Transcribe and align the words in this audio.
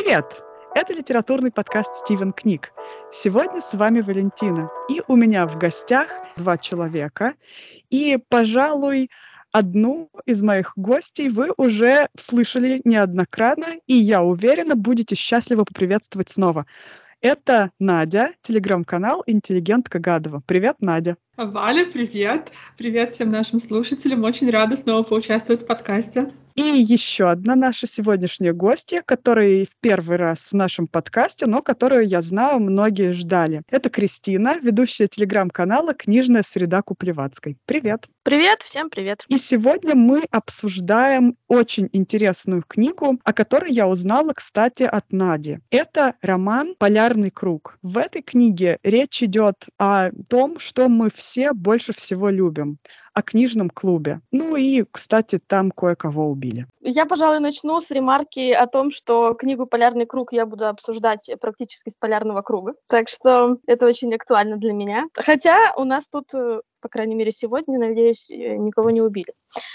Привет! 0.00 0.40
Это 0.76 0.92
литературный 0.92 1.50
подкаст 1.50 1.96
«Стивен 1.96 2.30
Книг». 2.30 2.70
Сегодня 3.12 3.60
с 3.60 3.74
вами 3.74 4.00
Валентина. 4.00 4.70
И 4.88 5.02
у 5.08 5.16
меня 5.16 5.44
в 5.44 5.58
гостях 5.58 6.06
два 6.36 6.56
человека. 6.56 7.34
И, 7.90 8.16
пожалуй, 8.28 9.10
одну 9.50 10.08
из 10.24 10.40
моих 10.40 10.74
гостей 10.76 11.28
вы 11.30 11.52
уже 11.56 12.08
слышали 12.16 12.80
неоднократно, 12.84 13.80
и 13.88 13.94
я 13.94 14.22
уверена, 14.22 14.76
будете 14.76 15.16
счастливо 15.16 15.64
поприветствовать 15.64 16.28
снова. 16.28 16.64
Это 17.20 17.72
Надя, 17.80 18.34
телеграм-канал 18.42 19.24
«Интеллигентка 19.26 19.98
Гадова». 19.98 20.42
Привет, 20.46 20.76
Надя. 20.78 21.16
Валя, 21.38 21.84
привет. 21.84 22.50
Привет 22.76 23.12
всем 23.12 23.28
нашим 23.28 23.60
слушателям. 23.60 24.24
Очень 24.24 24.50
рада 24.50 24.74
снова 24.74 25.04
поучаствовать 25.04 25.62
в 25.62 25.66
подкасте. 25.66 26.32
И 26.56 26.60
еще 26.60 27.30
одна 27.30 27.54
наша 27.54 27.86
сегодняшняя 27.86 28.52
гостья, 28.52 29.04
которая 29.06 29.64
в 29.64 29.76
первый 29.80 30.16
раз 30.16 30.48
в 30.50 30.54
нашем 30.54 30.88
подкасте, 30.88 31.46
но 31.46 31.62
которую, 31.62 32.08
я 32.08 32.20
знаю, 32.20 32.58
многие 32.58 33.12
ждали. 33.12 33.62
Это 33.70 33.90
Кристина, 33.90 34.58
ведущая 34.60 35.06
телеграм-канала 35.06 35.94
«Книжная 35.94 36.42
среда 36.42 36.82
Куплевацкой». 36.82 37.58
Привет! 37.64 38.08
Привет, 38.24 38.62
всем 38.62 38.90
привет! 38.90 39.22
И 39.28 39.38
сегодня 39.38 39.94
мы 39.94 40.24
обсуждаем 40.32 41.36
очень 41.46 41.88
интересную 41.92 42.64
книгу, 42.66 43.20
о 43.22 43.32
которой 43.32 43.70
я 43.70 43.86
узнала, 43.86 44.32
кстати, 44.32 44.82
от 44.82 45.12
Нади. 45.12 45.60
Это 45.70 46.14
роман 46.22 46.74
«Полярный 46.76 47.30
круг». 47.30 47.78
В 47.82 47.98
этой 47.98 48.22
книге 48.22 48.78
речь 48.82 49.22
идет 49.22 49.66
о 49.78 50.10
том, 50.28 50.58
что 50.58 50.88
мы 50.88 51.08
все 51.14 51.27
больше 51.54 51.92
всего 51.92 52.30
любим 52.30 52.78
о 53.14 53.22
книжном 53.22 53.68
клубе. 53.68 54.20
Ну 54.30 54.56
и, 54.56 54.84
кстати, 54.90 55.40
там 55.44 55.70
кое-кого 55.70 56.28
убили. 56.28 56.66
Я, 56.80 57.04
пожалуй, 57.04 57.40
начну 57.40 57.80
с 57.80 57.90
ремарки 57.90 58.52
о 58.52 58.66
том, 58.66 58.92
что 58.92 59.34
книгу 59.34 59.66
«Полярный 59.66 60.06
круг» 60.06 60.32
я 60.32 60.46
буду 60.46 60.66
обсуждать 60.68 61.30
практически 61.40 61.88
с 61.88 61.96
полярного 61.96 62.42
круга. 62.42 62.74
Так 62.86 63.08
что 63.08 63.56
это 63.66 63.86
очень 63.86 64.14
актуально 64.14 64.56
для 64.56 64.72
меня. 64.72 65.06
Хотя 65.14 65.74
у 65.76 65.84
нас 65.84 66.08
тут 66.08 66.32
э, 66.34 66.60
по 66.80 66.88
крайней 66.88 67.14
мере, 67.14 67.32
сегодня, 67.32 67.78
надеюсь, 67.78 68.30
э, 68.30 68.56
никого 68.56 68.90
не 68.90 69.00
убили. 69.00 69.32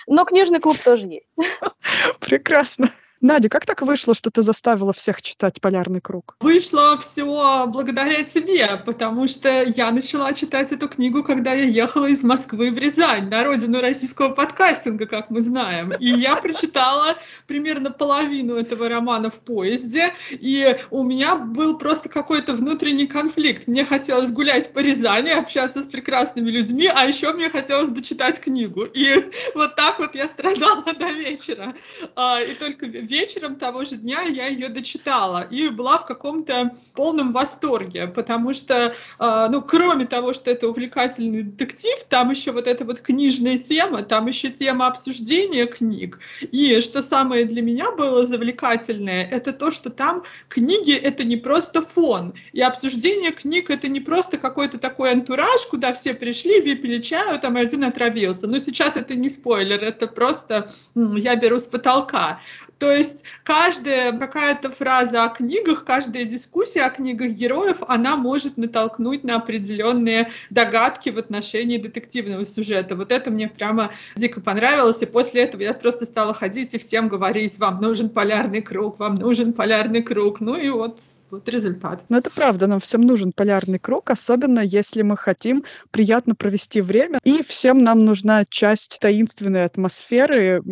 Но 0.08 0.26
книжный 0.26 0.60
клуб 0.60 0.78
тоже 0.78 1.08
есть. 1.08 1.30
Прекрасно. 2.20 2.90
Надя, 3.24 3.48
как 3.48 3.66
так 3.66 3.82
вышло, 3.84 4.14
что 4.14 4.30
ты 4.32 4.42
заставила 4.42 4.92
всех 4.92 5.22
читать 5.22 5.62
«Полярный 5.62 6.02
круг»? 6.02 6.36
Вышло 6.42 6.98
все 6.98 7.66
благодаря 7.68 8.22
тебе, 8.24 8.68
потому 8.86 9.30
что 9.30 9.64
я 9.64 9.94
начала 9.94 10.34
читать 10.34 10.74
эту 10.74 10.90
книгу, 10.90 11.24
когда 11.24 11.54
я 11.54 11.64
ехала 11.64 12.08
из 12.08 12.22
Москвы 12.22 12.70
в 12.70 12.78
Рязань, 12.78 13.30
на 13.30 13.46
родину 13.46 13.80
российского 13.80 14.34
подкастинга, 14.34 15.06
как 15.06 15.30
мы 15.30 15.42
знаем. 15.42 15.94
И 16.02 16.10
я 16.10 16.36
прочитала 16.36 17.16
примерно 17.48 17.92
половину 17.92 18.56
этого 18.58 18.90
романа 18.90 19.30
в 19.30 19.40
поезде, 19.40 20.14
и 20.30 20.78
у 20.92 21.04
меня 21.04 21.38
был 21.38 21.78
просто 21.78 22.10
какой-то 22.10 22.56
внутренний 22.56 23.08
конфликт. 23.08 23.70
Мне 23.70 23.86
хотелось 23.86 24.34
гулять 24.34 24.74
по 24.74 24.80
Рязани, 24.80 25.30
общаться 25.30 25.82
с 25.82 25.86
прекрасными 25.86 26.50
людьми, 26.50 26.92
а 26.94 27.06
еще 27.06 27.32
мне 27.32 27.50
хотелось 27.50 27.88
дочитать 27.88 28.42
книгу. 28.42 28.84
И 28.84 29.16
вот 29.56 29.78
так 29.78 30.00
вот 30.00 30.14
я 30.14 30.28
страдала 30.28 30.84
до 31.00 31.10
вечера. 31.12 31.74
А, 32.18 32.42
и 32.42 32.54
только 32.56 32.88
вечером 33.14 33.58
того 33.58 33.86
же 33.86 33.98
дня 33.98 34.22
я 34.24 34.48
ее 34.48 34.70
дочитала 34.70 35.42
и 35.42 35.70
была 35.70 36.00
в 36.00 36.06
каком-то 36.06 36.74
полном 36.96 37.32
восторге, 37.32 38.08
потому 38.08 38.54
что, 38.54 38.74
э, 39.20 39.48
ну, 39.52 39.62
кроме 39.62 40.06
того, 40.08 40.34
что 40.34 40.50
это 40.50 40.68
увлекательный 40.68 41.44
детектив, 41.44 42.04
там 42.10 42.32
еще 42.32 42.52
вот 42.52 42.68
эта 42.68 42.86
вот 42.86 43.02
книжная 43.02 43.60
тема, 43.60 44.02
там 44.02 44.28
еще 44.28 44.50
тема 44.50 44.88
обсуждения 44.88 45.68
книг. 45.68 46.20
И 46.52 46.82
что 46.82 47.04
самое 47.04 47.46
для 47.46 47.62
меня 47.62 47.92
было 47.92 48.26
завлекательное, 48.26 49.28
это 49.30 49.54
то, 49.54 49.70
что 49.70 49.92
там 49.92 50.24
книги— 50.50 50.94
это 51.10 51.24
не 51.24 51.38
просто 51.38 51.82
фон, 51.84 52.34
и 52.52 52.62
обсуждение 52.62 53.32
книг— 53.32 53.70
это 53.76 53.88
не 53.90 54.00
просто 54.00 54.40
какой-то 54.40 54.80
такой 54.80 55.12
антураж, 55.12 55.68
куда 55.70 55.94
все 55.94 56.16
пришли, 56.16 56.62
выпили 56.62 56.98
чаю, 57.00 57.40
там 57.40 57.58
один 57.58 57.84
отравился. 57.84 58.48
Но 58.48 58.58
сейчас 58.58 58.96
это 58.96 59.14
не 59.14 59.30
спойлер, 59.30 59.84
это 59.84 60.08
просто 60.08 60.68
я 60.96 61.36
беру 61.36 61.60
с 61.60 61.68
потолка. 61.68 62.40
То 62.80 62.92
есть 62.92 63.03
каждая 63.44 64.12
какая-то 64.18 64.70
фраза 64.70 65.24
о 65.24 65.30
книгах, 65.30 65.86
каждая 65.86 66.26
дискуссия 66.26 66.84
о 66.84 66.90
книгах 66.90 67.32
героев, 67.32 67.78
она 67.88 68.16
может 68.16 68.58
натолкнуть 68.58 69.24
на 69.24 69.36
определенные 69.36 70.30
догадки 70.50 71.10
в 71.10 71.18
отношении 71.18 71.78
детективного 71.78 72.46
сюжета. 72.46 72.96
Вот 72.96 73.12
это 73.12 73.32
мне 73.32 73.48
прямо 73.48 73.92
дико 74.16 74.42
понравилось, 74.42 75.02
и 75.02 75.06
после 75.06 75.44
этого 75.44 75.62
я 75.62 75.74
просто 75.74 76.06
стала 76.06 76.34
ходить 76.34 76.74
и 76.74 76.78
всем 76.78 77.08
говорить, 77.08 77.60
вам 77.60 77.78
нужен 77.78 78.10
полярный 78.10 78.62
круг, 78.62 79.00
вам 79.00 79.16
нужен 79.16 79.54
полярный 79.54 80.02
круг. 80.02 80.40
Ну 80.40 80.56
и 80.56 80.70
вот 80.70 81.00
вот 81.34 81.50
результат. 81.50 82.06
Ну, 82.10 82.18
это 82.18 82.30
правда, 82.30 82.68
нам 82.68 82.80
всем 82.80 83.02
нужен 83.02 83.34
полярный 83.34 83.80
круг, 83.80 84.10
особенно 84.10 84.60
если 84.60 85.02
мы 85.02 85.18
хотим 85.18 85.64
приятно 85.92 86.36
провести 86.36 86.82
время, 86.82 87.20
и 87.24 87.44
всем 87.44 87.84
нам 87.84 88.06
нужна 88.06 88.46
часть 88.46 89.00
таинственной 89.00 89.66
атмосферы. 89.66 90.64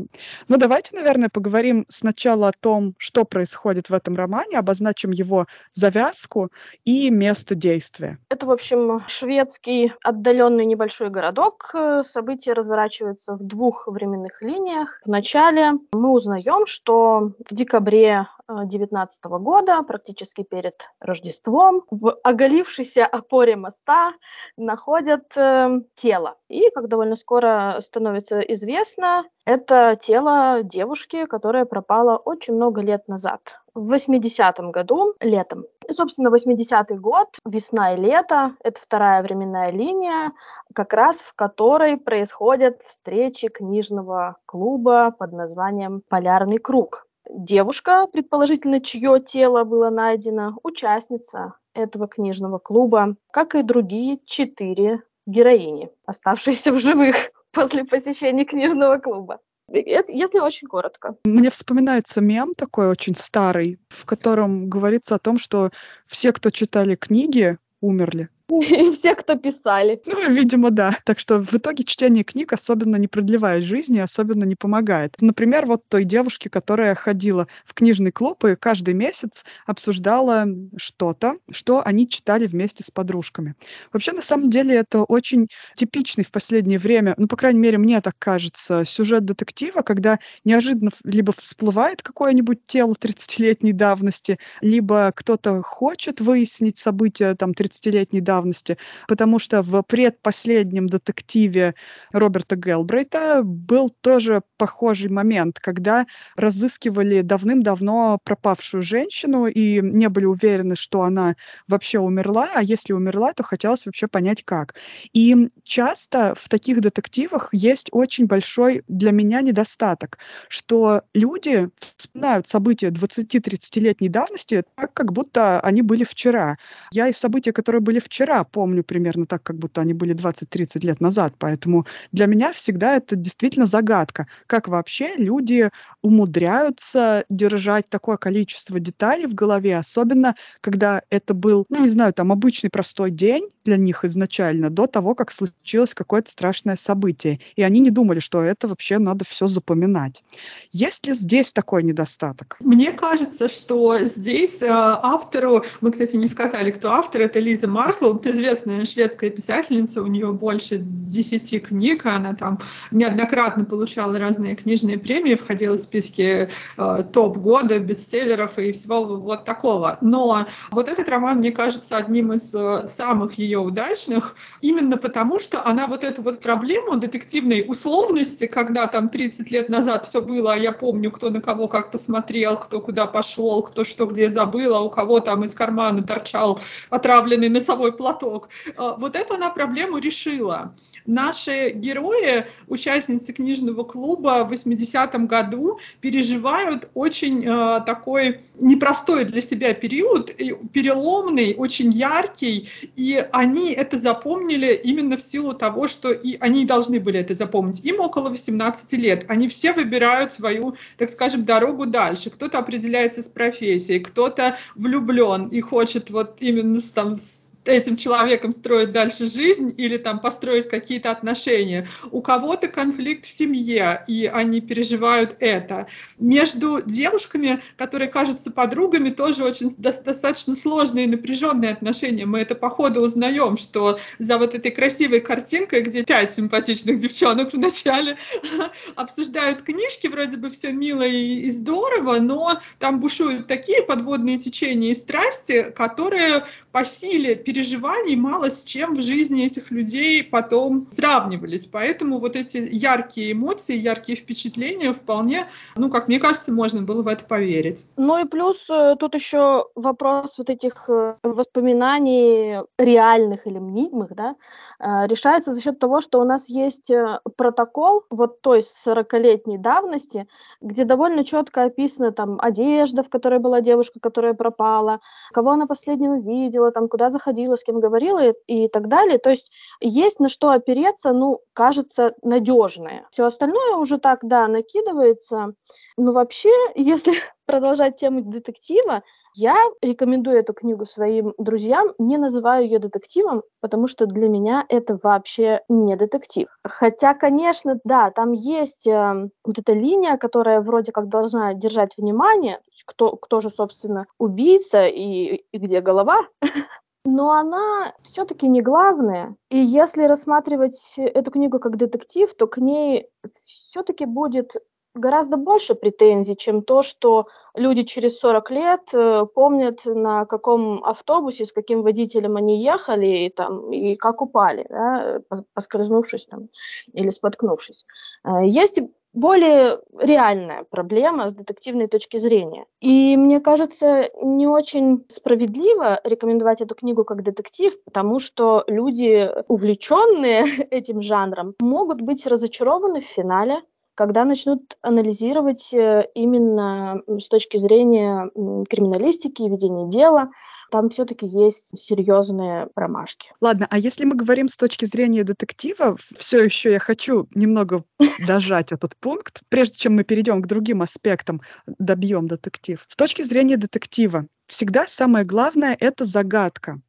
Ну, 0.47 0.57
давайте, 0.57 0.95
наверное, 0.95 1.29
поговорим 1.29 1.85
сначала 1.89 2.49
о 2.49 2.53
том, 2.53 2.95
что 2.97 3.25
происходит 3.25 3.89
в 3.89 3.93
этом 3.93 4.15
романе, 4.15 4.57
обозначим 4.57 5.11
его 5.11 5.47
завязку 5.73 6.51
и 6.85 7.09
место 7.09 7.55
действия. 7.55 8.19
Это, 8.29 8.45
в 8.45 8.51
общем, 8.51 9.03
шведский 9.07 9.93
отдаленный 10.03 10.65
небольшой 10.65 11.09
городок. 11.09 11.73
События 12.03 12.53
разворачиваются 12.53 13.33
в 13.33 13.43
двух 13.43 13.87
временных 13.87 14.41
линиях. 14.41 15.01
Вначале 15.05 15.73
мы 15.93 16.11
узнаем, 16.11 16.65
что 16.65 17.33
в 17.49 17.53
декабре 17.53 18.27
2019 18.55 19.23
года, 19.25 19.81
практически 19.83 20.43
перед 20.43 20.89
Рождеством, 20.99 21.83
в 21.89 22.15
оголившейся 22.23 23.05
опоре 23.05 23.55
моста 23.55 24.13
находят 24.57 25.25
э, 25.35 25.81
тело. 25.95 26.35
И, 26.49 26.69
как 26.71 26.87
довольно 26.87 27.15
скоро 27.15 27.77
становится 27.81 28.39
известно, 28.39 29.23
это 29.45 29.97
тело 29.99 30.63
девушки, 30.63 31.25
которая 31.25 31.65
пропала 31.65 32.17
очень 32.17 32.53
много 32.53 32.81
лет 32.81 33.07
назад. 33.07 33.61
В 33.73 33.93
80-м 33.93 34.71
году, 34.71 35.15
летом. 35.21 35.65
И, 35.87 35.93
собственно, 35.93 36.27
80-й 36.29 36.97
год, 36.97 37.29
весна 37.45 37.93
и 37.93 37.97
лето, 37.97 38.55
это 38.63 38.81
вторая 38.81 39.23
временная 39.23 39.71
линия, 39.71 40.33
как 40.75 40.93
раз 40.93 41.21
в 41.21 41.33
которой 41.33 41.97
происходят 41.97 42.81
встречи 42.81 43.47
книжного 43.47 44.37
клуба 44.45 45.15
под 45.17 45.31
названием 45.31 46.01
«Полярный 46.09 46.57
круг». 46.57 47.07
Девушка, 47.29 48.07
предположительно, 48.07 48.81
чье 48.81 49.19
тело 49.19 49.63
было 49.63 49.89
найдено, 49.89 50.57
участница 50.63 51.55
этого 51.73 52.07
книжного 52.07 52.57
клуба, 52.57 53.15
как 53.31 53.55
и 53.55 53.63
другие 53.63 54.19
четыре 54.25 55.03
героини, 55.25 55.89
оставшиеся 56.05 56.71
в 56.71 56.79
живых 56.79 57.15
после 57.51 57.85
посещения 57.85 58.45
книжного 58.45 58.97
клуба. 58.97 59.39
Это, 59.71 60.11
если 60.11 60.39
очень 60.39 60.67
коротко. 60.67 61.15
Мне 61.23 61.49
вспоминается 61.49 62.19
мем 62.19 62.53
такой 62.55 62.87
очень 62.87 63.15
старый, 63.15 63.79
в 63.87 64.05
котором 64.05 64.69
говорится 64.69 65.15
о 65.15 65.19
том, 65.19 65.39
что 65.39 65.71
все, 66.07 66.33
кто 66.33 66.49
читали 66.49 66.95
книги, 66.95 67.57
умерли. 67.79 68.29
И 68.61 68.91
все, 68.91 69.15
кто 69.15 69.35
писали. 69.35 70.01
Ну, 70.05 70.29
видимо, 70.29 70.71
да. 70.71 70.97
Так 71.05 71.19
что 71.19 71.39
в 71.39 71.53
итоге 71.53 71.85
чтение 71.85 72.25
книг 72.25 72.51
особенно 72.51 72.97
не 72.97 73.07
продлевает 73.07 73.63
жизни, 73.63 73.99
особенно 73.99 74.43
не 74.43 74.55
помогает. 74.55 75.15
Например, 75.21 75.65
вот 75.65 75.87
той 75.87 76.03
девушке, 76.03 76.49
которая 76.49 76.95
ходила 76.95 77.47
в 77.65 77.73
книжный 77.73 78.11
клуб 78.11 78.43
и 78.43 78.57
каждый 78.57 78.93
месяц 78.93 79.45
обсуждала 79.65 80.45
что-то, 80.75 81.37
что 81.49 81.81
они 81.85 82.09
читали 82.09 82.45
вместе 82.45 82.83
с 82.83 82.91
подружками. 82.91 83.55
Вообще, 83.93 84.11
на 84.11 84.21
самом 84.21 84.49
деле, 84.49 84.75
это 84.75 85.03
очень 85.03 85.47
типичный 85.75 86.25
в 86.25 86.31
последнее 86.31 86.79
время, 86.79 87.13
ну, 87.17 87.27
по 87.27 87.37
крайней 87.37 87.59
мере, 87.59 87.77
мне 87.77 88.01
так 88.01 88.15
кажется, 88.19 88.83
сюжет 88.85 89.23
детектива, 89.23 89.81
когда 89.81 90.19
неожиданно 90.43 90.91
либо 91.05 91.33
всплывает 91.37 92.01
какое-нибудь 92.01 92.65
тело 92.65 92.95
30-летней 92.99 93.71
давности, 93.71 94.39
либо 94.59 95.13
кто-то 95.15 95.61
хочет 95.61 96.19
выяснить 96.19 96.77
события 96.77 97.33
там 97.35 97.53
30-летней 97.53 98.19
давности, 98.19 98.40
давности, 98.41 98.77
потому 99.07 99.39
что 99.39 99.61
в 99.61 99.81
предпоследнем 99.83 100.87
детективе 100.87 101.75
Роберта 102.11 102.55
Гелбрейта 102.55 103.41
был 103.43 103.89
тоже 103.89 104.41
похожий 104.57 105.09
момент, 105.09 105.59
когда 105.59 106.05
разыскивали 106.35 107.21
давным-давно 107.21 108.19
пропавшую 108.23 108.83
женщину 108.83 109.47
и 109.47 109.81
не 109.81 110.09
были 110.09 110.25
уверены, 110.25 110.75
что 110.75 111.03
она 111.03 111.35
вообще 111.67 111.99
умерла, 111.99 112.49
а 112.55 112.63
если 112.63 112.93
умерла, 112.93 113.33
то 113.33 113.43
хотелось 113.43 113.85
вообще 113.85 114.07
понять, 114.07 114.43
как. 114.43 114.75
И 115.13 115.49
часто 115.63 116.33
в 116.35 116.49
таких 116.49 116.81
детективах 116.81 117.49
есть 117.51 117.89
очень 117.91 118.25
большой 118.25 118.83
для 118.87 119.11
меня 119.11 119.41
недостаток, 119.41 120.17
что 120.47 121.03
люди 121.13 121.69
вспоминают 121.95 122.47
события 122.47 122.89
20-30-летней 122.89 124.09
давности 124.09 124.63
так, 124.75 124.93
как 124.93 125.13
будто 125.13 125.59
они 125.61 125.81
были 125.81 126.03
вчера. 126.03 126.57
Я 126.91 127.07
и 127.07 127.13
события, 127.13 127.53
которые 127.53 127.81
были 127.81 127.99
вчера, 127.99 128.30
вчера 128.31 128.43
помню 128.43 128.83
примерно 128.83 129.25
так, 129.25 129.43
как 129.43 129.57
будто 129.57 129.81
они 129.81 129.93
были 129.93 130.15
20-30 130.15 130.85
лет 130.85 131.01
назад. 131.01 131.33
Поэтому 131.37 131.85
для 132.11 132.27
меня 132.27 132.53
всегда 132.53 132.95
это 132.95 133.15
действительно 133.15 133.65
загадка, 133.65 134.27
как 134.47 134.67
вообще 134.67 135.15
люди 135.17 135.69
умудряются 136.01 137.25
держать 137.29 137.89
такое 137.89 138.17
количество 138.17 138.79
деталей 138.79 139.27
в 139.27 139.33
голове, 139.33 139.77
особенно 139.77 140.35
когда 140.61 141.01
это 141.09 141.33
был, 141.33 141.65
ну, 141.69 141.81
не 141.81 141.89
знаю, 141.89 142.13
там 142.13 142.31
обычный 142.31 142.69
простой 142.69 143.11
день 143.11 143.49
для 143.65 143.77
них 143.77 144.05
изначально, 144.05 144.69
до 144.69 144.87
того, 144.87 145.13
как 145.13 145.31
случилось 145.31 145.93
какое-то 145.93 146.31
страшное 146.31 146.75
событие. 146.75 147.39
И 147.55 147.63
они 147.63 147.79
не 147.79 147.91
думали, 147.91 148.19
что 148.19 148.41
это 148.41 148.67
вообще 148.67 148.97
надо 148.97 149.25
все 149.25 149.47
запоминать. 149.47 150.23
Есть 150.71 151.05
ли 151.05 151.13
здесь 151.13 151.53
такой 151.53 151.83
недостаток? 151.83 152.57
Мне 152.61 152.91
кажется, 152.91 153.49
что 153.49 153.99
здесь 153.99 154.63
э, 154.63 154.67
автору, 154.69 155.63
мы, 155.81 155.91
кстати, 155.91 156.15
не 156.15 156.27
сказали, 156.27 156.71
кто 156.71 156.91
автор, 156.91 157.21
это 157.21 157.39
Лиза 157.39 157.67
Маркл, 157.67 158.13
это 158.21 158.29
известная 158.29 158.85
шведская 158.85 159.31
писательница, 159.31 160.03
у 160.03 160.07
нее 160.07 160.31
больше 160.31 160.77
десяти 160.77 161.59
книг, 161.59 162.05
она 162.05 162.35
там 162.35 162.59
неоднократно 162.91 163.65
получала 163.65 164.17
разные 164.19 164.55
книжные 164.55 164.99
премии, 164.99 165.35
входила 165.35 165.75
в 165.75 165.79
списки 165.79 166.49
э, 166.77 167.03
топ 167.11 167.37
года, 167.37 167.79
бестселлеров 167.79 168.59
и 168.59 168.71
всего 168.71 169.03
вот 169.17 169.43
такого. 169.43 169.97
Но 170.01 170.45
вот 170.69 170.87
этот 170.87 171.09
роман, 171.09 171.39
мне 171.39 171.51
кажется, 171.51 171.97
одним 171.97 172.33
из 172.33 172.53
э, 172.53 172.87
самых 172.87 173.39
ее 173.39 173.57
удачных, 173.57 174.35
именно 174.61 174.97
потому, 174.97 175.39
что 175.39 175.65
она 175.65 175.87
вот 175.87 176.03
эту 176.03 176.21
вот 176.21 176.41
проблему 176.41 176.97
детективной 176.97 177.65
условности, 177.67 178.45
когда 178.45 178.85
там 178.85 179.09
30 179.09 179.49
лет 179.49 179.69
назад 179.69 180.05
все 180.05 180.21
было, 180.21 180.53
а 180.53 180.57
я 180.57 180.71
помню, 180.71 181.09
кто 181.09 181.31
на 181.31 181.41
кого 181.41 181.67
как 181.67 181.89
посмотрел, 181.91 182.57
кто 182.57 182.79
куда 182.79 183.07
пошел, 183.07 183.63
кто 183.63 183.83
что 183.83 184.05
где 184.05 184.29
забыл, 184.29 184.75
а 184.75 184.81
у 184.81 184.91
кого 184.91 185.19
там 185.21 185.43
из 185.43 185.55
кармана 185.55 186.03
торчал 186.03 186.59
отравленный 186.91 187.49
носовой 187.49 187.91
платок. 187.91 188.10
Э, 188.21 188.93
вот 188.97 189.15
эту 189.15 189.35
она 189.35 189.49
проблему 189.49 189.97
решила. 189.97 190.73
Наши 191.05 191.71
герои, 191.71 192.45
участницы 192.67 193.33
книжного 193.33 193.83
клуба 193.83 194.45
в 194.45 194.51
80-м 194.51 195.27
году, 195.27 195.79
переживают 195.99 196.89
очень 196.93 197.45
э, 197.45 197.81
такой 197.85 198.41
непростой 198.59 199.25
для 199.25 199.41
себя 199.41 199.73
период, 199.73 200.35
переломный, 200.73 201.55
очень 201.57 201.91
яркий, 201.91 202.69
и 202.95 203.25
они 203.31 203.71
это 203.71 203.97
запомнили 203.97 204.73
именно 204.73 205.17
в 205.17 205.21
силу 205.21 205.53
того, 205.53 205.87
что 205.87 206.11
и 206.11 206.37
они 206.39 206.65
должны 206.65 206.99
были 206.99 207.19
это 207.19 207.33
запомнить. 207.33 207.83
Им 207.83 207.99
около 207.99 208.29
18 208.29 208.93
лет. 208.93 209.25
Они 209.27 209.47
все 209.47 209.73
выбирают 209.73 210.31
свою, 210.31 210.75
так 210.97 211.09
скажем, 211.09 211.43
дорогу 211.43 211.85
дальше. 211.85 212.29
Кто-то 212.29 212.59
определяется 212.59 213.23
с 213.23 213.27
профессией, 213.27 213.99
кто-то 213.99 214.55
влюблен 214.75 215.47
и 215.47 215.61
хочет 215.61 216.09
вот 216.09 216.37
именно 216.39 216.79
там 216.93 217.17
этим 217.65 217.95
человеком 217.95 218.51
строить 218.51 218.91
дальше 218.91 219.25
жизнь 219.25 219.73
или 219.77 219.97
там 219.97 220.19
построить 220.19 220.67
какие-то 220.67 221.11
отношения. 221.11 221.87
У 222.11 222.21
кого-то 222.21 222.67
конфликт 222.67 223.25
в 223.25 223.31
семье, 223.31 224.03
и 224.07 224.25
они 224.25 224.61
переживают 224.61 225.35
это. 225.39 225.87
Между 226.17 226.81
девушками, 226.81 227.61
которые 227.77 228.09
кажутся 228.09 228.51
подругами, 228.51 229.09
тоже 229.09 229.43
очень 229.43 229.73
достаточно 229.77 230.55
сложные 230.55 231.05
и 231.05 231.09
напряженные 231.09 231.71
отношения. 231.71 232.25
Мы 232.25 232.39
это 232.39 232.55
по 232.55 232.69
ходу 232.69 233.01
узнаем, 233.01 233.57
что 233.57 233.99
за 234.19 234.37
вот 234.37 234.55
этой 234.55 234.71
красивой 234.71 235.19
картинкой, 235.19 235.81
где 235.81 236.03
пять 236.03 236.33
симпатичных 236.33 236.99
девчонок 236.99 237.53
вначале 237.53 238.17
обсуждают 238.95 239.61
книжки, 239.61 240.07
вроде 240.07 240.37
бы 240.37 240.49
все 240.49 240.71
мило 240.71 241.03
и, 241.03 241.41
и 241.41 241.49
здорово, 241.49 242.19
но 242.19 242.59
там 242.79 242.99
бушуют 242.99 243.47
такие 243.47 243.83
подводные 243.83 244.37
течения 244.37 244.91
и 244.91 244.95
страсти, 244.95 245.71
которые 245.75 246.43
по 246.71 246.85
силе 246.85 247.35
переживаний 247.51 248.15
мало 248.15 248.49
с 248.49 248.63
чем 248.63 248.95
в 248.95 249.01
жизни 249.01 249.45
этих 249.45 249.71
людей 249.71 250.23
потом 250.23 250.87
сравнивались. 250.89 251.65
Поэтому 251.65 252.19
вот 252.19 252.37
эти 252.37 252.65
яркие 252.71 253.33
эмоции, 253.33 253.75
яркие 253.75 254.17
впечатления 254.17 254.93
вполне, 254.93 255.39
ну, 255.75 255.89
как 255.89 256.07
мне 256.07 256.17
кажется, 256.17 256.53
можно 256.53 256.81
было 256.81 257.03
в 257.03 257.07
это 257.07 257.25
поверить. 257.25 257.87
Ну 257.97 258.17
и 258.17 258.25
плюс 258.25 258.69
э, 258.69 258.95
тут 258.97 259.15
еще 259.15 259.65
вопрос 259.75 260.37
вот 260.37 260.49
этих 260.49 260.89
э, 260.89 261.15
воспоминаний 261.23 262.59
реальных 262.77 263.45
или 263.47 263.59
мнимых, 263.59 264.15
да, 264.15 264.35
э, 264.79 265.07
решается 265.07 265.53
за 265.53 265.59
счет 265.59 265.77
того, 265.77 265.99
что 265.99 266.21
у 266.21 266.23
нас 266.23 266.47
есть 266.47 266.89
протокол 267.35 268.03
вот 268.09 268.41
той 268.41 268.63
40-летней 268.85 269.57
давности, 269.57 270.27
где 270.61 270.85
довольно 270.85 271.25
четко 271.25 271.63
описана 271.63 272.13
там 272.13 272.37
одежда, 272.39 273.03
в 273.03 273.09
которой 273.09 273.39
была 273.39 273.59
девушка, 273.59 273.99
которая 273.99 274.33
пропала, 274.33 275.01
кого 275.33 275.51
она 275.51 275.67
последнего 275.67 276.17
видела, 276.17 276.71
там, 276.71 276.87
куда 276.87 277.09
заходила, 277.09 277.40
ходила, 277.41 277.55
с 277.55 277.63
кем 277.63 277.79
говорила 277.79 278.33
и, 278.47 278.67
так 278.67 278.87
далее. 278.87 279.17
То 279.17 279.29
есть 279.29 279.51
есть 279.81 280.19
на 280.19 280.29
что 280.29 280.51
опереться, 280.51 281.11
ну, 281.13 281.39
кажется, 281.53 282.13
надежное. 282.21 283.07
Все 283.11 283.25
остальное 283.25 283.75
уже 283.77 283.97
так, 283.97 284.19
да, 284.23 284.47
накидывается. 284.47 285.53
Но 285.97 286.11
вообще, 286.11 286.51
если 286.75 287.13
продолжать 287.45 287.95
тему 287.95 288.21
детектива, 288.21 289.03
я 289.35 289.55
рекомендую 289.81 290.37
эту 290.37 290.53
книгу 290.53 290.85
своим 290.85 291.33
друзьям, 291.37 291.93
не 291.97 292.17
называю 292.17 292.65
ее 292.65 292.79
детективом, 292.79 293.43
потому 293.61 293.87
что 293.87 294.05
для 294.05 294.27
меня 294.27 294.65
это 294.67 294.99
вообще 295.01 295.61
не 295.69 295.95
детектив. 295.95 296.49
Хотя, 296.65 297.13
конечно, 297.13 297.79
да, 297.85 298.11
там 298.11 298.33
есть 298.33 298.87
э, 298.87 299.29
вот 299.45 299.57
эта 299.57 299.71
линия, 299.71 300.17
которая 300.17 300.59
вроде 300.59 300.91
как 300.91 301.07
должна 301.07 301.53
держать 301.53 301.95
внимание, 301.97 302.59
кто, 302.85 303.15
кто 303.15 303.39
же, 303.39 303.49
собственно, 303.49 304.05
убийца 304.17 304.85
и, 304.87 305.45
и 305.51 305.57
где 305.57 305.79
голова, 305.79 306.23
но 307.05 307.31
она 307.31 307.93
все-таки 308.01 308.47
не 308.47 308.61
главная. 308.61 309.35
И 309.49 309.57
если 309.57 310.03
рассматривать 310.03 310.93
эту 310.97 311.31
книгу 311.31 311.59
как 311.59 311.77
детектив, 311.77 312.33
то 312.35 312.47
к 312.47 312.57
ней 312.57 313.07
все-таки 313.43 314.05
будет 314.05 314.55
гораздо 314.93 315.37
больше 315.37 315.73
претензий, 315.75 316.35
чем 316.35 316.63
то, 316.63 316.83
что 316.83 317.27
люди 317.55 317.83
через 317.83 318.19
40 318.19 318.51
лет 318.51 318.81
э, 318.93 319.25
помнят, 319.33 319.85
на 319.85 320.25
каком 320.25 320.83
автобусе, 320.83 321.45
с 321.45 321.53
каким 321.53 321.81
водителем 321.81 322.35
они 322.35 322.61
ехали 322.61 323.07
и, 323.07 323.29
там, 323.29 323.71
и 323.71 323.95
как 323.95 324.21
упали, 324.21 324.65
да, 324.69 325.21
поскользнувшись 325.53 326.25
там, 326.25 326.49
или 326.93 327.09
споткнувшись. 327.09 327.85
Э, 328.25 328.45
есть 328.45 328.81
более 329.13 329.79
реальная 329.99 330.65
проблема 330.69 331.29
с 331.29 331.33
детективной 331.33 331.87
точки 331.87 332.17
зрения. 332.17 332.65
И 332.79 333.17
мне 333.17 333.39
кажется, 333.39 334.09
не 334.21 334.47
очень 334.47 335.05
справедливо 335.09 335.99
рекомендовать 336.03 336.61
эту 336.61 336.75
книгу 336.75 337.03
как 337.03 337.23
детектив, 337.23 337.73
потому 337.83 338.19
что 338.19 338.63
люди, 338.67 339.29
увлеченные 339.47 340.43
этим 340.71 341.01
жанром, 341.01 341.55
могут 341.59 342.01
быть 342.01 342.25
разочарованы 342.25 343.01
в 343.01 343.05
финале, 343.05 343.61
когда 343.95 344.25
начнут 344.25 344.77
анализировать 344.81 345.73
э, 345.73 346.07
именно 346.15 347.01
с 347.07 347.27
точки 347.27 347.57
зрения 347.57 348.29
криминалистики 348.69 349.43
и 349.43 349.49
ведения 349.49 349.89
дела, 349.89 350.31
там 350.71 350.89
все-таки 350.89 351.27
есть 351.27 351.77
серьезные 351.77 352.67
промашки. 352.73 353.33
Ладно, 353.41 353.67
а 353.69 353.77
если 353.77 354.05
мы 354.05 354.15
говорим 354.15 354.47
с 354.47 354.55
точки 354.55 354.85
зрения 354.85 355.23
детектива, 355.23 355.97
все 356.17 356.43
еще 356.43 356.71
я 356.71 356.79
хочу 356.79 357.27
немного 357.35 357.83
дожать 358.25 358.71
этот 358.71 358.95
пункт, 358.97 359.41
прежде 359.49 359.77
чем 359.77 359.95
мы 359.95 360.03
перейдем 360.03 360.41
к 360.41 360.47
другим 360.47 360.81
аспектам, 360.81 361.41
добьем 361.65 362.27
детектив. 362.27 362.83
С 362.87 362.95
точки 362.95 363.21
зрения 363.21 363.57
детектива, 363.57 364.27
всегда 364.51 364.85
самое 364.85 365.25
главное— 365.25 365.75
это 365.79 366.05
загадка. 366.05 366.79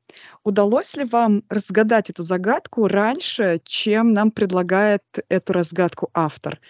Удалось 0.45 0.97
ли 0.97 1.05
вам 1.05 1.45
разгадать 1.49 2.11
эту 2.11 2.23
загадку 2.23 2.89
раньше, 2.89 3.61
чем 3.65 4.13
нам 4.13 4.31
предлагает 4.31 5.03
эту 5.29 5.53
разгадку 5.53 6.11
автор? 6.13 6.61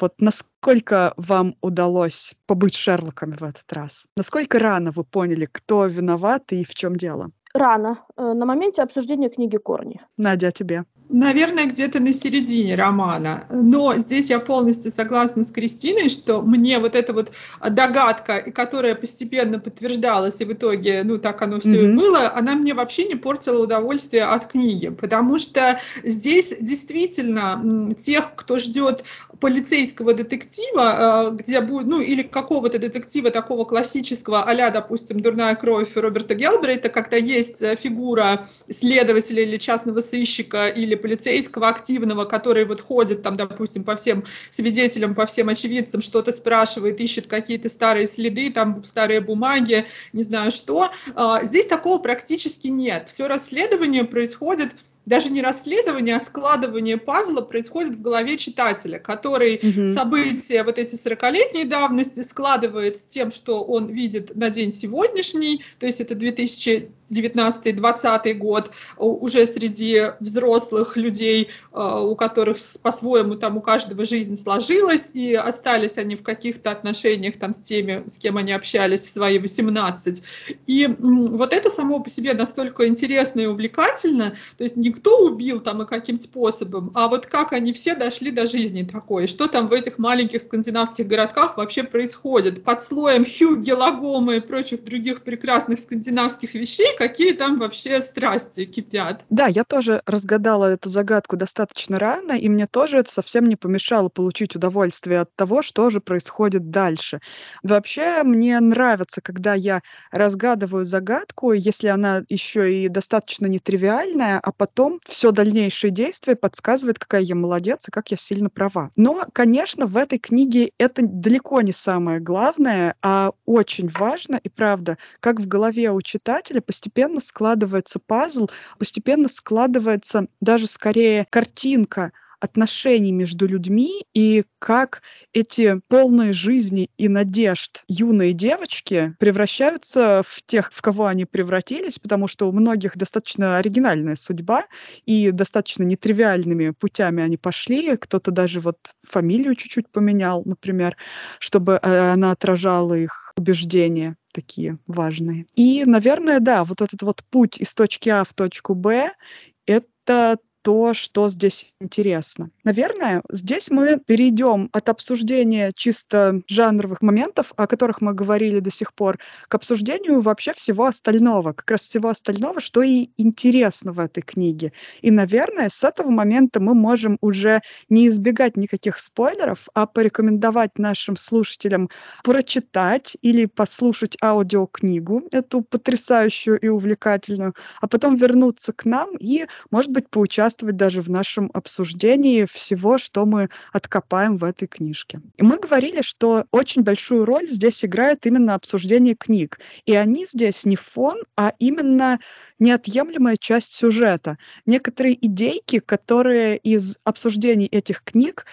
Вот 0.00 0.14
насколько 0.18 1.12
вам 1.16 1.54
удалось 1.60 2.32
побыть 2.46 2.74
Шерлоками 2.74 3.36
в 3.36 3.42
этот 3.42 3.70
раз? 3.72 4.06
Насколько 4.16 4.58
рано 4.58 4.92
вы 4.92 5.04
поняли, 5.04 5.48
кто 5.50 5.86
виноват 5.86 6.52
и 6.52 6.64
в 6.64 6.74
чем 6.74 6.96
дело? 6.96 7.30
Рано, 7.52 8.04
э, 8.16 8.32
на 8.32 8.46
моменте 8.46 8.82
обсуждения 8.82 9.28
книги 9.28 9.56
«Корни». 9.56 10.00
Надя, 10.16 10.48
а 10.48 10.52
тебе? 10.52 10.84
Наверное, 11.10 11.64
где-то 11.64 12.00
на 12.00 12.12
середине 12.12 12.74
романа. 12.74 13.46
Но 13.50 13.96
здесь 13.96 14.28
я 14.28 14.40
полностью 14.40 14.92
согласна 14.92 15.44
с 15.44 15.50
Кристиной, 15.50 16.10
что 16.10 16.42
мне 16.42 16.78
вот 16.78 16.94
эта 16.94 17.14
вот 17.14 17.32
догадка, 17.66 18.42
которая 18.52 18.94
постепенно 18.94 19.58
подтверждалась, 19.58 20.40
и 20.40 20.44
в 20.44 20.52
итоге, 20.52 21.02
ну, 21.04 21.18
так 21.18 21.40
оно 21.40 21.60
все 21.60 21.86
mm-hmm. 21.86 21.92
и 21.92 21.96
было, 21.96 22.32
она 22.34 22.54
мне 22.56 22.74
вообще 22.74 23.06
не 23.06 23.14
портила 23.14 23.62
удовольствие 23.62 24.24
от 24.24 24.48
книги. 24.48 24.90
Потому 24.90 25.38
что 25.38 25.80
здесь 26.04 26.54
действительно 26.60 27.94
тех, 27.98 28.34
кто 28.34 28.58
ждет 28.58 29.04
полицейского 29.40 30.12
детектива, 30.12 31.30
где 31.32 31.62
будет, 31.62 31.86
ну, 31.86 32.00
или 32.02 32.22
какого-то 32.22 32.78
детектива 32.78 33.30
такого 33.30 33.64
классического, 33.64 34.42
а 34.42 34.70
допустим, 34.70 35.20
«Дурная 35.20 35.54
кровь» 35.54 35.94
Роберта 35.94 36.34
Гелбрейта, 36.34 36.90
когда 36.90 37.16
есть 37.16 37.64
фигура 37.78 38.46
следователя 38.68 39.42
или 39.42 39.56
частного 39.56 40.00
сыщика 40.00 40.66
или 40.66 40.97
полицейского 40.98 41.68
активного, 41.68 42.24
который 42.24 42.64
вот 42.64 42.80
ходит 42.80 43.22
там, 43.22 43.36
допустим, 43.36 43.84
по 43.84 43.96
всем 43.96 44.24
свидетелям, 44.50 45.14
по 45.14 45.26
всем 45.26 45.48
очевидцам, 45.48 46.00
что-то 46.00 46.32
спрашивает, 46.32 47.00
ищет 47.00 47.26
какие-то 47.26 47.68
старые 47.68 48.06
следы, 48.06 48.50
там 48.50 48.84
старые 48.84 49.20
бумаги, 49.20 49.86
не 50.12 50.22
знаю 50.22 50.50
что. 50.50 50.90
А, 51.14 51.42
здесь 51.44 51.66
такого 51.66 51.98
практически 51.98 52.68
нет. 52.68 53.08
Все 53.08 53.26
расследование 53.26 54.04
происходит 54.04 54.74
даже 55.08 55.30
не 55.30 55.42
расследование, 55.42 56.16
а 56.16 56.20
складывание 56.20 56.98
пазла 56.98 57.40
происходит 57.40 57.96
в 57.96 58.02
голове 58.02 58.36
читателя, 58.36 58.98
который 58.98 59.56
угу. 59.56 59.88
события 59.88 60.62
вот 60.62 60.78
эти 60.78 60.94
40-летней 60.94 61.64
давности 61.64 62.20
складывает 62.20 62.98
с 62.98 63.04
тем, 63.04 63.30
что 63.30 63.64
он 63.64 63.86
видит 63.86 64.36
на 64.36 64.50
день 64.50 64.72
сегодняшний, 64.72 65.64
то 65.78 65.86
есть 65.86 66.00
это 66.00 66.14
2000 66.14 66.90
19-20 67.10 68.34
год 68.34 68.70
уже 68.96 69.46
среди 69.46 70.12
взрослых 70.20 70.96
людей, 70.96 71.48
э, 71.72 71.80
у 71.80 72.14
которых 72.14 72.58
по-своему 72.82 73.34
там 73.36 73.56
у 73.56 73.60
каждого 73.60 74.04
жизнь 74.04 74.36
сложилась, 74.36 75.10
и 75.14 75.34
остались 75.34 75.98
они 75.98 76.16
в 76.16 76.22
каких-то 76.22 76.70
отношениях 76.70 77.38
там 77.38 77.54
с 77.54 77.60
теми, 77.60 78.04
с 78.06 78.18
кем 78.18 78.36
они 78.36 78.52
общались 78.52 79.00
в 79.00 79.08
свои 79.08 79.38
18. 79.38 80.22
И 80.66 80.86
вот 80.98 81.52
это 81.52 81.70
само 81.70 82.00
по 82.00 82.10
себе 82.10 82.34
настолько 82.34 82.86
интересно 82.86 83.40
и 83.40 83.46
увлекательно, 83.46 84.34
то 84.56 84.64
есть 84.64 84.76
никто 84.76 84.97
убил 85.06 85.60
там 85.60 85.82
и 85.82 85.86
каким 85.86 86.18
способом, 86.18 86.90
а 86.94 87.08
вот 87.08 87.26
как 87.26 87.52
они 87.52 87.72
все 87.72 87.94
дошли 87.94 88.30
до 88.30 88.46
жизни 88.46 88.82
такой, 88.82 89.26
что 89.26 89.46
там 89.46 89.68
в 89.68 89.72
этих 89.72 89.98
маленьких 89.98 90.42
скандинавских 90.42 91.06
городках 91.06 91.56
вообще 91.56 91.84
происходит. 91.84 92.64
Под 92.64 92.82
слоем 92.82 93.24
хюгге, 93.24 93.74
лагома 93.74 94.36
и 94.36 94.40
прочих 94.40 94.84
других 94.84 95.22
прекрасных 95.22 95.78
скандинавских 95.78 96.54
вещей 96.54 96.88
какие 96.96 97.32
там 97.32 97.58
вообще 97.58 98.02
страсти 98.02 98.64
кипят. 98.64 99.24
Да, 99.30 99.46
я 99.46 99.64
тоже 99.64 100.02
разгадала 100.06 100.66
эту 100.66 100.88
загадку 100.88 101.36
достаточно 101.36 101.98
рано, 101.98 102.32
и 102.32 102.48
мне 102.48 102.66
тоже 102.66 102.98
это 102.98 103.12
совсем 103.12 103.48
не 103.48 103.56
помешало 103.56 104.08
получить 104.08 104.56
удовольствие 104.56 105.20
от 105.20 105.34
того, 105.34 105.62
что 105.62 105.90
же 105.90 106.00
происходит 106.00 106.70
дальше. 106.70 107.20
Вообще, 107.62 108.22
мне 108.22 108.58
нравится, 108.60 109.20
когда 109.20 109.54
я 109.54 109.80
разгадываю 110.10 110.84
загадку, 110.84 111.52
если 111.52 111.88
она 111.88 112.22
еще 112.28 112.72
и 112.72 112.88
достаточно 112.88 113.46
нетривиальная, 113.46 114.40
а 114.40 114.52
потом 114.52 114.87
все 115.06 115.32
дальнейшее 115.32 115.90
действие 115.90 116.36
подсказывает, 116.36 116.98
какая 116.98 117.22
я 117.22 117.34
молодец 117.34 117.88
и 117.88 117.90
как 117.90 118.10
я 118.10 118.16
сильно 118.16 118.50
права. 118.50 118.90
Но, 118.96 119.26
конечно, 119.32 119.86
в 119.86 119.96
этой 119.96 120.18
книге 120.18 120.72
это 120.78 121.02
далеко 121.02 121.60
не 121.60 121.72
самое 121.72 122.20
главное, 122.20 122.94
а 123.02 123.32
очень 123.46 123.88
важно 123.88 124.36
и 124.36 124.48
правда, 124.48 124.98
как 125.20 125.40
в 125.40 125.48
голове 125.48 125.90
у 125.90 126.00
читателя 126.02 126.60
постепенно 126.60 127.20
складывается 127.20 127.98
пазл, 127.98 128.48
постепенно 128.78 129.28
складывается 129.28 130.26
даже 130.40 130.66
скорее 130.66 131.26
картинка 131.30 132.12
отношений 132.40 133.12
между 133.12 133.46
людьми 133.46 134.04
и 134.14 134.44
как 134.58 135.02
эти 135.32 135.80
полные 135.88 136.32
жизни 136.32 136.90
и 136.96 137.08
надежд 137.08 137.84
юные 137.88 138.32
девочки 138.32 139.14
превращаются 139.18 140.22
в 140.26 140.42
тех, 140.46 140.72
в 140.72 140.80
кого 140.82 141.06
они 141.06 141.24
превратились, 141.24 141.98
потому 141.98 142.28
что 142.28 142.48
у 142.48 142.52
многих 142.52 142.96
достаточно 142.96 143.58
оригинальная 143.58 144.16
судьба 144.16 144.66
и 145.04 145.30
достаточно 145.30 145.82
нетривиальными 145.82 146.70
путями 146.70 147.22
они 147.22 147.36
пошли. 147.36 147.96
Кто-то 147.96 148.30
даже 148.30 148.60
вот 148.60 148.78
фамилию 149.02 149.54
чуть-чуть 149.54 149.88
поменял, 149.90 150.42
например, 150.44 150.96
чтобы 151.38 151.78
э, 151.82 152.10
она 152.12 152.32
отражала 152.32 152.94
их 152.94 153.32
убеждения 153.36 154.16
такие 154.32 154.78
важные. 154.86 155.46
И, 155.54 155.84
наверное, 155.84 156.40
да, 156.40 156.64
вот 156.64 156.80
этот 156.80 157.02
вот 157.02 157.24
путь 157.30 157.58
из 157.60 157.74
точки 157.74 158.08
А 158.08 158.24
в 158.24 158.34
точку 158.34 158.74
Б— 158.74 159.12
это 159.66 160.38
то, 160.68 160.92
что 160.92 161.30
здесь 161.30 161.72
интересно. 161.80 162.50
Наверное, 162.62 163.22
здесь 163.32 163.70
мы 163.70 163.98
перейдем 164.04 164.68
от 164.74 164.90
обсуждения 164.90 165.72
чисто 165.74 166.42
жанровых 166.46 167.00
моментов, 167.00 167.54
о 167.56 167.66
которых 167.66 168.02
мы 168.02 168.12
говорили 168.12 168.58
до 168.58 168.70
сих 168.70 168.92
пор, 168.92 169.18
к 169.48 169.54
обсуждению 169.54 170.20
вообще 170.20 170.52
всего 170.52 170.84
остального, 170.84 171.54
как 171.54 171.70
раз 171.70 171.80
всего 171.80 172.10
остального, 172.10 172.60
что 172.60 172.82
и 172.82 173.08
интересно 173.16 173.92
в 173.92 173.98
этой 173.98 174.20
книге. 174.20 174.74
И, 175.00 175.10
наверное, 175.10 175.70
с 175.72 175.82
этого 175.84 176.10
момента 176.10 176.60
мы 176.60 176.74
можем 176.74 177.16
уже 177.22 177.62
не 177.88 178.08
избегать 178.08 178.58
никаких 178.58 178.98
спойлеров, 178.98 179.68
а 179.72 179.86
порекомендовать 179.86 180.78
нашим 180.78 181.16
слушателям 181.16 181.88
прочитать 182.22 183.16
или 183.22 183.46
послушать 183.46 184.18
аудиокнигу, 184.22 185.28
эту 185.32 185.62
потрясающую 185.62 186.58
и 186.60 186.68
увлекательную, 186.68 187.54
а 187.80 187.88
потом 187.88 188.16
вернуться 188.16 188.74
к 188.74 188.84
нам 188.84 189.16
и, 189.16 189.46
может 189.70 189.92
быть, 189.92 190.10
поучаствовать 190.10 190.57
участвовать 190.58 190.76
даже 190.76 191.02
в 191.02 191.10
нашем 191.10 191.50
обсуждении 191.54 192.44
всего, 192.44 192.98
что 192.98 193.26
мы 193.26 193.48
откопаем 193.72 194.36
в 194.36 194.44
этой 194.44 194.66
книжке. 194.66 195.20
И 195.36 195.42
мы 195.42 195.58
говорили, 195.58 196.02
что 196.02 196.46
очень 196.50 196.82
большую 196.82 197.24
роль 197.24 197.48
здесь 197.48 197.84
играет 197.84 198.26
именно 198.26 198.54
обсуждение 198.54 199.14
книг. 199.14 199.60
И 199.86 199.94
они 199.94 200.26
здесь 200.26 200.64
не 200.64 200.76
фон, 200.76 201.22
а 201.36 201.52
именно 201.58 202.18
неотъемлемая 202.58 203.36
часть 203.36 203.74
сюжета. 203.74 204.38
Некоторые 204.66 205.14
идейки, 205.26 205.78
которые 205.78 206.56
из 206.56 206.98
обсуждений 207.04 207.66
этих 207.66 208.02
книг 208.02 208.46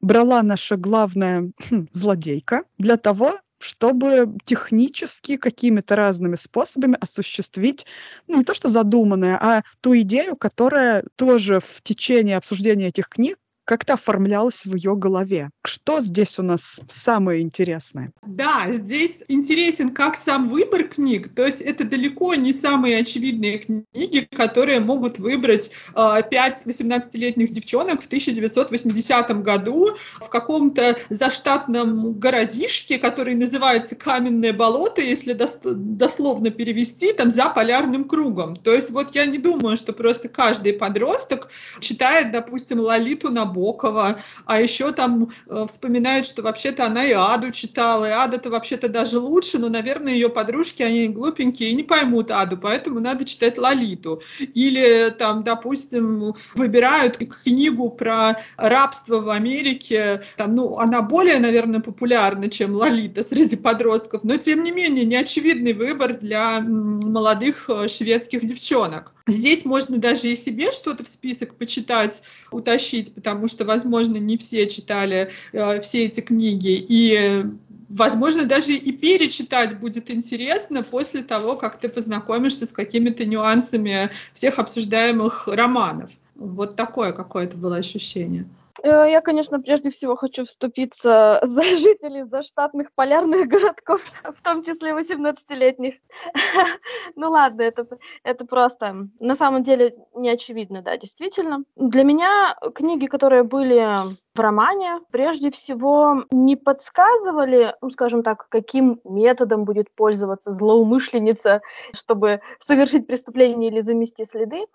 брала 0.00 0.42
наша 0.42 0.76
главная 0.76 1.50
хм, 1.70 1.86
злодейка 1.92 2.62
для 2.78 2.96
того, 2.96 3.38
чтобы 3.60 4.36
технически 4.42 5.36
какими-то 5.36 5.94
разными 5.94 6.36
способами 6.36 6.96
осуществить 7.00 7.86
ну, 8.26 8.38
не 8.38 8.44
то 8.44 8.54
что 8.54 8.68
задуманное, 8.68 9.36
а 9.40 9.62
ту 9.80 9.96
идею, 10.00 10.34
которая 10.34 11.04
тоже 11.16 11.60
в 11.60 11.82
течение 11.82 12.38
обсуждения 12.38 12.88
этих 12.88 13.08
книг 13.08 13.38
как-то 13.70 13.92
оформлялось 13.92 14.64
в 14.64 14.74
ее 14.74 14.96
голове. 14.96 15.50
Что 15.64 16.00
здесь 16.00 16.40
у 16.40 16.42
нас 16.42 16.80
самое 16.88 17.40
интересное? 17.40 18.10
Да, 18.26 18.66
здесь 18.72 19.24
интересен 19.28 19.90
как 19.90 20.16
сам 20.16 20.48
выбор 20.48 20.88
книг, 20.88 21.28
то 21.28 21.46
есть 21.46 21.60
это 21.60 21.84
далеко 21.84 22.34
не 22.34 22.52
самые 22.52 22.98
очевидные 22.98 23.58
книги, 23.58 24.26
которые 24.34 24.80
могут 24.80 25.20
выбрать 25.20 25.70
э, 25.94 26.22
5 26.28 26.66
18-летних 26.66 27.52
девчонок 27.52 28.02
в 28.02 28.06
1980 28.06 29.40
году 29.40 29.96
в 30.18 30.28
каком-то 30.28 30.96
заштатном 31.08 32.14
городишке, 32.14 32.98
который 32.98 33.36
называется 33.36 33.94
Каменное 33.94 34.52
болото, 34.52 35.00
если 35.00 35.32
дос 35.32 35.60
дословно 35.62 36.50
перевести, 36.50 37.12
там 37.12 37.30
за 37.30 37.48
полярным 37.50 38.02
кругом. 38.02 38.56
То 38.56 38.74
есть 38.74 38.90
вот 38.90 39.14
я 39.14 39.26
не 39.26 39.38
думаю, 39.38 39.76
что 39.76 39.92
просто 39.92 40.28
каждый 40.28 40.72
подросток 40.72 41.50
читает, 41.78 42.32
допустим, 42.32 42.80
Лолиту 42.80 43.30
Набокова, 43.30 43.59
Набокова, 43.60 44.18
а 44.46 44.60
еще 44.60 44.92
там 44.92 45.28
э, 45.48 45.66
вспоминают, 45.68 46.26
что 46.26 46.42
вообще-то 46.42 46.86
она 46.86 47.04
и 47.04 47.12
Аду 47.12 47.50
читала, 47.50 48.06
и 48.06 48.10
Ада-то 48.10 48.50
вообще-то 48.50 48.88
даже 48.88 49.18
лучше, 49.18 49.58
но, 49.58 49.68
наверное, 49.68 50.14
ее 50.14 50.30
подружки, 50.30 50.82
они 50.82 51.08
глупенькие 51.08 51.70
и 51.70 51.74
не 51.74 51.82
поймут 51.82 52.30
Аду, 52.30 52.56
поэтому 52.56 53.00
надо 53.00 53.24
читать 53.24 53.58
Лолиту. 53.58 54.20
Или 54.54 55.10
там, 55.10 55.44
допустим, 55.44 56.34
выбирают 56.54 57.18
книгу 57.18 57.90
про 57.90 58.38
рабство 58.56 59.20
в 59.20 59.30
Америке, 59.30 60.22
там, 60.36 60.52
ну, 60.52 60.78
она 60.78 61.02
более, 61.02 61.38
наверное, 61.38 61.80
популярна, 61.80 62.48
чем 62.48 62.74
Лолита 62.74 63.22
среди 63.24 63.56
подростков, 63.56 64.24
но, 64.24 64.36
тем 64.36 64.64
не 64.64 64.72
менее, 64.72 65.04
неочевидный 65.04 65.74
выбор 65.74 66.14
для 66.14 66.60
молодых 66.60 67.68
э, 67.68 67.88
шведских 67.88 68.44
девчонок. 68.44 69.12
Здесь 69.30 69.64
можно 69.64 69.98
даже 69.98 70.28
и 70.28 70.36
себе 70.36 70.70
что-то 70.70 71.04
в 71.04 71.08
список 71.08 71.54
почитать, 71.54 72.22
утащить, 72.50 73.14
потому 73.14 73.48
что, 73.48 73.64
возможно, 73.64 74.16
не 74.16 74.36
все 74.36 74.66
читали 74.66 75.30
э, 75.52 75.80
все 75.80 76.04
эти 76.04 76.20
книги. 76.20 76.84
И 76.88 77.44
возможно, 77.88 78.46
даже 78.46 78.74
и 78.74 78.92
перечитать 78.92 79.78
будет 79.78 80.10
интересно 80.10 80.82
после 80.82 81.22
того, 81.22 81.56
как 81.56 81.78
ты 81.78 81.88
познакомишься 81.88 82.66
с 82.66 82.72
какими-то 82.72 83.26
нюансами 83.26 84.10
всех 84.32 84.58
обсуждаемых 84.58 85.48
романов. 85.48 86.10
Вот 86.36 86.76
такое 86.76 87.12
какое-то 87.12 87.56
было 87.56 87.76
ощущение. 87.76 88.46
Э, 88.82 89.06
я, 89.10 89.20
конечно, 89.20 89.60
прежде 89.60 89.90
всего 89.90 90.16
хочу 90.16 90.44
вступиться 90.44 91.40
за 91.44 91.62
жителей 91.62 92.24
заштатных 92.24 92.92
полярных 92.94 93.46
городков, 93.48 94.02
в 94.38 94.42
том 94.42 94.62
числе 94.62 94.92
18-летних. 94.92 95.94
Ну 97.16 97.30
ладно, 97.30 97.62
это, 97.62 97.84
это 98.22 98.44
просто 98.44 99.08
на 99.18 99.36
самом 99.36 99.62
деле 99.62 99.94
не 100.14 100.30
очевидно, 100.30 100.82
да, 100.82 100.96
действительно. 100.96 101.64
Для 101.76 102.04
меня 102.04 102.56
книги, 102.74 103.06
которые 103.06 103.42
были 103.42 104.16
в 104.34 104.40
романе 104.40 105.00
прежде 105.10 105.50
всего 105.50 106.24
не 106.30 106.56
подсказывали, 106.56 107.74
ну, 107.80 107.90
скажем 107.90 108.22
так, 108.22 108.48
каким 108.48 109.00
методом 109.04 109.64
будет 109.64 109.94
пользоваться 109.94 110.52
злоумышленница, 110.52 111.62
чтобы 111.92 112.40
совершить 112.60 113.06
преступление 113.06 113.70
или 113.70 113.80
замести 113.80 114.24
следы, 114.24 114.66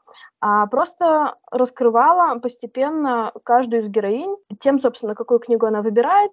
а 0.41 0.67
просто 0.67 1.35
раскрывала 1.51 2.37
постепенно 2.39 3.31
каждую 3.43 3.81
из 3.81 3.87
героинь 3.87 4.35
тем, 4.59 4.79
собственно, 4.79 5.15
какую 5.15 5.39
книгу 5.39 5.65
она 5.65 5.81
выбирает, 5.81 6.31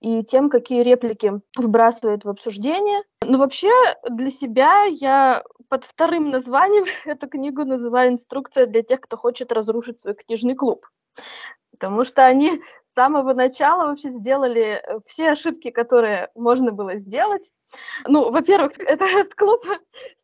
и 0.00 0.24
тем, 0.24 0.50
какие 0.50 0.82
реплики 0.82 1.40
вбрасывает 1.56 2.24
в 2.24 2.28
обсуждение. 2.28 3.02
Но 3.24 3.38
вообще 3.38 3.70
для 4.08 4.30
себя 4.30 4.84
я 4.84 5.44
под 5.68 5.84
вторым 5.84 6.30
названием 6.30 6.84
эту 7.04 7.28
книгу 7.28 7.64
называю 7.64 8.12
«Инструкция 8.12 8.66
для 8.66 8.82
тех, 8.82 9.00
кто 9.00 9.16
хочет 9.16 9.52
разрушить 9.52 10.00
свой 10.00 10.14
книжный 10.14 10.54
клуб» 10.54 10.86
потому 11.82 12.04
что 12.04 12.24
они 12.24 12.62
с 12.84 12.92
самого 12.94 13.34
начала 13.34 13.86
вообще 13.88 14.10
сделали 14.10 14.80
э, 14.80 15.00
все 15.04 15.32
ошибки, 15.32 15.72
которые 15.72 16.30
можно 16.36 16.70
было 16.70 16.94
сделать. 16.94 17.50
Ну, 18.06 18.30
во-первых, 18.30 18.72
этот 18.78 19.34
клуб 19.34 19.62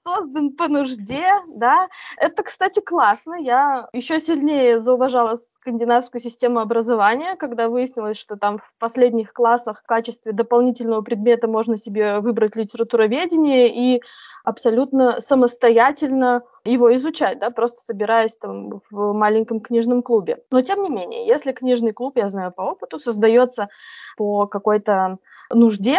создан 0.04 0.52
по 0.52 0.68
нужде, 0.68 1.26
да. 1.48 1.88
Это, 2.16 2.42
кстати, 2.42 2.80
классно. 2.80 3.34
Я 3.34 3.88
еще 3.92 4.20
сильнее 4.20 4.80
зауважала 4.80 5.36
скандинавскую 5.36 6.20
систему 6.20 6.60
образования, 6.60 7.36
когда 7.36 7.68
выяснилось, 7.68 8.18
что 8.18 8.36
там 8.36 8.58
в 8.58 8.76
последних 8.78 9.32
классах 9.32 9.82
в 9.82 9.86
качестве 9.86 10.32
дополнительного 10.32 11.02
предмета 11.02 11.48
можно 11.48 11.76
себе 11.76 12.20
выбрать 12.20 12.56
литературоведение 12.56 13.68
и 13.68 14.02
абсолютно 14.44 15.20
самостоятельно 15.20 16.42
его 16.64 16.94
изучать, 16.94 17.38
да, 17.38 17.50
просто 17.50 17.80
собираясь 17.80 18.36
там 18.36 18.82
в 18.90 19.12
маленьком 19.12 19.60
книжном 19.60 20.02
клубе. 20.02 20.42
Но 20.50 20.60
тем 20.62 20.82
не 20.82 20.90
менее, 20.90 21.26
если 21.26 21.52
книжный 21.52 21.92
клуб, 21.92 22.16
я 22.16 22.28
знаю 22.28 22.52
по 22.52 22.62
опыту, 22.62 22.98
создается 22.98 23.68
по 24.16 24.46
какой-то 24.46 25.18
нужде, 25.50 25.98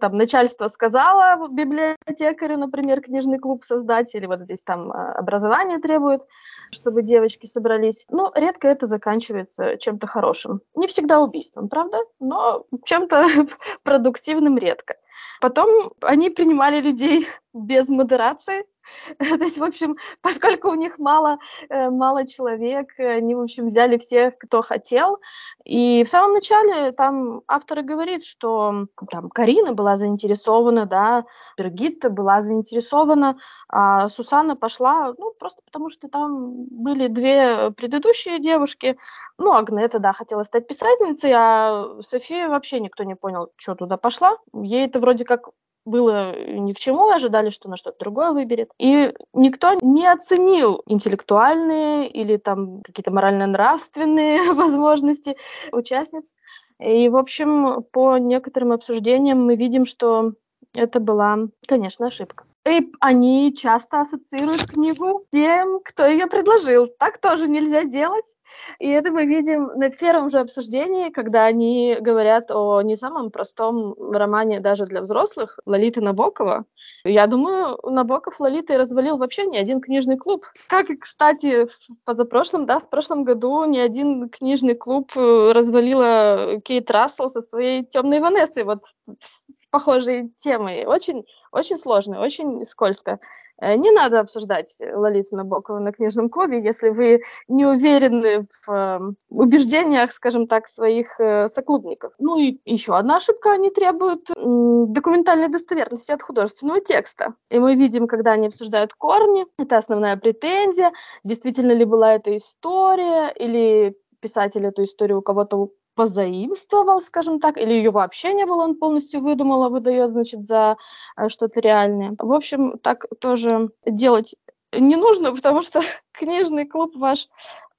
там 0.00 0.16
начальство 0.16 0.68
сказала 0.68 1.48
библиотекарю, 1.48 2.58
например, 2.58 3.00
книжный 3.00 3.38
клуб 3.38 3.64
создать, 3.64 4.14
или 4.14 4.26
вот 4.26 4.40
здесь 4.40 4.62
там 4.62 4.90
э, 4.90 5.12
образование 5.12 5.78
требует, 5.78 6.22
чтобы 6.70 7.02
девочки 7.02 7.46
собрались. 7.46 8.06
Ну, 8.08 8.30
редко 8.34 8.68
это 8.68 8.86
заканчивается 8.86 9.76
чем-то 9.76 10.06
хорошим. 10.06 10.60
Не 10.74 10.86
всегда 10.86 11.20
убийством, 11.20 11.68
правда? 11.68 11.98
Но 12.20 12.64
чем-то 12.84 13.26
продуктивным 13.82 14.58
редко. 14.58 14.96
Потом 15.40 15.92
они 16.00 16.30
принимали 16.30 16.80
людей 16.80 17.26
без 17.52 17.88
модерации, 17.88 18.64
То 19.18 19.44
есть, 19.44 19.58
в 19.58 19.64
общем, 19.64 19.96
поскольку 20.20 20.68
у 20.68 20.74
них 20.74 20.98
мало, 20.98 21.38
э, 21.68 21.90
мало 21.90 22.26
человек, 22.26 22.88
они, 22.98 23.34
в 23.34 23.40
общем, 23.40 23.68
взяли 23.68 23.98
всех, 23.98 24.38
кто 24.38 24.62
хотел. 24.62 25.20
И 25.64 26.04
в 26.04 26.08
самом 26.08 26.34
начале 26.34 26.92
там 26.92 27.42
автор 27.46 27.82
говорит, 27.82 28.24
что 28.24 28.86
там 29.10 29.30
Карина 29.30 29.72
была 29.72 29.96
заинтересована, 29.96 30.86
да, 30.86 31.24
Бергитта 31.56 32.10
была 32.10 32.40
заинтересована, 32.40 33.38
а 33.68 34.08
Сусанна 34.08 34.56
пошла, 34.56 35.14
ну, 35.18 35.32
просто 35.38 35.60
потому 35.64 35.90
что 35.90 36.08
там 36.08 36.66
были 36.70 37.08
две 37.08 37.70
предыдущие 37.70 38.38
девушки. 38.38 38.96
Ну, 39.38 39.52
Агнета, 39.52 39.98
да, 39.98 40.12
хотела 40.12 40.44
стать 40.44 40.66
писательницей, 40.66 41.32
а 41.34 42.00
София 42.00 42.48
вообще 42.48 42.80
никто 42.80 43.04
не 43.04 43.16
понял, 43.16 43.50
что 43.56 43.74
туда 43.74 43.96
пошла. 43.96 44.38
Ей 44.52 44.86
это 44.86 45.00
вроде 45.00 45.24
как 45.24 45.48
было 45.84 46.34
ни 46.46 46.72
к 46.72 46.78
чему, 46.78 47.08
ожидали, 47.08 47.50
что 47.50 47.68
она 47.68 47.76
что-то 47.76 47.98
другое 47.98 48.32
выберет. 48.32 48.70
И 48.78 49.12
никто 49.32 49.74
не 49.82 50.06
оценил 50.06 50.82
интеллектуальные 50.86 52.08
или 52.08 52.36
там 52.36 52.82
какие-то 52.82 53.10
морально-нравственные 53.10 54.52
возможности 54.54 55.36
участниц. 55.72 56.34
И, 56.80 57.08
в 57.08 57.16
общем, 57.16 57.84
по 57.92 58.18
некоторым 58.18 58.72
обсуждениям 58.72 59.44
мы 59.44 59.56
видим, 59.56 59.86
что 59.86 60.32
это 60.72 61.00
была, 61.00 61.38
конечно, 61.66 62.06
ошибка. 62.06 62.44
И 62.66 62.90
они 63.00 63.54
часто 63.54 64.00
ассоциируют 64.00 64.62
книгу 64.72 65.26
тем, 65.30 65.80
кто 65.84 66.06
ее 66.06 66.26
предложил. 66.26 66.86
Так 66.98 67.18
тоже 67.18 67.46
нельзя 67.46 67.84
делать. 67.84 68.36
И 68.78 68.88
это 68.88 69.10
мы 69.10 69.26
видим 69.26 69.66
на 69.76 69.90
первом 69.90 70.30
же 70.30 70.38
обсуждении, 70.38 71.10
когда 71.10 71.44
они 71.44 71.96
говорят 72.00 72.50
о 72.50 72.80
не 72.80 72.96
самом 72.96 73.30
простом 73.30 73.94
романе 74.12 74.60
даже 74.60 74.86
для 74.86 75.02
взрослых 75.02 75.58
Лолиты 75.66 76.00
Набокова. 76.00 76.64
Я 77.04 77.26
думаю, 77.26 77.78
Набоков 77.82 78.40
Лолиты 78.40 78.78
развалил 78.78 79.18
вообще 79.18 79.44
ни 79.44 79.58
один 79.58 79.80
книжный 79.80 80.16
клуб. 80.16 80.44
Как 80.68 80.88
и, 80.88 80.96
кстати, 80.96 81.66
в 81.66 82.04
позапрошлом, 82.04 82.64
да, 82.64 82.80
в 82.80 82.88
прошлом 82.88 83.24
году 83.24 83.64
ни 83.64 83.78
один 83.78 84.30
книжный 84.30 84.74
клуб 84.74 85.12
э, 85.16 85.52
развалила 85.52 86.60
Кейт 86.64 86.90
Рассел 86.90 87.30
со 87.30 87.42
своей 87.42 87.84
темной 87.84 88.20
Ванессой, 88.20 88.64
вот 88.64 88.84
с 89.20 89.66
похожей 89.70 90.32
темой. 90.38 90.86
Очень 90.86 91.24
очень 91.54 91.78
сложно, 91.78 92.20
очень 92.20 92.66
скользко. 92.66 93.20
Э, 93.60 93.76
не 93.76 93.90
надо 93.92 94.20
обсуждать 94.20 94.76
Лолиту 94.80 95.36
Набокову 95.36 95.78
на 95.78 95.92
книжном 95.92 96.28
клубе, 96.28 96.62
если 96.62 96.88
вы 96.88 97.22
не 97.48 97.64
уверены 97.64 98.46
в 98.66 98.70
эм, 98.70 99.16
убеждениях, 99.30 100.12
скажем 100.12 100.46
так, 100.46 100.66
своих 100.66 101.20
э, 101.20 101.48
соклубников. 101.48 102.12
Ну 102.18 102.38
и 102.38 102.58
еще 102.64 102.96
одна 102.96 103.16
ошибка, 103.16 103.52
они 103.52 103.70
требуют 103.70 104.28
документальной 104.34 105.48
достоверности 105.48 106.10
от 106.10 106.22
художественного 106.22 106.80
текста. 106.80 107.34
И 107.50 107.58
мы 107.58 107.76
видим, 107.76 108.08
когда 108.08 108.32
они 108.32 108.48
обсуждают 108.48 108.94
корни, 108.94 109.46
это 109.58 109.78
основная 109.78 110.16
претензия, 110.16 110.92
действительно 111.22 111.72
ли 111.72 111.84
была 111.84 112.14
эта 112.14 112.36
история, 112.36 113.32
или 113.38 113.96
писатель 114.20 114.66
эту 114.66 114.84
историю 114.84 115.18
у 115.18 115.22
кого-то 115.22 115.68
позаимствовал, 115.94 117.00
скажем 117.02 117.40
так, 117.40 117.56
или 117.56 117.72
ее 117.72 117.90
вообще 117.90 118.34
не 118.34 118.46
было, 118.46 118.62
он 118.64 118.76
полностью 118.76 119.20
выдумал, 119.20 119.64
а 119.64 119.68
выдает, 119.68 120.10
значит, 120.10 120.44
за 120.44 120.76
э, 121.16 121.28
что-то 121.28 121.60
реальное. 121.60 122.14
В 122.18 122.32
общем, 122.32 122.78
так 122.78 123.06
тоже 123.20 123.70
делать 123.86 124.34
не 124.78 124.96
нужно, 124.96 125.32
потому 125.32 125.62
что 125.62 125.80
книжный 126.12 126.66
клуб 126.66 126.96
ваш 126.96 127.28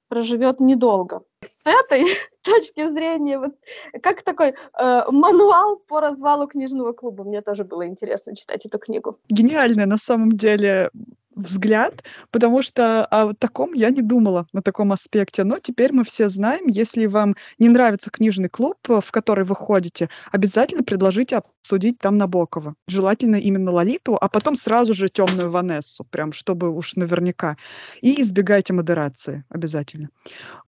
проживет 0.08 0.60
недолго. 0.60 1.22
С 1.40 1.66
этой 1.66 2.04
точки 2.42 2.86
зрения, 2.86 3.38
вот 3.38 3.54
как 4.02 4.22
такой 4.22 4.50
э, 4.50 5.02
мануал 5.10 5.76
по 5.76 6.00
развалу 6.00 6.46
книжного 6.46 6.92
клуба, 6.92 7.24
мне 7.24 7.42
тоже 7.42 7.64
было 7.64 7.86
интересно 7.86 8.36
читать 8.36 8.66
эту 8.66 8.78
книгу. 8.78 9.16
Гениальная 9.28 9.86
на 9.86 9.98
самом 9.98 10.32
деле 10.32 10.90
взгляд, 11.36 12.02
потому 12.30 12.62
что 12.62 13.04
о 13.04 13.34
таком 13.34 13.72
я 13.74 13.90
не 13.90 14.02
думала, 14.02 14.46
на 14.52 14.62
таком 14.62 14.92
аспекте. 14.92 15.44
Но 15.44 15.58
теперь 15.58 15.92
мы 15.92 16.02
все 16.04 16.28
знаем, 16.28 16.66
если 16.66 17.06
вам 17.06 17.36
не 17.58 17.68
нравится 17.68 18.10
книжный 18.10 18.48
клуб, 18.48 18.78
в 18.88 19.12
который 19.12 19.44
вы 19.44 19.54
ходите, 19.54 20.08
обязательно 20.32 20.82
предложите 20.82 21.36
обсудить 21.36 21.98
там 21.98 22.16
Набокова. 22.16 22.74
Желательно 22.88 23.36
именно 23.36 23.70
Лолиту, 23.70 24.16
а 24.20 24.28
потом 24.28 24.56
сразу 24.56 24.94
же 24.94 25.08
темную 25.08 25.50
Ванессу, 25.50 26.04
прям 26.04 26.32
чтобы 26.32 26.70
уж 26.70 26.96
наверняка. 26.96 27.56
И 28.00 28.22
избегайте 28.22 28.72
модерации 28.72 29.44
обязательно. 29.50 30.08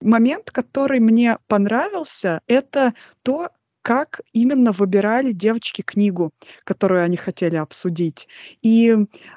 Момент, 0.01 0.51
который 0.51 0.99
мне 0.99 1.38
понравился, 1.47 2.41
это 2.47 2.93
то, 3.23 3.49
как 3.88 4.19
именно 4.34 4.73
выбирали 4.73 5.32
девочки 5.32 5.82
книгу, 5.82 6.34
которую 6.65 7.04
они 7.06 7.15
хотели 7.15 7.56
обсудить. 7.56 8.28
И 8.62 8.93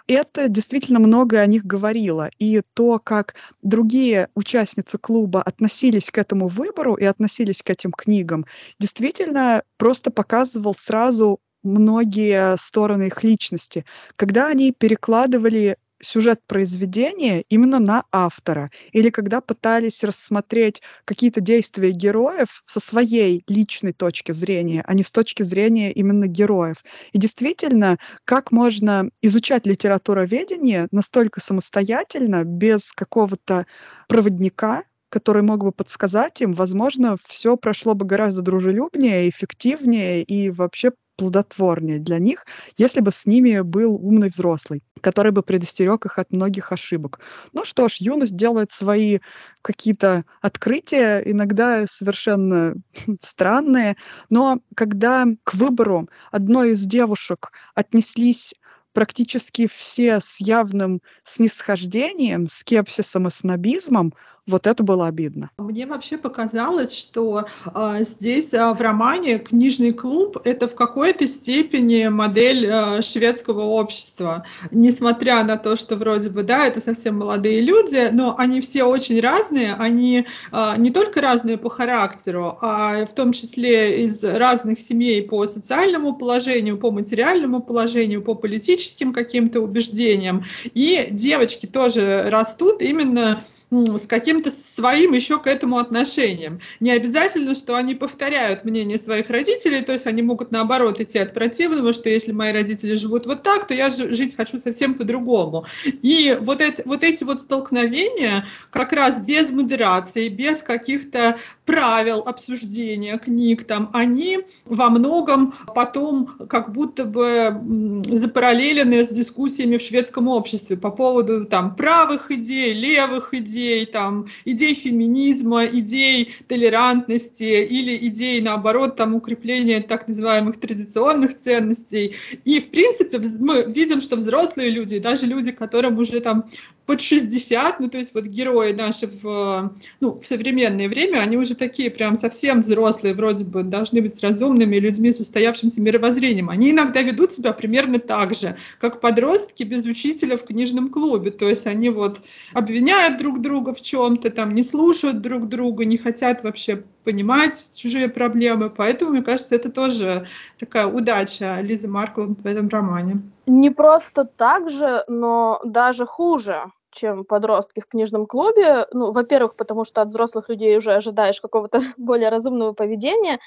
это 0.08 0.48
действительно 0.48 0.98
многое 0.98 1.42
о 1.42 1.46
них 1.46 1.64
говорило. 1.64 2.30
И 2.40 2.60
то, 2.74 2.98
как 2.98 3.36
другие 3.62 4.28
участницы 4.34 4.98
клуба 4.98 5.40
относились 5.40 6.10
к 6.10 6.18
этому 6.18 6.48
выбору 6.48 6.96
и 6.96 7.04
относились 7.04 7.62
к 7.62 7.70
этим 7.70 7.92
книгам, 7.92 8.44
действительно 8.80 9.62
просто 9.76 10.10
показывал 10.10 10.74
сразу 10.74 11.38
многие 11.62 12.56
стороны 12.56 13.04
их 13.04 13.22
личности. 13.22 13.84
Когда 14.16 14.48
они 14.48 14.72
перекладывали 14.72 15.76
сюжет 16.02 16.40
произведения 16.46 17.44
именно 17.48 17.78
на 17.78 18.04
автора, 18.12 18.70
или 18.92 19.10
когда 19.10 19.40
пытались 19.40 20.04
рассмотреть 20.04 20.82
какие-то 21.04 21.40
действия 21.40 21.90
героев 21.90 22.62
со 22.66 22.80
своей 22.80 23.44
личной 23.48 23.92
точки 23.92 24.32
зрения, 24.32 24.82
а 24.86 24.94
не 24.94 25.02
с 25.02 25.12
точки 25.12 25.42
зрения 25.42 25.92
именно 25.92 26.26
героев. 26.26 26.76
И 27.12 27.18
действительно, 27.18 27.98
как 28.24 28.52
можно 28.52 29.10
изучать 29.22 29.66
литературоведение 29.66 30.88
настолько 30.90 31.40
самостоятельно, 31.40 32.44
без 32.44 32.92
какого-то 32.92 33.66
проводника, 34.08 34.84
который 35.10 35.42
мог 35.42 35.62
бы 35.62 35.72
подсказать 35.72 36.40
им, 36.40 36.52
возможно, 36.52 37.16
все 37.26 37.56
прошло 37.56 37.94
бы 37.94 38.06
гораздо 38.06 38.42
дружелюбнее, 38.42 39.28
эффективнее 39.28 40.22
и 40.22 40.50
вообще 40.50 40.92
плодотворнее 41.20 41.98
для 41.98 42.18
них, 42.18 42.46
если 42.78 43.02
бы 43.02 43.12
с 43.12 43.26
ними 43.26 43.60
был 43.60 43.94
умный 43.94 44.30
взрослый, 44.30 44.82
который 45.02 45.32
бы 45.32 45.42
предостерег 45.42 46.06
их 46.06 46.18
от 46.18 46.32
многих 46.32 46.72
ошибок. 46.72 47.20
Ну 47.52 47.66
что 47.66 47.90
ж, 47.90 47.96
юность 47.98 48.34
делает 48.34 48.72
свои 48.72 49.18
какие-то 49.60 50.24
открытия, 50.40 51.18
иногда 51.18 51.84
совершенно 51.86 52.74
странные, 53.20 53.98
но 54.30 54.60
когда 54.74 55.26
к 55.44 55.52
выбору 55.52 56.08
одной 56.32 56.70
из 56.70 56.86
девушек 56.86 57.52
отнеслись 57.74 58.54
практически 58.94 59.66
все 59.66 60.20
с 60.20 60.40
явным 60.40 61.02
снисхождением, 61.22 62.48
скепсисом 62.48 63.28
и 63.28 63.30
снобизмом, 63.30 64.14
вот 64.46 64.66
это 64.66 64.82
было 64.82 65.06
обидно. 65.06 65.50
Мне 65.58 65.86
вообще 65.86 66.16
показалось, 66.16 66.96
что 66.96 67.46
э, 67.74 67.96
здесь 68.00 68.54
э, 68.54 68.72
в 68.72 68.80
романе 68.80 69.38
книжный 69.38 69.92
клуб 69.92 70.38
это 70.44 70.66
в 70.68 70.74
какой-то 70.74 71.26
степени 71.26 72.08
модель 72.08 72.66
э, 72.66 73.02
шведского 73.02 73.62
общества. 73.62 74.44
Несмотря 74.70 75.44
на 75.44 75.56
то, 75.56 75.76
что 75.76 75.96
вроде 75.96 76.30
бы, 76.30 76.42
да, 76.42 76.66
это 76.66 76.80
совсем 76.80 77.18
молодые 77.18 77.60
люди, 77.60 78.08
но 78.12 78.34
они 78.38 78.60
все 78.60 78.84
очень 78.84 79.20
разные, 79.20 79.74
они 79.74 80.26
э, 80.52 80.74
не 80.78 80.90
только 80.90 81.20
разные 81.20 81.58
по 81.58 81.70
характеру, 81.70 82.58
а 82.60 83.04
в 83.06 83.14
том 83.14 83.32
числе 83.32 84.04
из 84.04 84.24
разных 84.24 84.80
семей 84.80 85.22
по 85.22 85.46
социальному 85.46 86.14
положению, 86.14 86.78
по 86.78 86.90
материальному 86.90 87.60
положению, 87.60 88.22
по 88.22 88.34
политическим 88.34 89.12
каким-то 89.12 89.60
убеждениям. 89.60 90.44
И 90.74 91.08
девочки 91.10 91.66
тоже 91.66 92.28
растут 92.30 92.82
именно 92.82 93.42
с 93.70 94.06
каким-то 94.40 94.50
своим 94.50 95.12
еще 95.12 95.38
к 95.38 95.46
этому 95.46 95.78
отношением. 95.78 96.60
Не 96.80 96.92
обязательно, 96.92 97.54
что 97.54 97.76
они 97.76 97.94
повторяют 97.94 98.64
мнение 98.64 98.98
своих 98.98 99.28
родителей, 99.30 99.82
то 99.82 99.92
есть 99.92 100.06
они 100.06 100.22
могут 100.22 100.52
наоборот 100.52 101.00
идти 101.00 101.18
от 101.18 101.34
противного, 101.34 101.92
что 101.92 102.08
если 102.08 102.32
мои 102.32 102.52
родители 102.52 102.94
живут 102.94 103.26
вот 103.26 103.42
так, 103.42 103.66
то 103.66 103.74
я 103.74 103.90
жить 103.90 104.36
хочу 104.36 104.58
совсем 104.58 104.94
по-другому. 104.94 105.66
И 105.84 106.36
вот, 106.40 106.60
это, 106.60 106.82
вот 106.86 107.04
эти 107.04 107.24
вот 107.24 107.42
столкновения 107.42 108.46
как 108.70 108.92
раз 108.92 109.20
без 109.20 109.50
модерации, 109.50 110.28
без 110.28 110.62
каких-то 110.62 111.36
правил 111.66 112.20
обсуждения 112.20 113.18
книг, 113.18 113.64
там, 113.64 113.90
они 113.92 114.38
во 114.64 114.90
многом 114.90 115.54
потом 115.74 116.26
как 116.48 116.72
будто 116.72 117.04
бы 117.04 118.02
запараллелены 118.08 119.04
с 119.04 119.10
дискуссиями 119.10 119.76
в 119.76 119.82
шведском 119.82 120.28
обществе 120.28 120.76
по 120.76 120.90
поводу 120.90 121.44
там 121.44 121.74
правых 121.74 122.30
идей, 122.30 122.72
левых 122.72 123.34
идей, 123.34 123.50
идей, 123.50 123.86
там, 124.20 124.28
идей 124.44 124.74
феминизма, 124.74 125.66
идей 125.66 126.32
толерантности 126.48 127.64
или 127.64 127.96
идей, 128.08 128.40
наоборот, 128.40 128.96
там, 128.96 129.14
укрепления 129.14 129.80
так 129.80 130.08
называемых 130.08 130.58
традиционных 130.58 131.36
ценностей. 131.36 132.14
И, 132.44 132.60
в 132.60 132.70
принципе, 132.70 133.20
мы 133.38 133.64
видим, 133.64 134.00
что 134.00 134.16
взрослые 134.16 134.70
люди, 134.70 134.98
даже 134.98 135.26
люди, 135.26 135.52
которым 135.52 135.98
уже 135.98 136.20
там 136.20 136.44
под 136.90 137.00
60, 137.00 137.78
ну, 137.78 137.88
то 137.88 137.98
есть 137.98 138.14
вот 138.14 138.24
герои 138.24 138.72
наши 138.72 139.06
в, 139.06 139.72
ну, 140.00 140.18
в 140.18 140.26
современное 140.26 140.88
время, 140.88 141.18
они 141.18 141.36
уже 141.36 141.54
такие 141.54 141.88
прям 141.88 142.18
совсем 142.18 142.62
взрослые, 142.62 143.14
вроде 143.14 143.44
бы 143.44 143.62
должны 143.62 144.02
быть 144.02 144.20
разумными 144.20 144.74
людьми 144.74 145.12
с 145.12 145.20
устоявшимся 145.20 145.80
мировоззрением. 145.82 146.50
Они 146.50 146.72
иногда 146.72 147.00
ведут 147.02 147.32
себя 147.32 147.52
примерно 147.52 148.00
так 148.00 148.34
же, 148.34 148.56
как 148.80 149.00
подростки 149.00 149.62
без 149.62 149.84
учителя 149.84 150.36
в 150.36 150.42
книжном 150.42 150.88
клубе. 150.88 151.30
То 151.30 151.48
есть 151.48 151.68
они 151.68 151.90
вот 151.90 152.22
обвиняют 152.54 153.18
друг 153.18 153.40
друга 153.40 153.72
в 153.72 153.80
чем-то, 153.80 154.28
там 154.32 154.52
не 154.52 154.64
слушают 154.64 155.20
друг 155.20 155.48
друга, 155.48 155.84
не 155.84 155.96
хотят 155.96 156.42
вообще 156.42 156.82
понимать 157.04 157.70
чужие 157.76 158.08
проблемы. 158.08 158.68
Поэтому, 158.68 159.12
мне 159.12 159.22
кажется, 159.22 159.54
это 159.54 159.70
тоже 159.70 160.26
такая 160.58 160.88
удача 160.88 161.60
Лизы 161.60 161.86
Маркланд 161.86 162.40
в 162.40 162.46
этом 162.48 162.68
романе. 162.68 163.22
Не 163.46 163.70
просто 163.70 164.24
так 164.24 164.70
же, 164.70 165.04
но 165.06 165.60
даже 165.64 166.04
хуже 166.04 166.64
чем 166.90 167.24
подростки 167.24 167.80
в 167.80 167.86
книжном 167.86 168.26
клубе. 168.26 168.86
Ну, 168.92 169.12
во-первых, 169.12 169.56
потому 169.56 169.84
что 169.84 170.02
от 170.02 170.08
взрослых 170.08 170.48
людей 170.48 170.76
уже 170.76 170.92
ожидаешь 170.92 171.40
какого-то 171.40 171.82
более 171.96 172.28
разумного 172.28 172.72
поведения, 172.72 173.38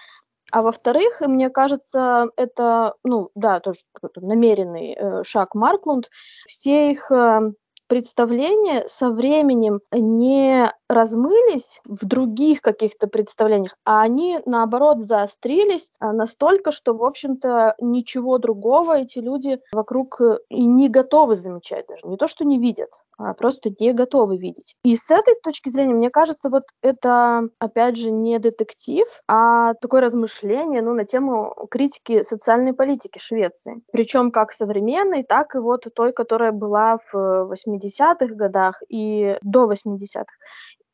а 0.51 0.61
во-вторых, 0.61 1.21
мне 1.21 1.49
кажется, 1.49 2.27
это, 2.35 2.93
ну, 3.03 3.31
да, 3.33 3.59
тоже 3.59 3.79
намеренный 4.15 4.93
э, 4.93 5.23
шаг 5.23 5.55
Марклунд. 5.55 6.11
Все 6.45 6.91
их 6.91 7.09
э, 7.11 7.53
представления 7.87 8.87
со 8.87 9.09
временем 9.09 9.81
не 9.91 10.71
размылись 10.89 11.81
в 11.85 12.05
других 12.05 12.61
каких-то 12.61 13.07
представлениях, 13.07 13.75
а 13.83 14.01
они, 14.01 14.39
наоборот, 14.45 15.01
заострились 15.01 15.91
а, 15.99 16.13
настолько, 16.13 16.71
что, 16.71 16.93
в 16.93 17.03
общем-то, 17.03 17.75
ничего 17.79 18.37
другого 18.37 18.99
эти 18.99 19.19
люди 19.19 19.59
вокруг 19.71 20.21
э, 20.21 20.39
и 20.49 20.65
не 20.65 20.89
готовы 20.89 21.35
замечать 21.35 21.87
даже. 21.87 22.07
Не 22.07 22.17
то, 22.17 22.27
что 22.27 22.45
не 22.45 22.59
видят, 22.59 22.89
просто 23.37 23.71
не 23.79 23.93
готовы 23.93 24.37
видеть. 24.37 24.75
И 24.83 24.95
с 24.95 25.11
этой 25.11 25.35
точки 25.43 25.69
зрения, 25.69 25.93
мне 25.93 26.09
кажется, 26.09 26.49
вот 26.49 26.63
это, 26.81 27.49
опять 27.59 27.97
же, 27.97 28.11
не 28.11 28.39
детектив, 28.39 29.07
а 29.27 29.73
такое 29.75 30.01
размышление 30.01 30.81
ну, 30.81 30.93
на 30.93 31.05
тему 31.05 31.67
критики 31.69 32.23
социальной 32.23 32.73
политики 32.73 33.19
Швеции. 33.19 33.81
Причем 33.91 34.31
как 34.31 34.51
современной, 34.51 35.23
так 35.23 35.55
и 35.55 35.59
вот 35.59 35.85
той, 35.95 36.13
которая 36.13 36.51
была 36.51 36.99
в 37.11 37.51
80-х 37.51 38.33
годах 38.35 38.81
и 38.89 39.37
до 39.41 39.71
80-х. 39.71 40.25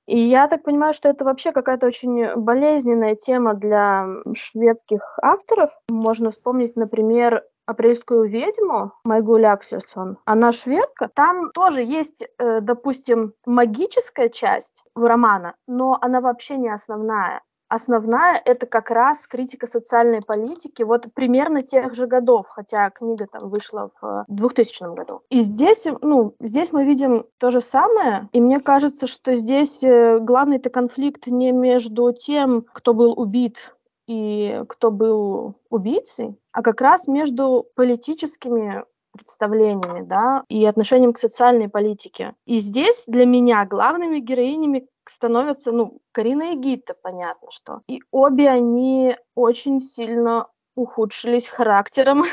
И 0.09 0.17
я 0.17 0.47
так 0.47 0.63
понимаю, 0.63 0.95
что 0.95 1.07
это 1.07 1.23
вообще 1.23 1.51
какая-то 1.51 1.85
очень 1.85 2.33
болезненная 2.35 3.15
тема 3.15 3.53
для 3.53 4.07
шведских 4.33 5.01
авторов. 5.21 5.69
Можно 5.87 6.31
вспомнить, 6.31 6.75
например, 6.75 7.43
апрельскую 7.69 8.27
ведьму 8.27 8.93
Майгуль 9.03 9.45
Аксельсон, 9.45 10.17
она 10.25 10.51
шведка. 10.51 11.07
Там 11.13 11.51
тоже 11.51 11.83
есть, 11.83 12.23
э, 12.23 12.61
допустим, 12.61 13.33
магическая 13.45 14.29
часть 14.29 14.83
романа, 14.95 15.53
но 15.67 15.97
она 16.01 16.19
вообще 16.19 16.57
не 16.57 16.69
основная. 16.69 17.41
Основная 17.69 18.41
это 18.43 18.65
как 18.65 18.89
раз 18.89 19.27
критика 19.27 19.67
социальной 19.67 20.23
политики 20.23 20.81
вот 20.81 21.13
примерно 21.13 21.61
тех 21.61 21.93
же 21.93 22.07
годов, 22.07 22.47
хотя 22.47 22.89
книга 22.89 23.27
там 23.31 23.49
вышла 23.49 23.91
в 24.01 24.25
2000 24.27 24.95
году. 24.95 25.21
И 25.29 25.41
здесь, 25.41 25.85
ну, 26.01 26.33
здесь 26.39 26.71
мы 26.71 26.83
видим 26.83 27.25
то 27.37 27.51
же 27.51 27.61
самое, 27.61 28.27
и 28.31 28.41
мне 28.41 28.59
кажется, 28.59 29.05
что 29.05 29.35
здесь 29.35 29.83
э, 29.83 30.17
главный-то 30.17 30.71
конфликт 30.71 31.27
не 31.27 31.51
между 31.51 32.11
тем, 32.11 32.65
кто 32.73 32.95
был 32.95 33.11
убит 33.19 33.75
и 34.09 34.63
кто 34.67 34.89
был 34.89 35.53
убийцей, 35.69 36.35
а 36.51 36.63
как 36.63 36.81
раз 36.81 37.07
между 37.07 37.67
политическими 37.75 38.83
представлениями, 39.11 40.01
да, 40.01 40.43
и 40.49 40.65
отношением 40.65 41.13
к 41.13 41.19
социальной 41.19 41.69
политике. 41.69 42.33
И 42.45 42.57
здесь 42.57 43.03
для 43.05 43.25
меня 43.25 43.63
главными 43.65 44.17
героинями 44.17 44.87
становятся, 45.05 45.71
ну, 45.71 45.99
Карина 46.11 46.53
и 46.53 46.55
Гита, 46.55 46.95
понятно, 46.99 47.49
что. 47.51 47.81
И 47.87 48.01
обе 48.09 48.49
они 48.49 49.15
очень 49.35 49.79
сильно 49.79 50.47
ухудшились 50.75 51.47
характером 51.47 52.23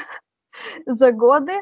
за 0.86 1.12
годы 1.12 1.52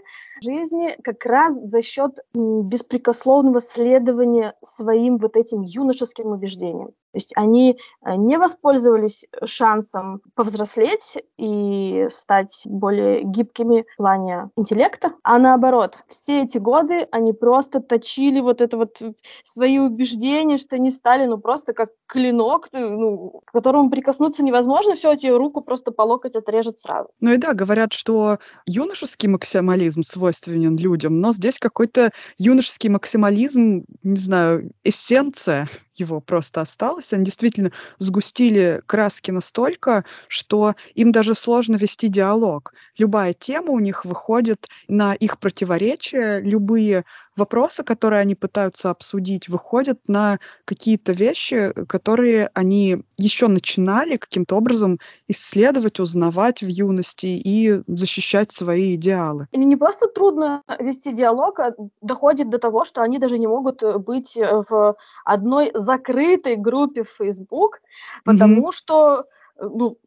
жизни 0.42 0.96
как 1.02 1.26
раз 1.26 1.56
за 1.56 1.82
счет 1.82 2.18
беспрекословного 2.34 3.60
следования 3.60 4.54
своим 4.62 5.18
вот 5.18 5.36
этим 5.36 5.62
юношеским 5.62 6.28
убеждениям. 6.28 6.92
То 7.14 7.18
есть 7.18 7.32
они 7.36 7.78
э, 8.04 8.16
не 8.16 8.38
воспользовались 8.38 9.24
шансом 9.44 10.20
повзрослеть 10.34 11.16
и 11.38 12.08
стать 12.10 12.62
более 12.64 13.22
гибкими 13.22 13.86
в 13.94 13.96
плане 13.98 14.50
интеллекта, 14.56 15.12
а 15.22 15.38
наоборот, 15.38 15.98
все 16.08 16.42
эти 16.42 16.58
годы 16.58 17.06
они 17.12 17.32
просто 17.32 17.78
точили 17.78 18.40
вот 18.40 18.60
это 18.60 18.76
вот 18.76 19.00
свои 19.44 19.78
убеждения, 19.78 20.58
что 20.58 20.74
они 20.74 20.90
стали 20.90 21.26
ну 21.26 21.38
просто 21.38 21.72
как 21.72 21.90
клинок, 22.06 22.68
э, 22.72 22.80
ну, 22.84 23.42
к 23.44 23.52
которому 23.52 23.90
прикоснуться 23.90 24.42
невозможно, 24.42 24.96
все, 24.96 25.12
эти 25.12 25.28
руку 25.28 25.60
просто 25.60 25.92
по 25.92 26.02
локоть 26.02 26.34
отрежет 26.34 26.80
сразу. 26.80 27.10
Ну 27.20 27.32
и 27.32 27.36
да, 27.36 27.54
говорят, 27.54 27.92
что 27.92 28.38
юношеский 28.66 29.28
максимализм 29.28 30.02
свойственен 30.02 30.76
людям, 30.76 31.20
но 31.20 31.32
здесь 31.32 31.60
какой-то 31.60 32.10
юношеский 32.38 32.88
максимализм, 32.90 33.84
не 34.02 34.16
знаю, 34.16 34.72
эссенция 34.82 35.68
его 35.96 36.20
просто 36.20 36.60
осталось. 36.60 37.12
Они 37.12 37.24
действительно 37.24 37.72
сгустили 37.98 38.82
краски 38.86 39.30
настолько, 39.30 40.04
что 40.28 40.74
им 40.94 41.12
даже 41.12 41.34
сложно 41.34 41.76
вести 41.76 42.08
диалог. 42.08 42.74
Любая 42.98 43.32
тема 43.32 43.70
у 43.70 43.78
них 43.78 44.04
выходит 44.04 44.68
на 44.88 45.14
их 45.14 45.38
противоречия, 45.38 46.40
любые 46.40 47.04
вопросы, 47.36 47.84
которые 47.84 48.20
они 48.20 48.34
пытаются 48.34 48.90
обсудить, 48.90 49.48
выходят 49.48 49.98
на 50.06 50.38
какие-то 50.64 51.12
вещи, 51.12 51.72
которые 51.88 52.50
они 52.54 53.04
еще 53.16 53.48
начинали 53.48 54.16
каким-то 54.16 54.56
образом 54.56 54.98
исследовать, 55.28 56.00
узнавать 56.00 56.62
в 56.62 56.68
юности 56.68 57.26
и 57.26 57.82
защищать 57.86 58.52
свои 58.52 58.94
идеалы. 58.94 59.48
Или 59.52 59.64
не 59.64 59.76
просто 59.76 60.08
трудно 60.08 60.62
вести 60.78 61.12
диалог, 61.12 61.58
а 61.60 61.74
доходит 62.00 62.50
до 62.50 62.58
того, 62.58 62.84
что 62.84 63.02
они 63.02 63.18
даже 63.18 63.38
не 63.38 63.46
могут 63.46 63.82
быть 63.98 64.36
в 64.36 64.96
одной 65.24 65.70
закрытой 65.74 66.56
группе 66.56 67.02
в 67.02 67.10
Facebook, 67.10 67.80
потому 68.24 68.68
mm-hmm. 68.68 68.72
что 68.72 69.24
ну, 69.60 69.98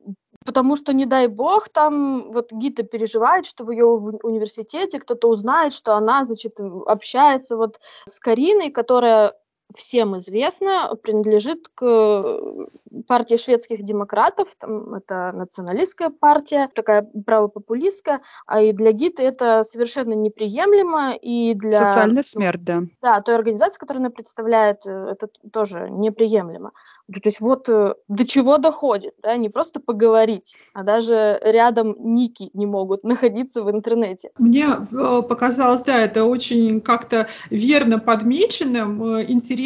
потому 0.48 0.78
что, 0.78 0.94
не 0.94 1.06
дай 1.06 1.28
бог, 1.28 1.68
там 1.68 2.32
вот 2.32 2.54
Гита 2.54 2.84
переживает, 2.84 3.46
что 3.46 3.66
в 3.66 3.72
ее 3.72 3.86
университете 3.86 4.98
кто-то 4.98 5.28
узнает, 5.28 5.74
что 5.74 5.96
она, 5.96 6.24
значит, 6.24 6.60
общается 6.86 7.58
вот 7.58 7.82
с 8.06 8.18
Кариной, 8.20 8.72
которая 8.72 9.34
всем 9.76 10.18
известно, 10.18 10.96
принадлежит 11.02 11.68
к 11.74 12.24
партии 13.08 13.36
шведских 13.36 13.84
демократов, 13.84 14.48
там, 14.58 14.96
это 14.96 15.32
националистская 15.34 16.10
партия, 16.10 16.70
такая 16.74 17.08
правопопулистская, 17.26 18.22
а 18.46 18.62
и 18.62 18.72
для 18.72 18.92
ГИТа 18.92 19.24
это 19.24 19.64
совершенно 19.64 20.14
неприемлемо, 20.14 21.16
и 21.16 21.54
для... 21.54 21.90
Социальная 21.90 22.24
смерть, 22.24 22.64
да. 22.64 22.84
Да, 23.02 23.22
той 23.22 23.36
организации, 23.36 23.80
которую 23.80 24.02
она 24.02 24.10
представляет, 24.10 24.86
э, 24.86 25.10
это 25.12 25.28
тоже 25.52 25.90
неприемлемо. 25.90 26.72
То 27.12 27.22
есть 27.24 27.40
вот 27.40 27.68
э, 27.70 27.94
до 28.08 28.26
чего 28.26 28.58
доходит, 28.58 29.16
да, 29.22 29.36
не 29.38 29.50
просто 29.50 29.80
поговорить, 29.80 30.56
а 30.74 30.84
даже 30.84 31.40
рядом 31.44 31.96
ники 32.00 32.50
не 32.54 32.66
могут 32.66 33.04
находиться 33.04 33.64
в 33.64 33.72
интернете. 33.72 34.32
Мне 34.38 34.66
э, 34.66 35.22
показалось, 35.28 35.84
да, 35.84 35.98
это 35.98 36.24
очень 36.24 36.82
как-то 36.82 37.28
верно 37.50 38.00
подмеченным, 38.00 39.22
интересным, 39.22 39.57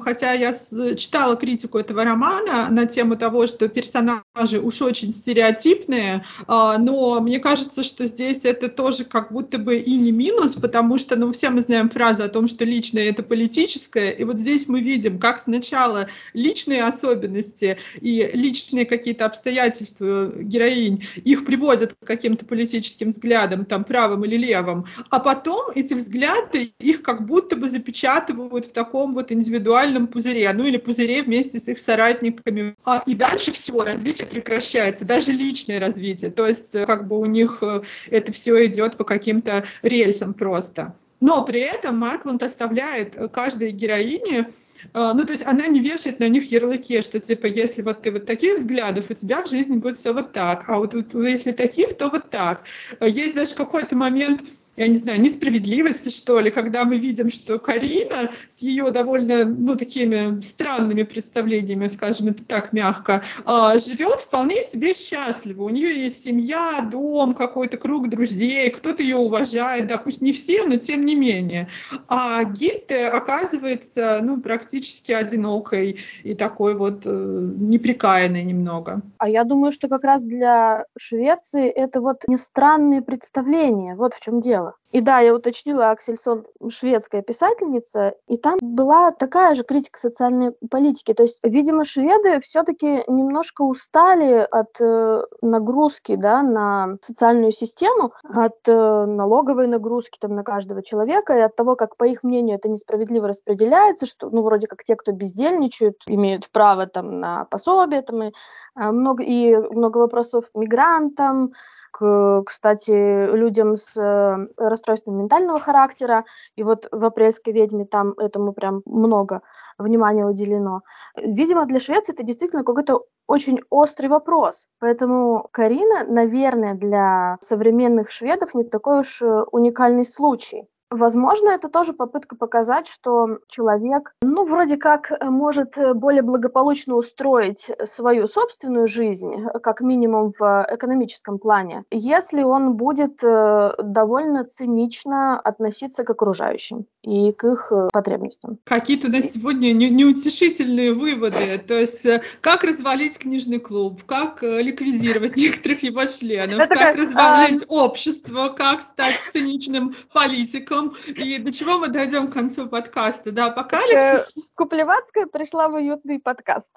хотя 0.00 0.32
я 0.32 0.52
читала 0.52 1.36
критику 1.36 1.78
этого 1.78 2.04
романа 2.04 2.68
на 2.70 2.86
тему 2.86 3.16
того, 3.16 3.46
что 3.46 3.68
персонажи 3.68 4.60
уж 4.62 4.82
очень 4.82 5.12
стереотипные, 5.12 6.24
а, 6.46 6.78
но 6.78 7.20
мне 7.20 7.38
кажется, 7.38 7.82
что 7.82 8.06
здесь 8.06 8.44
это 8.44 8.68
тоже 8.68 9.04
как 9.04 9.32
будто 9.32 9.58
бы 9.58 9.78
и 9.78 9.96
не 9.96 10.12
минус, 10.12 10.54
потому 10.54 10.98
что, 10.98 11.16
ну, 11.16 11.32
все 11.32 11.50
мы 11.50 11.62
знаем 11.62 11.90
фразу 11.90 12.24
о 12.24 12.28
том, 12.28 12.46
что 12.46 12.64
личное— 12.64 13.08
это 13.10 13.22
политическое, 13.22 14.10
и 14.10 14.24
вот 14.24 14.38
здесь 14.38 14.68
мы 14.68 14.80
видим, 14.80 15.18
как 15.18 15.38
сначала 15.38 16.08
личные 16.32 16.84
особенности 16.84 17.78
и 18.00 18.30
личные 18.32 18.86
какие-то 18.86 19.26
обстоятельства 19.26 20.32
героинь, 20.36 21.04
их 21.24 21.44
приводят 21.44 21.94
к 21.94 22.06
каким-то 22.06 22.44
политическим 22.44 23.10
взглядам, 23.10 23.64
там, 23.64 23.84
правым 23.84 24.24
или 24.24 24.36
левым, 24.36 24.84
а 25.08 25.18
потом 25.20 25.70
эти 25.74 25.94
взгляды 25.94 26.72
их 26.78 27.02
как 27.02 27.26
будто 27.26 27.56
бы 27.56 27.68
запечатывают 27.68 28.66
в 28.66 28.72
таком 28.72 29.14
вот 29.14 29.32
индивидуальном 29.40 30.06
пузыре, 30.06 30.52
ну 30.52 30.64
или 30.64 30.76
пузыре 30.76 31.22
вместе 31.22 31.58
с 31.58 31.68
их 31.68 31.78
соратниками. 31.78 32.74
А, 32.84 33.02
и 33.06 33.14
дальше 33.14 33.52
все, 33.52 33.82
развитие 33.82 34.28
прекращается, 34.28 35.04
даже 35.04 35.32
личное 35.32 35.80
развитие. 35.80 36.30
То 36.30 36.46
есть 36.46 36.74
э, 36.74 36.86
как 36.86 37.08
бы 37.08 37.18
у 37.18 37.24
них 37.24 37.58
э, 37.62 37.82
это 38.10 38.32
все 38.32 38.66
идет 38.66 38.96
по 38.96 39.04
каким-то 39.04 39.64
рельсам 39.82 40.34
просто. 40.34 40.94
Но 41.20 41.44
при 41.44 41.60
этом 41.60 41.98
Маркланд 41.98 42.42
оставляет 42.42 43.16
каждой 43.32 43.72
героине 43.72 44.48
э, 44.94 45.12
ну, 45.14 45.24
то 45.24 45.32
есть 45.32 45.46
она 45.46 45.66
не 45.66 45.80
вешает 45.80 46.20
на 46.20 46.28
них 46.28 46.50
ярлыки, 46.50 47.00
что 47.02 47.18
типа, 47.18 47.46
если 47.46 47.82
вот 47.82 48.02
ты 48.02 48.10
вот 48.10 48.26
таких 48.26 48.58
взглядов, 48.58 49.06
у 49.10 49.14
тебя 49.14 49.42
в 49.42 49.48
жизни 49.48 49.76
будет 49.76 49.96
все 49.96 50.12
вот 50.12 50.32
так, 50.32 50.68
а 50.68 50.78
вот, 50.78 50.94
вот 50.94 51.14
если 51.14 51.52
таких, 51.52 51.96
то 51.96 52.08
вот 52.08 52.30
так. 52.30 52.62
Есть 53.00 53.34
даже 53.34 53.54
какой-то 53.54 53.96
момент, 53.96 54.42
я 54.76 54.88
не 54.88 54.96
знаю, 54.96 55.20
несправедливости, 55.20 56.08
что 56.08 56.40
ли, 56.40 56.50
когда 56.50 56.84
мы 56.84 56.98
видим, 56.98 57.28
что 57.28 57.58
Карина 57.58 58.30
с 58.48 58.62
ее 58.62 58.90
довольно, 58.90 59.44
ну, 59.44 59.76
такими 59.76 60.40
странными 60.40 61.02
представлениями, 61.02 61.88
скажем 61.88 62.28
это 62.28 62.44
так 62.44 62.72
мягко, 62.72 63.22
а, 63.44 63.76
живет 63.78 64.20
вполне 64.20 64.62
себе 64.62 64.94
счастливо. 64.94 65.64
У 65.64 65.68
нее 65.68 66.04
есть 66.04 66.22
семья, 66.22 66.88
дом, 66.90 67.34
какой-то 67.34 67.76
круг 67.76 68.08
друзей, 68.08 68.70
кто-то 68.70 69.02
ее 69.02 69.16
уважает, 69.16 69.86
да, 69.86 69.98
пусть 69.98 70.22
не 70.22 70.32
все, 70.32 70.64
но 70.64 70.76
тем 70.76 71.04
не 71.04 71.14
менее. 71.14 71.68
А 72.08 72.44
Гитте 72.44 73.08
оказывается, 73.08 74.20
ну, 74.22 74.40
практически 74.40 75.12
одинокой 75.12 75.98
и 76.22 76.34
такой 76.34 76.74
вот 76.74 77.02
э, 77.04 77.10
неприкаянной 77.10 78.44
немного. 78.44 79.02
А 79.18 79.28
я 79.28 79.44
думаю, 79.44 79.72
что 79.72 79.88
как 79.88 80.04
раз 80.04 80.22
для 80.22 80.84
Швеции 80.98 81.68
это 81.68 82.00
вот 82.00 82.22
не 82.26 82.38
странные 82.38 83.02
представления, 83.02 83.94
вот 83.94 84.14
в 84.14 84.20
чем 84.20 84.40
дело. 84.40 84.69
И 84.92 85.00
да, 85.00 85.20
я 85.20 85.34
уточнила, 85.34 85.90
Аксельсон 85.90 86.46
шведская 86.68 87.22
писательница, 87.22 88.14
и 88.26 88.36
там 88.36 88.58
была 88.60 89.12
такая 89.12 89.54
же 89.54 89.64
критика 89.64 89.98
социальной 90.00 90.52
политики. 90.70 91.14
То 91.14 91.22
есть, 91.22 91.40
видимо, 91.42 91.84
шведы 91.84 92.40
все-таки 92.40 93.04
немножко 93.06 93.62
устали 93.62 94.46
от 94.50 94.80
э, 94.80 95.22
нагрузки 95.42 96.16
да, 96.16 96.42
на 96.42 96.96
социальную 97.02 97.52
систему, 97.52 98.12
от 98.24 98.56
э, 98.66 99.04
налоговой 99.06 99.66
нагрузки 99.66 100.18
там, 100.20 100.34
на 100.34 100.42
каждого 100.42 100.82
человека, 100.82 101.36
и 101.36 101.40
от 101.40 101.54
того, 101.56 101.76
как, 101.76 101.96
по 101.96 102.04
их 102.04 102.22
мнению, 102.22 102.56
это 102.56 102.68
несправедливо 102.68 103.28
распределяется, 103.28 104.06
что, 104.06 104.30
ну, 104.30 104.42
вроде 104.42 104.66
как 104.66 104.82
те, 104.82 104.96
кто 104.96 105.12
бездельничают, 105.12 105.96
имеют 106.06 106.50
право 106.50 106.86
там 106.86 107.20
на 107.20 107.44
пособие, 107.44 108.02
там, 108.02 108.22
и, 108.24 108.32
а, 108.74 108.92
много, 108.92 109.22
и 109.22 109.56
много 109.56 109.98
вопросов 109.98 110.46
мигрантам, 110.54 111.52
к, 111.90 112.42
кстати, 112.46 113.34
людям 113.34 113.76
с 113.76 113.96
э, 113.96 114.46
расстройством 114.56 115.18
ментального 115.18 115.58
характера. 115.58 116.24
И 116.56 116.62
вот 116.62 116.88
в 116.90 117.04
«Апрельской 117.04 117.52
ведьме» 117.52 117.84
там 117.84 118.12
этому 118.12 118.52
прям 118.52 118.82
много 118.84 119.42
внимания 119.78 120.26
уделено. 120.26 120.82
Видимо, 121.16 121.66
для 121.66 121.80
Швеции 121.80 122.12
это 122.12 122.22
действительно 122.22 122.64
какой-то 122.64 123.04
очень 123.26 123.60
острый 123.70 124.08
вопрос. 124.08 124.66
Поэтому 124.80 125.48
Карина, 125.52 126.04
наверное, 126.04 126.74
для 126.74 127.38
современных 127.40 128.10
шведов 128.10 128.54
не 128.54 128.64
такой 128.64 129.00
уж 129.00 129.22
э, 129.22 129.44
уникальный 129.52 130.04
случай. 130.04 130.66
Возможно, 130.90 131.50
это 131.50 131.68
тоже 131.68 131.92
попытка 131.92 132.34
показать, 132.34 132.88
что 132.88 133.38
человек, 133.46 134.12
ну, 134.22 134.44
вроде 134.44 134.76
как 134.76 135.12
э, 135.12 135.30
может 135.30 135.78
э, 135.78 135.94
более 135.94 136.22
благополучно 136.22 136.96
устроить 136.96 137.68
свою 137.84 138.26
собственную 138.26 138.88
жизнь, 138.88 139.32
э, 139.32 139.60
как 139.60 139.82
минимум 139.82 140.32
в 140.36 140.66
экономическом 140.68 141.38
плане, 141.38 141.84
если 141.92 142.42
он 142.42 142.74
будет 142.74 143.20
довольно 143.20 144.44
цинично 144.44 145.38
относиться 145.38 146.02
к 146.02 146.10
окружающим 146.10 146.86
и 147.02 147.32
к 147.32 147.44
их 147.44 147.72
потребностям. 147.92 148.58
Какие-то 148.64 149.10
на 149.10 149.22
сегодня 149.22 149.72
неутешительные 149.72 150.92
выводы. 150.92 151.58
То 151.66 151.78
есть, 151.78 152.06
как 152.40 152.64
развалить 152.64 153.18
книжный 153.18 153.60
клуб, 153.60 154.02
как 154.04 154.42
ликвидировать 154.42 155.36
некоторых 155.36 155.82
его 155.82 156.04
членов, 156.06 156.68
как 156.68 156.96
развалить 156.96 157.64
общество, 157.68 158.48
как 158.48 158.80
стать 158.80 159.20
циничным 159.30 159.94
политиком, 160.12 160.79
потом, 160.80 160.96
и 161.06 161.38
до 161.38 161.52
чего 161.52 161.78
мы 161.78 161.88
дойдем 161.88 162.28
к 162.28 162.32
концу 162.32 162.68
подкаста, 162.68 163.32
да, 163.32 163.46
апокалипсис. 163.46 164.52
Куплеватская 164.54 165.26
пришла 165.26 165.68
в 165.68 165.74
уютный 165.74 166.18
подкаст. 166.18 166.70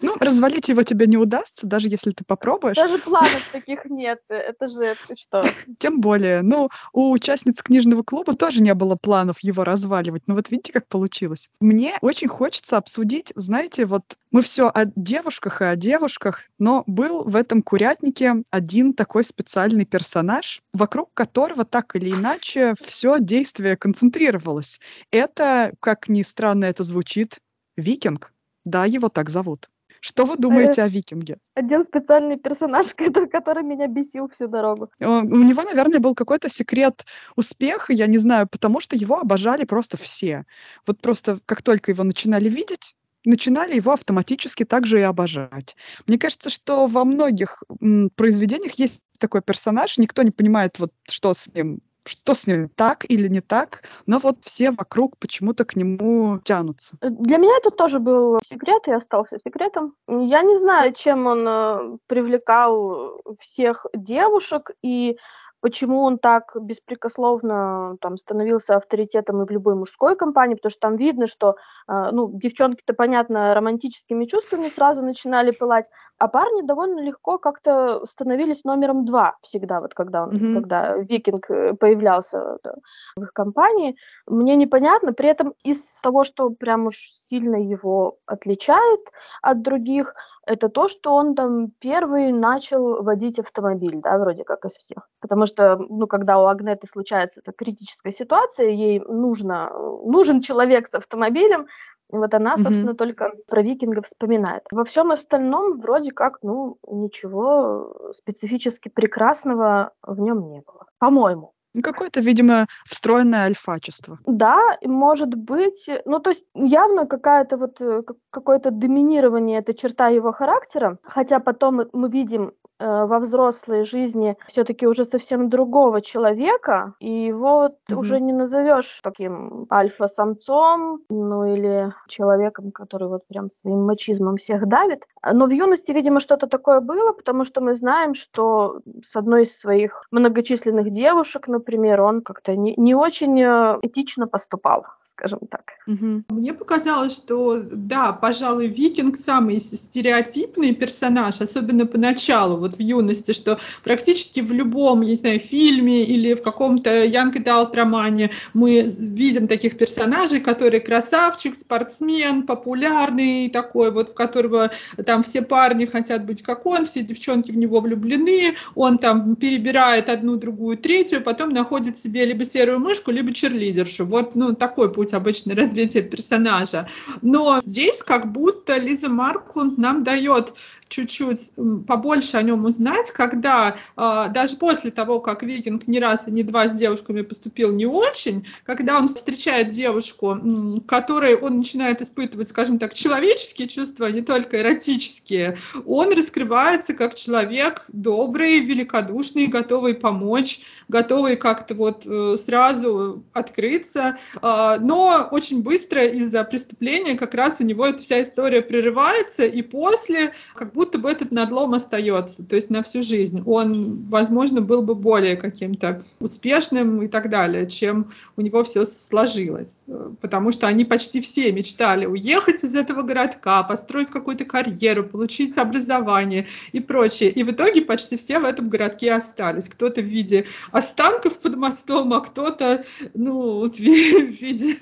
Ну, 0.00 0.14
развалить 0.20 0.68
его 0.68 0.82
тебе 0.82 1.06
не 1.06 1.16
удастся, 1.16 1.66
даже 1.66 1.88
если 1.88 2.12
ты 2.12 2.24
попробуешь. 2.24 2.76
Даже 2.76 2.98
планов 2.98 3.48
таких 3.52 3.84
нет. 3.86 4.20
Это 4.28 4.68
же 4.68 4.96
что? 5.16 5.42
Тем 5.78 6.00
более. 6.00 6.42
Ну, 6.42 6.68
у 6.92 7.10
участниц 7.10 7.62
книжного 7.62 8.02
клуба 8.02 8.34
тоже 8.34 8.62
не 8.62 8.74
было 8.74 8.96
планов 8.96 9.40
его 9.40 9.64
разваливать. 9.64 10.22
Но 10.26 10.34
вот 10.34 10.50
видите, 10.50 10.72
как 10.72 10.86
получилось. 10.86 11.50
Мне 11.60 11.98
очень 12.00 12.28
хочется 12.28 12.76
обсудить, 12.76 13.32
знаете, 13.34 13.86
вот 13.86 14.04
мы 14.30 14.42
все 14.42 14.68
о 14.68 14.84
девушках 14.84 15.62
и 15.62 15.64
о 15.64 15.76
девушках, 15.76 16.42
но 16.58 16.84
был 16.86 17.24
в 17.24 17.34
этом 17.34 17.62
курятнике 17.62 18.42
один 18.50 18.92
такой 18.92 19.24
специальный 19.24 19.84
персонаж, 19.84 20.62
вокруг 20.72 21.12
которого 21.14 21.64
так 21.64 21.96
или 21.96 22.10
иначе 22.10 22.74
все 22.80 23.18
действие 23.18 23.76
концентрировалось. 23.76 24.80
Это, 25.10 25.72
как 25.80 26.08
ни 26.08 26.22
странно 26.22 26.66
это 26.66 26.84
звучит, 26.84 27.38
викинг. 27.76 28.32
Да, 28.64 28.84
его 28.84 29.08
так 29.08 29.30
зовут. 29.30 29.68
Что 30.00 30.24
вы 30.24 30.36
думаете 30.36 30.82
о 30.82 30.88
Викинге? 30.88 31.38
Один 31.54 31.84
специальный 31.84 32.36
персонаж, 32.36 32.94
который 33.32 33.62
меня 33.62 33.86
бесил 33.86 34.28
всю 34.28 34.48
дорогу. 34.48 34.90
У 35.00 35.04
него, 35.04 35.62
наверное, 35.62 36.00
был 36.00 36.14
какой-то 36.14 36.48
секрет 36.48 37.04
успеха, 37.36 37.92
я 37.92 38.06
не 38.06 38.18
знаю, 38.18 38.48
потому 38.48 38.80
что 38.80 38.96
его 38.96 39.18
обожали 39.18 39.64
просто 39.64 39.96
все. 39.96 40.44
Вот 40.86 41.00
просто 41.00 41.40
как 41.46 41.62
только 41.62 41.90
его 41.90 42.04
начинали 42.04 42.48
видеть, 42.48 42.94
начинали 43.24 43.76
его 43.76 43.92
автоматически 43.92 44.64
также 44.64 45.00
и 45.00 45.02
обожать. 45.02 45.76
Мне 46.06 46.18
кажется, 46.18 46.50
что 46.50 46.86
во 46.86 47.04
многих 47.04 47.62
м, 47.80 48.10
произведениях 48.10 48.74
есть 48.74 49.00
такой 49.18 49.42
персонаж, 49.42 49.98
никто 49.98 50.22
не 50.22 50.30
понимает, 50.30 50.78
вот 50.78 50.92
что 51.08 51.34
с 51.34 51.52
ним 51.52 51.80
что 52.08 52.34
с 52.34 52.46
ним 52.46 52.68
так 52.68 53.04
или 53.08 53.28
не 53.28 53.40
так, 53.40 53.82
но 54.06 54.18
вот 54.18 54.38
все 54.42 54.70
вокруг 54.70 55.16
почему-то 55.18 55.64
к 55.64 55.76
нему 55.76 56.40
тянутся. 56.42 56.96
Для 57.00 57.38
меня 57.38 57.56
это 57.58 57.70
тоже 57.70 57.98
был 57.98 58.38
секрет 58.44 58.82
и 58.86 58.92
остался 58.92 59.38
секретом. 59.44 59.94
Я 60.08 60.42
не 60.42 60.56
знаю, 60.56 60.92
чем 60.94 61.26
он 61.26 61.46
э, 61.46 61.98
привлекал 62.06 63.20
всех 63.38 63.86
девушек 63.94 64.70
и 64.82 65.18
почему 65.60 66.02
он 66.02 66.18
так 66.18 66.56
беспрекословно 66.60 67.96
там 68.00 68.16
становился 68.16 68.76
авторитетом 68.76 69.42
и 69.42 69.46
в 69.46 69.50
любой 69.50 69.74
мужской 69.74 70.16
компании, 70.16 70.54
потому 70.54 70.70
что 70.70 70.80
там 70.80 70.96
видно, 70.96 71.26
что 71.26 71.56
э, 71.88 72.10
ну, 72.12 72.30
девчонки-то, 72.32 72.94
понятно, 72.94 73.54
романтическими 73.54 74.26
чувствами 74.26 74.68
сразу 74.68 75.02
начинали 75.02 75.50
пылать, 75.50 75.86
а 76.18 76.28
парни 76.28 76.62
довольно 76.62 77.00
легко 77.00 77.38
как-то 77.38 78.04
становились 78.06 78.64
номером 78.64 79.04
два 79.04 79.36
всегда, 79.42 79.80
вот 79.80 79.94
когда, 79.94 80.24
он, 80.24 80.30
mm-hmm. 80.30 80.54
когда 80.54 80.96
Викинг 80.96 81.50
э, 81.50 81.74
появлялся 81.74 82.58
да, 82.62 82.74
в 83.16 83.22
их 83.22 83.32
компании. 83.32 83.96
Мне 84.26 84.56
непонятно, 84.56 85.12
при 85.12 85.28
этом 85.28 85.54
из 85.64 86.00
того, 86.00 86.24
что 86.24 86.50
прям 86.50 86.86
уж 86.86 86.96
сильно 86.96 87.56
его 87.56 88.18
отличает 88.26 89.00
от 89.42 89.62
других, 89.62 90.14
это 90.48 90.68
то, 90.68 90.88
что 90.88 91.14
он 91.14 91.34
там 91.34 91.70
первый 91.78 92.32
начал 92.32 93.02
водить 93.02 93.38
автомобиль, 93.38 94.00
да, 94.02 94.18
вроде 94.18 94.44
как 94.44 94.64
из 94.64 94.76
всех. 94.76 95.08
Потому 95.20 95.46
что, 95.46 95.76
ну, 95.76 96.06
когда 96.06 96.38
у 96.38 96.46
Агнеты 96.46 96.86
случается 96.86 97.40
эта 97.40 97.52
критическая 97.52 98.12
ситуация, 98.12 98.68
ей 98.70 99.00
нужно, 99.00 99.70
нужен 100.04 100.40
человек 100.40 100.88
с 100.88 100.94
автомобилем, 100.94 101.66
и 102.10 102.16
вот 102.16 102.32
она, 102.32 102.56
собственно, 102.56 102.90
mm-hmm. 102.90 102.94
только 102.94 103.32
про 103.46 103.62
викингов 103.62 104.06
вспоминает. 104.06 104.62
Во 104.72 104.84
всем 104.84 105.10
остальном 105.10 105.78
вроде 105.78 106.12
как, 106.12 106.38
ну, 106.42 106.78
ничего 106.88 108.12
специфически 108.14 108.88
прекрасного 108.88 109.92
в 110.02 110.18
нем 110.18 110.48
не 110.48 110.62
было. 110.62 110.86
По-моему. 110.98 111.52
Ну, 111.74 111.82
какое-то, 111.82 112.20
видимо, 112.20 112.66
встроенное 112.86 113.44
альфачество. 113.44 114.18
Да, 114.26 114.58
может 114.82 115.34
быть. 115.34 115.88
Ну, 116.04 116.18
то 116.18 116.30
есть 116.30 116.46
явно 116.54 117.06
какая-то 117.06 117.56
вот 117.56 117.80
э, 117.80 118.02
какое-то 118.30 118.70
доминирование 118.70 119.58
этой 119.58 119.74
черта 119.74 120.08
его 120.08 120.32
характера, 120.32 120.98
хотя 121.02 121.40
потом 121.40 121.82
мы 121.92 122.08
видим 122.08 122.52
Э, 122.80 123.06
во 123.06 123.18
взрослой 123.18 123.82
жизни 123.84 124.36
все-таки 124.46 124.86
уже 124.86 125.04
совсем 125.04 125.48
другого 125.48 126.00
человека, 126.00 126.94
и 127.00 127.10
его 127.10 127.70
mm-hmm. 127.70 127.96
уже 127.96 128.20
не 128.20 128.32
назовешь 128.32 129.00
таким 129.02 129.66
альфа-самцом, 129.70 131.00
ну 131.10 131.44
или 131.44 131.92
человеком, 132.06 132.70
который 132.70 133.08
вот 133.08 133.26
прям 133.26 133.50
своим 133.52 133.84
мачизмом 133.84 134.36
всех 134.36 134.68
давит. 134.68 135.08
Но 135.32 135.46
в 135.46 135.50
юности, 135.50 135.90
видимо, 135.90 136.20
что-то 136.20 136.46
такое 136.46 136.80
было, 136.80 137.12
потому 137.12 137.44
что 137.44 137.60
мы 137.60 137.74
знаем, 137.74 138.14
что 138.14 138.80
с 139.02 139.16
одной 139.16 139.42
из 139.42 139.58
своих 139.58 140.06
многочисленных 140.12 140.92
девушек, 140.92 141.48
например, 141.58 142.00
он 142.00 142.22
как-то 142.22 142.56
не, 142.56 142.74
не 142.76 142.94
очень 142.94 143.40
э, 143.40 143.78
этично 143.82 144.26
поступал, 144.26 144.86
скажем 145.02 145.40
так. 145.50 145.72
Mm-hmm. 145.88 146.24
Мне 146.30 146.54
показалось, 146.54 147.14
что 147.14 147.60
да, 147.62 148.12
пожалуй, 148.12 148.68
Викинг 148.68 149.16
самый 149.16 149.58
стереотипный 149.58 150.74
персонаж, 150.74 151.40
особенно 151.40 151.86
поначалу 151.86 152.58
вот 152.58 152.74
в 152.74 152.80
юности, 152.80 153.32
что 153.32 153.58
практически 153.84 154.40
в 154.40 154.52
любом, 154.52 155.02
я 155.02 155.10
не 155.10 155.16
знаю, 155.16 155.40
фильме 155.40 156.04
или 156.04 156.34
в 156.34 156.42
каком-то 156.42 157.04
Young 157.04 157.32
Adult 157.32 157.74
романе 157.76 158.30
мы 158.54 158.82
видим 158.82 159.46
таких 159.46 159.76
персонажей, 159.76 160.40
которые 160.40 160.80
красавчик, 160.80 161.54
спортсмен, 161.54 162.42
популярный 162.42 163.50
такой, 163.50 163.90
вот 163.90 164.10
в 164.10 164.14
которого 164.14 164.70
там 165.04 165.22
все 165.22 165.42
парни 165.42 165.86
хотят 165.86 166.24
быть 166.24 166.42
как 166.42 166.66
он, 166.66 166.86
все 166.86 167.02
девчонки 167.02 167.50
в 167.50 167.56
него 167.56 167.80
влюблены, 167.80 168.54
он 168.74 168.98
там 168.98 169.36
перебирает 169.36 170.08
одну, 170.08 170.36
другую, 170.36 170.78
третью, 170.78 171.22
потом 171.22 171.47
находит 171.52 171.98
себе 171.98 172.24
либо 172.24 172.44
серую 172.44 172.80
мышку, 172.80 173.10
либо 173.10 173.32
черлидершу. 173.32 174.06
Вот, 174.06 174.34
ну, 174.34 174.54
такой 174.54 174.92
путь 174.92 175.14
обычно 175.14 175.54
развития 175.54 176.02
персонажа. 176.02 176.88
Но 177.22 177.60
здесь 177.62 178.02
как 178.02 178.32
будто 178.32 178.78
Лиза 178.78 179.08
Марклунд 179.08 179.78
нам 179.78 180.02
дает 180.02 180.54
чуть-чуть 180.88 181.52
побольше 181.86 182.36
о 182.36 182.42
нем 182.42 182.64
узнать, 182.64 183.10
когда 183.12 183.76
э, 183.96 184.26
даже 184.30 184.56
после 184.56 184.90
того, 184.90 185.20
как 185.20 185.42
Викинг 185.42 185.86
не 185.86 186.00
раз 186.00 186.28
и 186.28 186.30
не 186.30 186.42
два 186.42 186.66
с 186.68 186.72
девушками 186.72 187.22
поступил 187.22 187.72
не 187.72 187.86
очень, 187.86 188.46
когда 188.64 188.98
он 188.98 189.08
встречает 189.08 189.68
девушку, 189.68 190.38
которой 190.86 191.36
он 191.36 191.58
начинает 191.58 192.00
испытывать, 192.02 192.48
скажем 192.48 192.78
так, 192.78 192.94
человеческие 192.94 193.68
чувства, 193.68 194.06
а 194.06 194.10
не 194.10 194.22
только 194.22 194.60
эротические, 194.60 195.58
он 195.86 196.12
раскрывается 196.12 196.94
как 196.94 197.14
человек 197.14 197.84
добрый, 197.88 198.60
великодушный, 198.60 199.46
готовый 199.46 199.94
помочь, 199.94 200.60
готовый 200.88 201.36
как-то 201.36 201.74
вот 201.74 202.06
э, 202.06 202.36
сразу 202.36 203.22
открыться, 203.32 204.16
э, 204.34 204.76
но 204.80 205.28
очень 205.30 205.62
быстро 205.62 206.04
из-за 206.04 206.44
преступления 206.44 207.16
как 207.16 207.34
раз 207.34 207.60
у 207.60 207.64
него 207.64 207.86
эта 207.86 208.02
вся 208.02 208.22
история 208.22 208.62
прерывается, 208.62 209.44
и 209.44 209.62
после 209.62 210.32
как 210.54 210.72
будто 210.78 210.98
бы 210.98 211.10
этот 211.10 211.32
надлом 211.32 211.74
остается, 211.74 212.44
то 212.44 212.54
есть 212.54 212.70
на 212.70 212.84
всю 212.84 213.02
жизнь. 213.02 213.42
Он, 213.46 213.98
возможно, 214.08 214.60
был 214.60 214.80
бы 214.80 214.94
более 214.94 215.36
каким-то 215.36 216.00
успешным 216.20 217.02
и 217.02 217.08
так 217.08 217.30
далее, 217.30 217.66
чем 217.66 218.06
у 218.36 218.42
него 218.42 218.62
все 218.62 218.84
сложилось. 218.84 219.82
Потому 220.20 220.52
что 220.52 220.68
они 220.68 220.84
почти 220.84 221.20
все 221.20 221.50
мечтали 221.50 222.06
уехать 222.06 222.62
из 222.62 222.76
этого 222.76 223.02
городка, 223.02 223.64
построить 223.64 224.10
какую-то 224.10 224.44
карьеру, 224.44 225.02
получить 225.02 225.58
образование 225.58 226.46
и 226.70 226.78
прочее. 226.78 227.30
И 227.30 227.42
в 227.42 227.50
итоге 227.50 227.82
почти 227.82 228.16
все 228.16 228.38
в 228.38 228.44
этом 228.44 228.68
городке 228.68 229.14
остались. 229.14 229.68
Кто-то 229.68 230.00
в 230.00 230.04
виде 230.04 230.44
останков 230.70 231.38
под 231.38 231.56
мостом, 231.56 232.14
а 232.14 232.20
кто-то 232.20 232.84
ну, 233.14 233.68
в 233.68 233.76
виде 233.76 234.76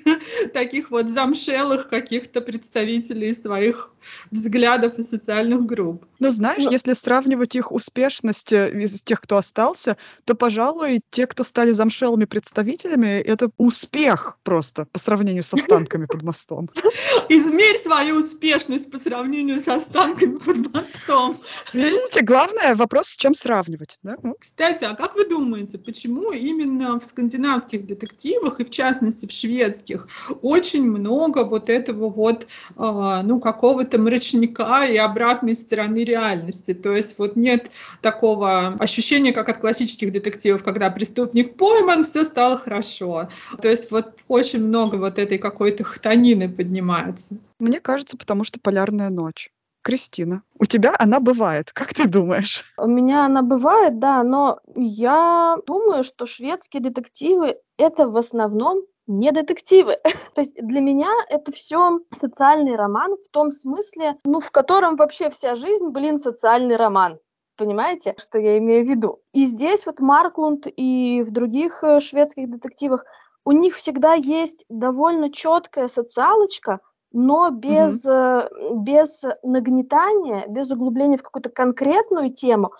таких 0.52 0.90
вот 0.90 1.09
замшелых 1.09 1.88
каких-то 1.88 2.42
представителей 2.42 3.32
своих 3.32 3.90
взглядов 4.30 4.98
и 4.98 5.02
социальных 5.02 5.64
групп. 5.64 5.86
Ну, 6.18 6.31
знаешь, 6.31 6.64
Но... 6.64 6.70
если 6.70 6.94
сравнивать 6.94 7.55
их 7.57 7.72
успешность 7.72 8.53
э, 8.53 8.70
из 8.70 9.03
тех, 9.03 9.20
кто 9.20 9.37
остался, 9.37 9.96
то, 10.25 10.35
пожалуй, 10.35 11.01
те, 11.11 11.27
кто 11.27 11.44
стали 11.44 11.72
замшелыми 11.72 12.25
представителями, 12.25 13.20
это 13.20 13.51
успех 13.59 14.38
просто 14.42 14.87
по 14.87 14.99
сравнению 14.99 15.42
с 15.42 15.53
останками 15.53 16.07
под 16.07 16.22
мостом. 16.22 16.70
Измерь 17.29 17.77
свою 17.77 18.16
успешность 18.16 18.90
по 18.90 18.99
сравнению 18.99 19.61
с 19.61 19.68
останками 19.68 20.37
под 20.37 20.72
мостом. 20.72 21.38
Видите, 21.72 22.22
главное 22.22 22.75
вопрос, 22.75 23.09
с 23.09 23.16
чем 23.16 23.35
сравнивать. 23.35 23.99
Да? 24.03 24.16
Ну. 24.22 24.37
Кстати, 24.38 24.85
а 24.85 24.94
как 24.94 25.14
вы 25.16 25.29
думаете, 25.29 25.79
почему 25.79 26.33
именно 26.33 26.99
в 26.99 27.05
скандинавских 27.05 27.87
детективах, 27.87 28.61
и 28.61 28.64
в 28.64 28.70
частности 28.70 29.27
в 29.27 29.33
шведских, 29.33 30.09
очень 30.42 30.85
много 30.85 31.44
вот 31.44 31.68
этого 31.68 32.09
вот, 32.09 32.46
а, 32.77 33.22
ну, 33.22 33.40
какого-то 33.40 33.99
мрачника 33.99 34.85
и 34.85 34.96
обратной 34.96 35.55
стороны 35.76 36.04
реальности. 36.04 36.72
То 36.72 36.92
есть 36.92 37.18
вот 37.18 37.36
нет 37.36 37.70
такого 38.00 38.68
ощущения, 38.78 39.32
как 39.32 39.48
от 39.50 39.58
классических 39.58 40.10
детективов, 40.10 40.64
когда 40.64 40.90
преступник 40.90 41.56
пойман, 41.56 42.04
все 42.04 42.24
стало 42.24 42.56
хорошо. 42.56 43.28
То 43.60 43.68
есть 43.68 43.90
вот 43.90 44.06
очень 44.28 44.66
много 44.66 44.96
вот 44.96 45.18
этой 45.18 45.36
какой-то 45.36 45.84
хтонины 45.84 46.48
поднимается. 46.48 47.36
Мне 47.58 47.80
кажется, 47.80 48.16
потому 48.16 48.44
что 48.44 48.58
полярная 48.58 49.10
ночь. 49.10 49.50
Кристина, 49.82 50.42
у 50.58 50.64
тебя 50.64 50.96
она 50.98 51.20
бывает. 51.20 51.70
Как 51.72 51.94
ты 51.94 52.08
думаешь? 52.08 52.64
У 52.78 52.88
меня 52.88 53.26
она 53.26 53.42
бывает, 53.42 54.00
да, 54.00 54.24
но 54.24 54.58
я 54.74 55.58
думаю, 55.66 56.02
что 56.02 56.26
шведские 56.26 56.82
детективы 56.82 57.58
это 57.78 58.08
в 58.08 58.16
основном 58.16 58.82
не 59.07 59.33
детективы. 59.33 59.97
То 60.35 60.40
есть 60.40 60.55
для 60.57 60.81
меня 60.81 61.11
это 61.29 61.53
все 61.53 62.01
социальный 62.19 62.77
роман 62.77 63.16
в 63.16 63.29
том 63.31 63.51
смысле, 63.51 64.16
ну, 64.25 64.40
в 64.40 64.51
котором 64.51 64.97
вообще 64.97 65.31
вся 65.31 65.55
жизнь, 65.55 65.88
блин, 65.88 66.19
социальный 66.19 66.77
роман. 66.77 67.19
Понимаете, 67.57 68.14
что 68.19 68.38
я 68.38 68.59
имею 68.59 68.85
в 68.85 68.88
виду? 68.88 69.21
И 69.33 69.47
здесь 69.47 69.87
вот 69.87 69.99
Марклунд 69.99 70.66
и 70.66 71.23
в 71.23 71.31
других 71.31 71.83
э, 71.83 72.01
шведских 72.01 72.51
детективах 72.51 73.07
у 73.47 73.53
них 73.53 73.77
всегда 73.77 74.12
есть 74.12 74.66
довольно 74.69 75.33
четкая 75.33 75.88
социалочка, 75.88 76.81
но 77.12 77.49
без, 77.51 78.05
mm-hmm. 78.05 78.83
без 78.83 79.23
нагнетания, 79.42 80.45
без 80.49 80.71
углубления 80.71 81.16
в 81.16 81.23
какую-то 81.23 81.49
конкретную 81.49 82.31
тему, 82.33 82.73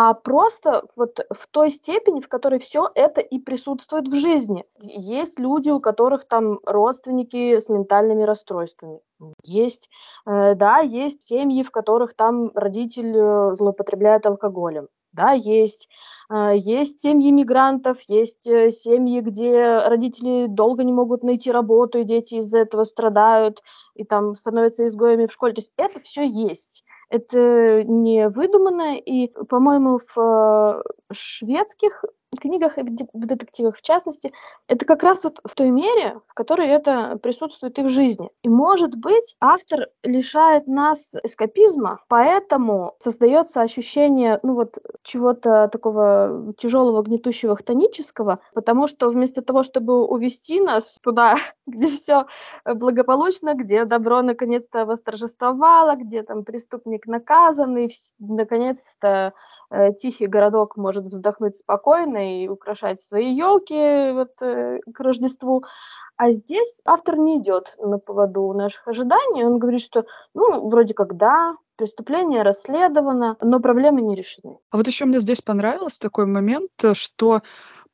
а 0.00 0.14
просто 0.14 0.84
вот 0.94 1.18
в 1.28 1.48
той 1.50 1.72
степени, 1.72 2.20
в 2.20 2.28
которой 2.28 2.60
все 2.60 2.88
это 2.94 3.20
и 3.20 3.40
присутствует 3.40 4.06
в 4.06 4.14
жизни. 4.14 4.64
Есть 4.80 5.40
люди, 5.40 5.70
у 5.70 5.80
которых 5.80 6.24
там 6.28 6.60
родственники 6.64 7.58
с 7.58 7.68
ментальными 7.68 8.22
расстройствами. 8.22 9.00
Есть, 9.42 9.90
э, 10.24 10.54
да, 10.54 10.78
есть 10.78 11.24
семьи, 11.24 11.64
в 11.64 11.72
которых 11.72 12.14
там 12.14 12.52
родитель 12.54 13.12
э, 13.12 13.54
злоупотребляет 13.56 14.24
алкоголем. 14.24 14.86
Да, 15.10 15.32
есть. 15.32 15.88
Э, 16.30 16.52
есть 16.54 17.00
семьи 17.00 17.32
мигрантов, 17.32 18.00
есть 18.02 18.44
семьи, 18.44 19.20
где 19.20 19.78
родители 19.78 20.46
долго 20.46 20.84
не 20.84 20.92
могут 20.92 21.24
найти 21.24 21.50
работу, 21.50 21.98
и 21.98 22.04
дети 22.04 22.36
из-за 22.36 22.58
этого 22.58 22.84
страдают, 22.84 23.64
и 23.96 24.04
там 24.04 24.36
становятся 24.36 24.86
изгоями 24.86 25.26
в 25.26 25.32
школе. 25.32 25.54
То 25.54 25.60
есть 25.60 25.72
это 25.76 25.98
все 25.98 26.22
есть 26.22 26.84
это 27.10 27.84
не 27.84 28.28
выдуманное, 28.28 28.96
и, 28.96 29.28
по-моему, 29.28 29.98
в 29.98 30.18
э, 30.18 30.82
шведских 31.12 32.04
книгах 32.36 32.78
и 32.78 32.82
в 32.82 33.26
детективах 33.26 33.76
в 33.76 33.82
частности, 33.82 34.32
это 34.68 34.84
как 34.84 35.02
раз 35.02 35.24
вот 35.24 35.40
в 35.44 35.54
той 35.54 35.70
мере, 35.70 36.20
в 36.26 36.34
которой 36.34 36.68
это 36.68 37.18
присутствует 37.22 37.78
и 37.78 37.82
в 37.82 37.88
жизни. 37.88 38.30
И, 38.42 38.48
может 38.48 38.96
быть, 38.96 39.36
автор 39.40 39.88
лишает 40.02 40.68
нас 40.68 41.14
эскапизма, 41.22 42.00
поэтому 42.08 42.94
создается 42.98 43.62
ощущение, 43.62 44.40
ну 44.42 44.54
вот, 44.54 44.78
чего-то 45.02 45.68
такого 45.68 46.52
тяжелого, 46.56 47.02
гнетущего, 47.02 47.56
хтонического, 47.56 48.40
потому 48.54 48.86
что 48.86 49.08
вместо 49.08 49.42
того, 49.42 49.62
чтобы 49.62 50.06
увести 50.06 50.60
нас 50.60 50.98
туда, 51.02 51.34
где 51.66 51.88
все 51.88 52.26
благополучно, 52.64 53.54
где 53.54 53.84
добро 53.84 54.22
наконец-то 54.22 54.84
восторжествовало, 54.84 55.96
где 55.96 56.22
там 56.22 56.44
преступник 56.44 57.06
наказан, 57.06 57.76
и 57.78 57.88
наконец-то 58.18 59.32
э, 59.70 59.92
тихий 59.94 60.26
городок 60.26 60.76
может 60.76 61.04
вздохнуть 61.04 61.56
спокойно, 61.56 62.17
и 62.18 62.48
украшать 62.48 63.00
свои 63.00 63.34
елки 63.34 64.12
вот, 64.12 64.42
э, 64.42 64.80
к 64.92 65.00
Рождеству. 65.00 65.64
А 66.16 66.32
здесь 66.32 66.80
автор 66.84 67.16
не 67.16 67.38
идет 67.38 67.74
на 67.78 67.98
поводу 67.98 68.52
наших 68.52 68.88
ожиданий. 68.88 69.44
Он 69.44 69.58
говорит, 69.58 69.80
что, 69.80 70.04
ну, 70.34 70.68
вроде 70.68 70.94
как 70.94 71.16
да, 71.16 71.56
преступление 71.76 72.42
расследовано, 72.42 73.36
но 73.40 73.60
проблемы 73.60 74.02
не 74.02 74.14
решены. 74.14 74.58
А 74.70 74.76
вот 74.76 74.86
еще 74.86 75.04
мне 75.04 75.20
здесь 75.20 75.40
понравился 75.40 76.00
такой 76.00 76.26
момент, 76.26 76.70
что 76.94 77.42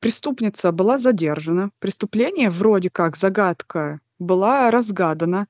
преступница 0.00 0.72
была 0.72 0.98
задержана, 0.98 1.70
преступление 1.78 2.50
вроде 2.50 2.90
как 2.90 3.16
загадка 3.16 4.00
была 4.18 4.70
разгадана, 4.70 5.46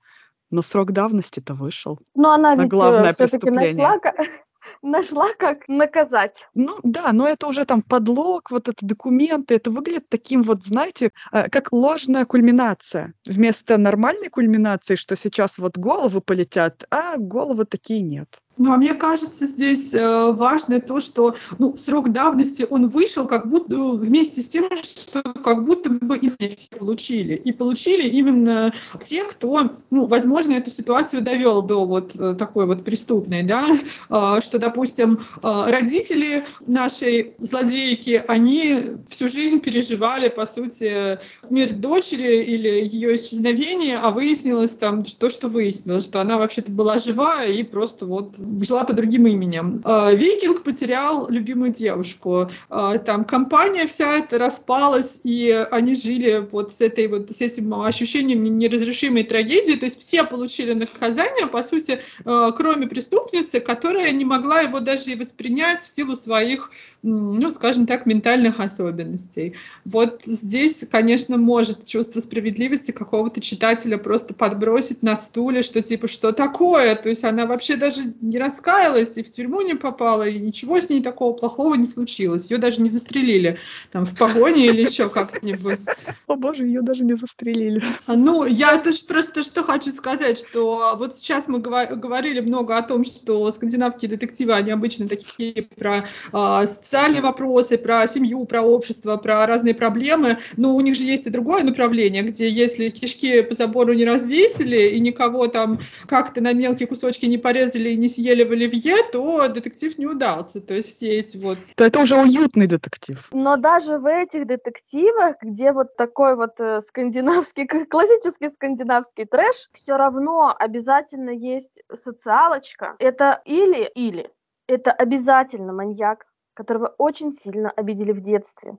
но 0.51 0.63
срок 0.63 0.93
давности-то 0.93 1.55
вышел. 1.55 1.99
Но 2.15 2.33
она 2.33 2.55
на 2.55 2.63
ведь 2.63 2.71
главное 2.71 3.13
все-таки 3.13 3.47
преступление. 3.47 3.89
нашла, 3.89 4.13
нашла, 4.85 5.27
как 5.39 5.67
наказать. 5.69 6.47
Ну 6.55 6.79
да, 6.83 7.13
но 7.13 7.27
это 7.27 7.47
уже 7.47 7.65
там 7.65 7.83
подлог, 7.83 8.51
вот 8.51 8.69
это 8.69 8.87
документы, 8.87 9.55
это 9.55 9.71
выглядит 9.71 10.09
таким 10.09 10.43
вот, 10.43 10.65
знаете, 10.65 11.11
э, 11.33 11.49
как 11.49 11.73
ложная 11.73 12.25
кульминация. 12.25 13.15
Вместо 13.27 13.79
нормальной 13.79 14.29
кульминации, 14.29 14.97
что 14.97 15.17
сейчас 15.17 15.59
вот 15.59 15.79
головы 15.79 16.21
полетят, 16.21 16.85
а 16.91 17.17
головы 17.17 17.65
такие 17.65 18.01
нет. 18.01 18.29
Ну, 18.57 18.73
а 18.73 18.77
мне 18.77 18.95
кажется, 18.95 19.47
здесь 19.47 19.95
э, 19.95 20.33
важно 20.33 20.81
то, 20.81 21.01
что 21.01 21.35
ну, 21.59 21.77
срок 21.77 22.13
давности 22.13 22.67
он 22.69 22.89
вышел 22.89 23.27
как 23.27 23.49
будто 23.49 23.75
ну, 23.75 23.97
вместе 23.97 24.43
с 24.43 24.49
тем, 24.49 24.69
что 24.83 25.23
как 25.23 25.65
будто 25.65 25.91
бы 25.91 26.19
все 26.21 26.55
получили. 26.79 27.35
И 27.35 27.53
получили 27.53 28.09
именно 28.09 28.73
те, 29.03 29.25
кто, 29.25 29.71
ну, 29.91 30.07
возможно, 30.07 30.53
эту 30.53 30.71
ситуацию 30.71 31.23
довел 31.23 31.63
до 31.63 31.85
вот 31.85 32.15
э, 32.19 32.35
такой 32.35 32.67
вот 32.67 32.85
преступной, 32.85 33.43
да, 33.43 33.65
Э, 34.11 34.41
что, 34.41 34.59
допустим, 34.59 35.21
э, 35.43 35.65
родители 35.67 36.45
нашей 36.67 37.33
злодейки, 37.39 38.23
они 38.27 38.97
всю 39.09 39.29
жизнь 39.29 39.61
переживали, 39.61 40.29
по 40.29 40.47
сути, 40.47 41.19
смерть 41.43 41.81
дочери 41.81 42.43
или 42.43 42.69
ее 42.69 43.17
исчезновение, 43.17 43.99
а 43.99 44.11
выяснилось 44.11 44.75
там 44.75 45.05
то, 45.05 45.31
что 45.31 45.49
выяснилось, 45.49 46.05
что 46.05 46.21
она 46.21 46.39
вообще-то 46.39 46.71
была 46.71 46.99
жива 46.99 47.45
и 47.45 47.63
просто 47.63 48.07
вот 48.07 48.39
жила 48.61 48.85
под 48.85 48.97
другим 48.97 49.27
именем. 49.27 49.83
Э, 49.85 50.15
Викинг 50.15 50.63
потерял 50.63 51.29
любимую 51.29 51.71
девушку. 51.71 52.51
Э, 52.71 52.99
Там 53.05 53.25
компания 53.25 53.87
вся 53.87 54.19
эта 54.19 54.39
распалась, 54.39 55.21
и 55.25 55.51
они 55.71 55.95
жили 55.95 56.47
вот 56.51 56.73
с 56.73 56.81
этой 56.81 57.09
вот 57.09 57.31
с 57.31 57.41
этим 57.41 57.75
ощущением 57.83 58.43
неразрешимой 58.43 59.25
трагедии. 59.25 59.75
То 59.75 59.87
есть 59.87 60.01
все 60.01 60.25
получили 60.25 60.73
наказание, 60.73 61.47
по 61.47 61.63
сути, 61.63 62.01
э, 62.25 62.53
кроме 62.57 62.87
преступницы, 62.87 63.61
которая 63.61 64.11
не 64.13 64.25
могла 64.25 64.61
его 64.61 64.81
даже 64.81 65.13
и 65.13 65.17
воспринять 65.17 65.81
в 65.81 65.95
силу 65.95 66.17
своих, 66.17 66.71
ну, 67.05 67.51
скажем 67.51 67.87
так, 67.87 68.07
ментальных 68.07 68.61
особенностей. 68.61 69.55
Вот 69.85 70.23
здесь, 70.25 70.87
конечно, 70.91 71.37
может 71.37 71.85
чувство 71.85 72.21
справедливости 72.21 72.93
какого-то 72.93 73.43
читателя 73.43 73.99
просто 73.99 74.33
подбросить 74.33 75.03
на 75.03 75.15
стуле, 75.15 75.63
что 75.63 75.83
типа, 75.83 76.09
что 76.09 76.33
такое? 76.33 76.95
То 76.95 77.11
есть 77.11 77.25
она 77.25 77.45
вообще 77.45 77.77
даже 77.77 78.01
не 78.23 78.39
раскаялась 78.39 79.19
и 79.19 79.23
в 79.23 79.31
тюрьму 79.31 79.61
не 79.61 79.75
попала, 79.75 80.27
и 80.27 80.39
ничего 80.39 80.81
с 80.81 80.89
ней 80.89 81.03
такого 81.03 81.35
плохого 81.35 81.75
не 81.75 81.87
случилось. 81.87 82.51
Ее 82.51 82.57
даже 82.57 82.81
не 82.81 82.89
застрелили 82.89 83.59
там 83.93 84.07
в 84.07 84.17
погоне 84.17 84.67
или 84.67 84.81
еще 84.81 85.11
как-нибудь. 85.11 85.81
О 86.27 86.37
боже, 86.37 86.67
ее 86.67 86.81
даже 86.81 87.05
не 87.05 87.15
застрелили. 87.15 87.83
А, 88.07 88.15
Ну, 88.17 88.47
я 88.47 88.79
тоже 88.79 89.05
просто 89.07 89.43
что 89.43 89.63
хочу 89.63 89.93
сказать, 89.93 90.39
что 90.39 90.97
вот 90.97 91.17
сейчас 91.17 91.49
мы 91.49 91.59
говорили 91.61 92.41
много 92.41 92.79
о 92.79 92.83
том, 92.83 93.05
что 93.05 93.53
скандинавские 93.53 94.09
детективы, 94.09 94.55
они 94.55 94.71
обычно 94.71 95.07
такие 95.07 95.65
про 95.77 96.07
а, 96.33 96.67
социальные 96.95 97.23
вопросы, 97.23 97.77
про 97.77 98.07
семью, 98.07 98.45
про 98.45 98.63
общество, 98.63 99.17
про 99.17 99.45
разные 99.47 99.75
проблемы, 99.75 100.39
но 100.57 100.77
у 100.77 100.81
них 100.81 100.95
же 100.95 101.03
есть 101.07 101.27
и 101.27 101.31
другое 101.31 101.65
направление, 101.65 102.23
где 102.23 102.49
если 102.49 102.89
кишки 102.89 103.43
по 103.43 103.55
забору 103.55 103.95
не 103.95 104.05
развесили 104.05 104.91
и 104.91 105.01
никого 105.01 105.49
там 105.49 105.81
как-то 106.07 106.41
на 106.41 106.53
мелкие 106.53 106.87
кусочки 106.87 107.27
не 107.27 107.37
порезали 107.37 107.89
и 107.89 107.97
не 107.97 108.07
съели 108.07 108.45
в 108.45 108.53
оливье, 108.53 108.95
то 109.11 109.49
детектив 109.49 109.99
не 109.99 110.07
удался. 110.07 110.61
То 110.61 110.73
есть 110.75 110.91
все 110.91 111.19
эти 111.19 111.37
вот 111.37 111.59
То 111.75 111.85
это 111.85 111.99
уже 111.99 112.15
уютный 112.17 112.69
детектив. 112.69 113.29
Но 113.33 113.57
даже 113.57 113.99
в 113.99 114.07
этих 114.07 114.47
детективах, 114.47 115.37
где 115.43 115.73
вот 115.73 115.97
такой 115.97 116.37
вот 116.37 116.61
э, 116.61 116.81
скандинавский, 116.81 117.67
классический 117.91 118.51
скандинавский 118.51 119.25
трэш, 119.25 119.69
все 119.73 119.97
равно 119.97 120.55
обязательно 120.57 121.31
есть 121.31 121.83
социалочка. 121.93 122.95
Это 123.01 123.43
или-или. 123.45 124.31
Это 124.69 124.93
обязательно 124.93 125.73
маньяк, 125.73 126.25
которого 126.55 126.95
очень 126.99 127.33
сильно 127.33 127.71
обидели 127.71 128.13
в 128.13 128.21
детстве. 128.21 128.79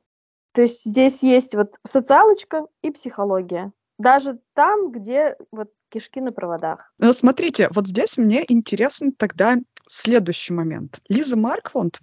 То 0.53 0.61
есть 0.61 0.85
здесь 0.85 1.21
есть 1.21 1.53
вот 1.53 1.75
социалочка 1.85 2.65
и 2.81 2.91
психология. 2.91 3.71
Даже 3.97 4.39
там, 4.53 4.91
где 4.91 5.35
вот 5.51 5.69
кишки 5.89 6.19
на 6.19 6.31
проводах. 6.31 6.91
Но 6.97 7.13
смотрите, 7.13 7.69
вот 7.73 7.87
здесь 7.87 8.17
мне 8.17 8.43
интересен 8.47 9.11
тогда 9.11 9.57
следующий 9.89 10.53
момент. 10.53 10.99
Лиза 11.07 11.37
Марквунд 11.37 11.99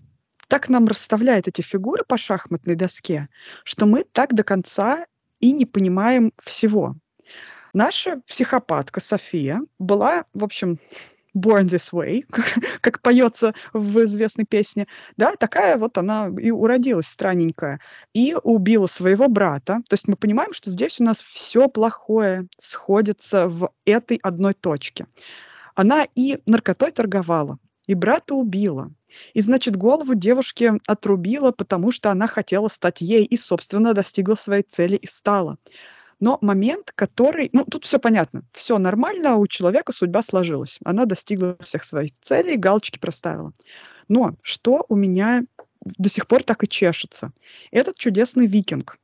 так 0.49 0.69
нам 0.69 0.87
расставляет 0.87 1.49
эти 1.49 1.63
фигуры 1.63 2.05
по 2.07 2.19
шахматной 2.19 2.75
доске, 2.75 3.29
что 3.65 3.87
мы 3.87 4.05
так 4.05 4.35
до 4.35 4.45
конца 4.45 5.07
и 5.41 5.53
не 5.53 5.67
понимаем 5.67 6.33
всего. 6.43 6.95
Наша 7.73 8.21
психопатка 8.27 9.01
София 9.01 9.63
была, 9.79 10.27
в 10.35 10.45
общем, 10.45 10.79
born 11.35 11.67
this 11.67 11.93
way, 11.93 12.25
как, 12.81 13.01
поется 13.01 13.55
в 13.73 14.03
известной 14.05 14.45
песне, 14.45 14.87
да, 15.17 15.35
такая 15.37 15.77
вот 15.77 15.99
она 15.99 16.31
и 16.39 16.51
уродилась 16.51 17.07
странненькая, 17.07 17.81
и 18.13 18.35
убила 18.43 18.87
своего 18.87 19.29
брата. 19.29 19.83
То 19.89 19.95
есть 19.95 20.09
мы 20.09 20.17
понимаем, 20.17 20.53
что 20.53 20.71
здесь 20.71 21.01
у 21.01 21.05
нас 21.05 21.21
все 21.21 21.69
плохое 21.69 22.49
сходится 22.59 23.49
в 23.49 23.71
этой 23.85 24.19
одной 24.23 24.55
точке. 24.55 25.07
Она 25.75 26.07
и 26.15 26.39
наркотой 26.47 26.91
торговала, 26.91 27.59
и 27.87 27.95
брата 27.95 28.35
убила, 28.35 28.91
и, 29.35 29.41
значит, 29.41 29.77
голову 29.77 30.15
девушке 30.15 30.75
отрубила, 30.87 31.53
потому 31.53 31.93
что 31.93 32.11
она 32.11 32.27
хотела 32.27 32.69
стать 32.69 33.01
ей 33.01 33.25
и, 33.25 33.37
собственно, 33.37 33.95
достигла 33.95 34.35
своей 34.35 34.63
цели 34.63 34.97
и 34.97 35.07
стала. 35.07 35.59
Но 36.23 36.39
момент, 36.41 36.93
который... 36.95 37.51
Ну, 37.53 37.65
тут 37.65 37.85
все 37.85 37.99
понятно. 37.99 38.45
Все 38.53 38.79
нормально, 38.79 39.35
у 39.39 39.49
человека 39.49 39.93
судьба 39.93 40.23
сложилась. 40.23 40.79
Она 40.85 41.05
достигла 41.05 41.57
всех 41.61 41.83
своих 41.83 42.13
целей, 42.23 42.57
галочки 42.57 43.01
проставила. 43.01 43.53
Но 44.07 44.37
что 44.41 44.87
у 44.89 44.95
меня 44.95 45.43
до 45.85 46.09
сих 46.09 46.29
пор 46.29 46.45
так 46.45 46.63
и 46.63 46.69
чешется? 46.69 47.33
Этот 47.73 47.97
чудесный 47.97 48.47
викинг, 48.47 48.99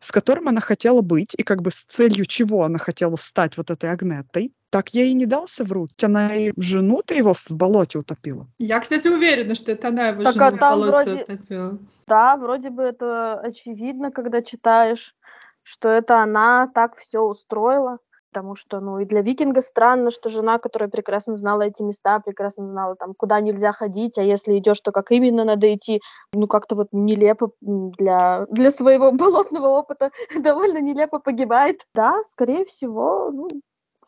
с 0.00 0.12
которым 0.12 0.48
она 0.48 0.60
хотела 0.60 1.00
быть, 1.00 1.34
и 1.34 1.42
как 1.44 1.62
бы 1.62 1.70
с 1.70 1.82
целью 1.84 2.26
чего 2.26 2.62
она 2.62 2.78
хотела 2.78 3.16
стать 3.16 3.56
вот 3.56 3.70
этой 3.70 3.90
Агнеттой, 3.90 4.52
так 4.68 4.92
ей 4.92 5.12
и 5.12 5.14
не 5.14 5.24
дался 5.24 5.64
в 5.64 5.72
руки. 5.72 6.04
Она 6.04 6.36
и 6.36 6.52
жену-то 6.58 7.14
его 7.14 7.32
в 7.32 7.50
болоте 7.50 7.96
утопила. 7.96 8.46
Я, 8.58 8.80
кстати, 8.80 9.08
уверена, 9.08 9.54
что 9.54 9.72
это 9.72 9.88
она 9.88 10.08
его 10.08 10.24
Так, 10.24 10.34
жену 10.34 10.44
а 10.44 10.50
в 10.50 10.58
болоте 10.58 10.90
вроде- 10.90 11.22
утопила. 11.22 11.78
Да, 12.06 12.36
вроде 12.36 12.68
бы 12.68 12.82
это 12.82 13.40
очевидно, 13.40 14.10
когда 14.10 14.42
читаешь, 14.42 15.14
что 15.62 15.88
это 15.88 16.22
она 16.22 16.68
так 16.74 16.96
все 16.96 17.20
устроила. 17.20 17.98
Потому 18.32 18.54
что, 18.54 18.78
ну, 18.78 19.00
и 19.00 19.04
для 19.06 19.22
викинга 19.22 19.60
странно, 19.60 20.12
что 20.12 20.28
жена, 20.28 20.58
которая 20.58 20.88
прекрасно 20.88 21.34
знала 21.34 21.62
эти 21.62 21.82
места, 21.82 22.20
прекрасно 22.20 22.68
знала, 22.68 22.94
там, 22.94 23.12
куда 23.12 23.40
нельзя 23.40 23.72
ходить, 23.72 24.18
а 24.18 24.22
если 24.22 24.56
идешь, 24.56 24.80
то 24.80 24.92
как 24.92 25.10
именно 25.10 25.44
надо 25.44 25.74
идти, 25.74 26.00
ну, 26.32 26.46
как-то 26.46 26.76
вот 26.76 26.88
нелепо 26.92 27.50
для, 27.60 28.46
для 28.48 28.70
своего 28.70 29.10
болотного 29.12 29.66
опыта, 29.66 30.12
довольно 30.38 30.78
нелепо 30.80 31.18
погибает. 31.18 31.80
Да, 31.92 32.22
скорее 32.22 32.64
всего, 32.66 33.32
ну, 33.32 33.48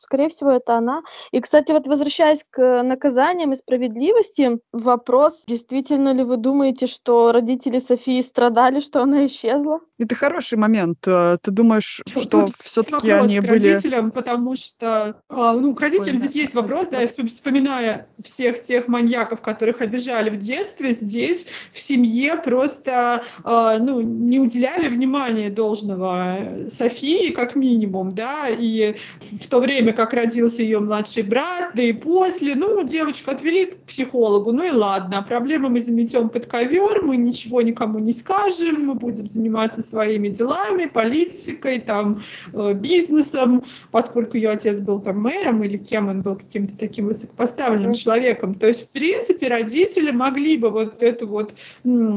скорее 0.03 0.29
всего, 0.29 0.51
это 0.51 0.77
она. 0.77 1.03
И, 1.31 1.41
кстати, 1.41 1.73
вот 1.73 1.87
возвращаясь 1.87 2.45
к 2.51 2.83
наказаниям 2.83 3.53
и 3.53 3.57
справедливости, 3.57 4.59
вопрос, 4.73 5.43
действительно 5.47 6.13
ли 6.13 6.25
вы 6.25 6.37
думаете, 6.37 6.87
что 6.87 7.33
родители 7.33 7.79
Софии 7.79 8.21
страдали, 8.23 8.81
что 8.81 9.03
она 9.03 9.27
исчезла? 9.27 9.81
Это 9.99 10.15
хороший 10.15 10.59
момент. 10.59 10.99
Э, 11.07 11.39
Ты 11.41 11.51
думаешь, 11.51 12.03
Тут 12.13 12.25
что 12.25 12.47
все-таки 12.63 13.11
они 13.11 13.41
к 13.41 13.43
были... 13.43 13.73
родителям, 13.73 14.11
потому 14.11 14.57
что, 14.57 15.17
а, 15.29 15.55
ну, 15.55 15.75
к 15.75 15.81
родителям 15.81 16.17
Ой, 16.17 16.21
да. 16.21 16.27
здесь 16.27 16.43
есть 16.43 16.55
вопрос, 16.55 16.89
да, 16.89 17.03
вспом- 17.05 17.27
вспоминая 17.27 18.07
всех 18.23 18.61
тех 18.61 18.89
маньяков, 18.89 19.41
которых 19.41 19.81
обижали 19.81 20.31
в 20.31 20.39
детстве, 20.39 20.93
здесь 20.93 21.49
в 21.73 21.79
семье 21.79 22.37
просто, 22.37 23.23
а, 23.45 23.79
ну, 23.79 24.01
не 24.01 24.41
уделяли 24.41 24.89
внимания 24.89 25.51
должного 25.51 26.69
Софии, 26.69 27.31
как 27.31 27.55
минимум, 27.55 28.13
да, 28.13 28.49
и 28.49 28.97
в 29.41 29.47
то 29.49 29.61
время, 29.61 29.92
как 29.93 30.13
родился 30.13 30.63
ее 30.63 30.81
младший 30.81 31.23
брат, 31.23 31.73
да 31.75 31.83
и 31.83 31.93
после, 31.93 32.55
ну, 32.55 32.83
девочку 32.85 33.31
отвели 33.31 33.67
к 33.67 33.77
психологу, 33.85 34.53
ну 34.53 34.65
и 34.65 34.71
ладно, 34.71 35.23
проблемы 35.23 35.69
мы 35.69 35.81
заметем 35.81 36.29
под 36.29 36.47
ковер, 36.47 37.03
мы 37.03 37.17
ничего 37.17 37.63
никому 37.63 37.99
не 37.99 38.13
скажем, 38.13 38.87
мы 38.87 38.95
будем 38.95 39.29
заниматься 39.29 39.83
своими 39.83 40.29
делами, 40.29 40.87
политикой, 40.87 41.81
там, 41.81 42.23
э, 42.53 42.75
бизнесом, 42.75 43.63
поскольку 43.91 44.37
ее 44.37 44.51
отец 44.51 44.81
был 44.81 45.01
там 45.01 45.21
мэром 45.21 45.63
или 45.65 45.77
кем 45.77 46.09
он 46.09 46.23
был, 46.23 46.37
каким-то 46.37 46.77
таким 46.79 47.07
высокопоставленным 47.07 47.95
человеком. 47.95 48.55
То 48.55 48.67
есть, 48.67 48.89
в 48.89 48.89
принципе, 48.91 49.49
родители 49.49 50.11
могли 50.11 50.57
бы 50.57 50.71
вот 50.71 51.03
эту 51.03 51.27
вот 51.27 51.55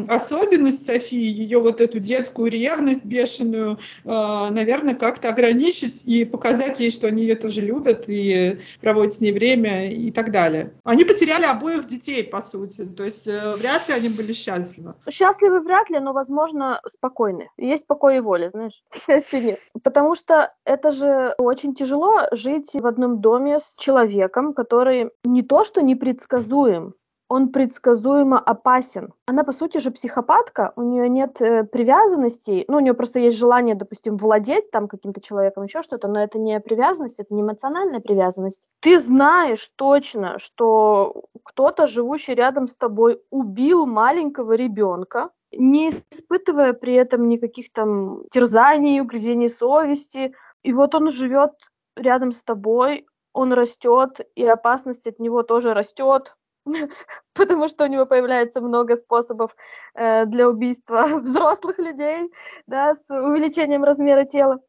особенность 0.07 0.85
Софии, 0.85 1.17
ее 1.17 1.59
вот 1.59 1.81
эту 1.81 1.99
детскую 1.99 2.51
ревность 2.51 3.05
бешеную, 3.05 3.79
э, 4.03 4.07
наверное, 4.07 4.95
как-то 4.95 5.29
ограничить 5.29 6.03
и 6.05 6.25
показать 6.25 6.79
ей, 6.79 6.91
что 6.91 7.07
они 7.07 7.23
ее 7.23 7.35
тоже 7.35 7.61
любят 7.65 8.05
и 8.07 8.57
проводят 8.81 9.13
с 9.15 9.21
ней 9.21 9.31
время 9.31 9.91
и 9.91 10.11
так 10.11 10.31
далее. 10.31 10.71
Они 10.83 11.03
потеряли 11.03 11.45
обоих 11.45 11.85
детей, 11.85 12.23
по 12.23 12.41
сути, 12.41 12.85
то 12.85 13.03
есть 13.03 13.27
э, 13.27 13.55
вряд 13.55 13.87
ли 13.87 13.93
они 13.93 14.09
были 14.09 14.31
счастливы. 14.31 14.93
Счастливы 15.09 15.59
вряд 15.61 15.89
ли, 15.89 15.99
но, 15.99 16.13
возможно, 16.13 16.81
спокойны. 16.87 17.49
Есть 17.57 17.87
покой 17.87 18.17
и 18.17 18.19
воля, 18.19 18.49
знаешь, 18.51 18.83
счастья 18.93 19.39
нет. 19.39 19.59
Потому 19.83 20.15
что 20.15 20.53
это 20.65 20.91
же 20.91 21.33
очень 21.37 21.73
тяжело 21.75 22.27
жить 22.31 22.73
в 22.73 22.85
одном 22.85 23.21
доме 23.21 23.59
с 23.59 23.77
человеком, 23.77 24.53
который 24.53 25.11
не 25.23 25.41
то 25.41 25.63
что 25.63 25.81
непредсказуем, 25.81 26.93
он 27.27 27.49
предсказуемо 27.49 28.39
опасен. 28.39 29.13
Она, 29.25 29.43
по 29.43 29.51
сути 29.51 29.79
же, 29.79 29.91
психопатка, 29.91 30.73
у 30.75 30.83
нее 30.83 31.09
нет 31.09 31.41
э, 31.41 31.63
привязанностей, 31.63 32.65
ну, 32.67 32.77
у 32.77 32.79
нее 32.79 32.93
просто 32.93 33.19
есть 33.19 33.37
желание, 33.37 33.75
допустим, 33.75 34.17
владеть 34.17 34.69
там 34.71 34.87
каким-то 34.87 35.21
человеком, 35.21 35.63
еще 35.63 35.81
что-то, 35.81 36.07
но 36.07 36.21
это 36.21 36.37
не 36.37 36.59
привязанность, 36.59 37.19
это 37.19 37.33
не 37.33 37.41
эмоциональная 37.41 37.99
привязанность. 37.99 38.69
Ты 38.79 38.99
знаешь 38.99 39.67
точно, 39.75 40.37
что 40.37 41.23
кто-то, 41.43 41.87
живущий 41.87 42.35
рядом 42.35 42.67
с 42.67 42.75
тобой, 42.75 43.21
убил 43.31 43.85
маленького 43.85 44.53
ребенка, 44.53 45.31
не 45.51 45.89
испытывая 45.89 46.73
при 46.73 46.93
этом 46.93 47.27
никаких 47.27 47.71
там 47.71 48.23
терзаний, 48.31 49.01
угрызений 49.01 49.49
совести. 49.49 50.33
И 50.63 50.73
вот 50.73 50.95
он 50.95 51.09
живет 51.09 51.51
рядом 51.95 52.31
с 52.31 52.43
тобой, 52.43 53.05
он 53.33 53.53
растет, 53.53 54.21
и 54.35 54.45
опасность 54.45 55.07
от 55.07 55.19
него 55.19 55.43
тоже 55.43 55.73
растет, 55.73 56.35
потому 57.33 57.67
что 57.67 57.85
у 57.85 57.87
него 57.87 58.05
появляется 58.05 58.61
много 58.61 58.95
способов 58.95 59.55
э, 59.93 60.25
для 60.25 60.49
убийства 60.49 61.05
взрослых 61.21 61.79
людей, 61.79 62.31
да, 62.67 62.95
с 62.95 63.09
увеличением 63.09 63.83
размера 63.83 64.25
тела. 64.25 64.59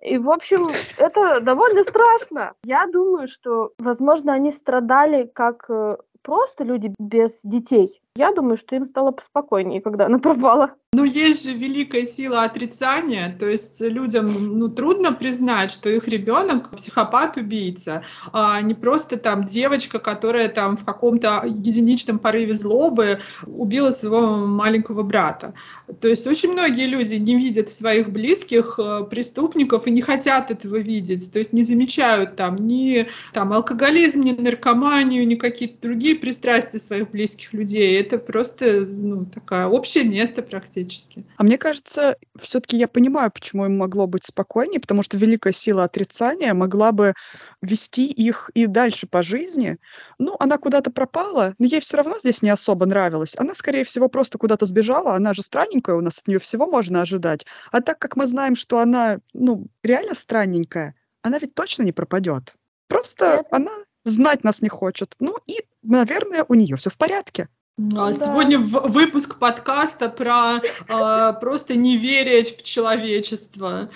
И, 0.00 0.18
в 0.18 0.30
общем, 0.30 0.68
это 0.98 1.40
довольно 1.40 1.82
страшно. 1.82 2.54
Я 2.64 2.86
думаю, 2.86 3.26
что, 3.26 3.72
возможно, 3.78 4.32
они 4.32 4.50
страдали 4.50 5.30
как 5.34 5.68
э, 5.68 5.96
просто 6.22 6.64
люди 6.64 6.94
без 6.98 7.40
детей. 7.42 8.00
Я 8.16 8.32
думаю, 8.32 8.56
что 8.56 8.76
им 8.76 8.86
стало 8.86 9.10
поспокойнее, 9.10 9.80
когда 9.80 10.06
она 10.06 10.20
пропала. 10.20 10.76
Ну, 10.92 11.02
есть 11.02 11.44
же 11.44 11.56
великая 11.56 12.06
сила 12.06 12.44
отрицания, 12.44 13.36
то 13.36 13.48
есть 13.48 13.80
людям 13.80 14.26
ну, 14.56 14.68
трудно 14.68 15.12
признать, 15.12 15.72
что 15.72 15.88
их 15.88 16.06
ребенок 16.06 16.70
психопат-убийца, 16.70 18.04
а 18.32 18.62
не 18.62 18.74
просто 18.74 19.16
там 19.16 19.42
девочка, 19.42 19.98
которая 19.98 20.48
там 20.48 20.76
в 20.76 20.84
каком-то 20.84 21.42
единичном 21.44 22.20
порыве 22.20 22.54
злобы 22.54 23.18
убила 23.44 23.90
своего 23.90 24.46
маленького 24.46 25.02
брата. 25.02 25.52
То 26.00 26.06
есть 26.06 26.28
очень 26.28 26.52
многие 26.52 26.86
люди 26.86 27.16
не 27.16 27.34
видят 27.34 27.68
своих 27.68 28.10
близких 28.10 28.78
э, 28.78 29.04
преступников 29.10 29.88
и 29.88 29.90
не 29.90 30.00
хотят 30.00 30.52
этого 30.52 30.76
видеть, 30.76 31.32
то 31.32 31.40
есть 31.40 31.52
не 31.52 31.64
замечают 31.64 32.36
там 32.36 32.54
ни 32.54 33.08
там, 33.32 33.52
алкоголизм, 33.52 34.20
ни 34.20 34.30
наркоманию, 34.30 35.26
ни 35.26 35.34
какие-то 35.34 35.82
другие 35.82 36.14
пристрастия 36.14 36.78
своих 36.78 37.10
близких 37.10 37.52
людей. 37.52 38.03
Это 38.04 38.18
просто 38.18 38.80
ну, 38.80 39.24
такое 39.24 39.66
общее 39.66 40.04
место 40.04 40.42
практически. 40.42 41.24
А 41.36 41.42
мне 41.42 41.56
кажется, 41.56 42.16
все-таки 42.38 42.76
я 42.76 42.86
понимаю, 42.86 43.30
почему 43.30 43.64
им 43.64 43.78
могло 43.78 44.06
быть 44.06 44.24
спокойнее, 44.24 44.78
потому 44.78 45.02
что 45.02 45.16
великая 45.16 45.52
сила 45.52 45.84
отрицания 45.84 46.52
могла 46.52 46.92
бы 46.92 47.14
вести 47.62 48.06
их 48.06 48.50
и 48.54 48.66
дальше 48.66 49.06
по 49.06 49.22
жизни. 49.22 49.78
Ну, 50.18 50.36
она 50.38 50.58
куда-то 50.58 50.90
пропала, 50.90 51.54
но 51.58 51.66
ей 51.66 51.80
все 51.80 51.96
равно 51.96 52.18
здесь 52.18 52.42
не 52.42 52.50
особо 52.50 52.84
нравилось. 52.84 53.34
Она, 53.38 53.54
скорее 53.54 53.84
всего, 53.84 54.08
просто 54.08 54.36
куда-то 54.36 54.66
сбежала. 54.66 55.14
Она 55.14 55.32
же 55.32 55.40
странненькая, 55.40 55.96
у 55.96 56.02
нас 56.02 56.18
от 56.18 56.28
нее 56.28 56.38
всего 56.38 56.66
можно 56.66 57.00
ожидать. 57.00 57.46
А 57.72 57.80
так 57.80 57.98
как 57.98 58.16
мы 58.16 58.26
знаем, 58.26 58.54
что 58.54 58.80
она, 58.80 59.20
ну, 59.32 59.66
реально 59.82 60.14
странненькая, 60.14 60.94
она 61.22 61.38
ведь 61.38 61.54
точно 61.54 61.84
не 61.84 61.92
пропадет. 61.92 62.54
Просто 62.86 63.44
она 63.50 63.72
знать 64.04 64.44
нас 64.44 64.60
не 64.62 64.68
хочет. 64.68 65.14
Ну 65.18 65.38
и, 65.46 65.64
наверное, 65.82 66.44
у 66.46 66.54
нее 66.54 66.76
все 66.76 66.90
в 66.90 66.96
порядке. 66.96 67.48
А, 67.76 67.82
да. 67.82 68.12
Сегодня 68.12 68.60
выпуск 68.60 69.40
подкаста 69.40 70.08
про 70.08 70.58
э, 70.58 71.32
просто 71.40 71.76
не 71.76 71.96
верить 71.96 72.56
в 72.56 72.62
человечество, 72.62 73.88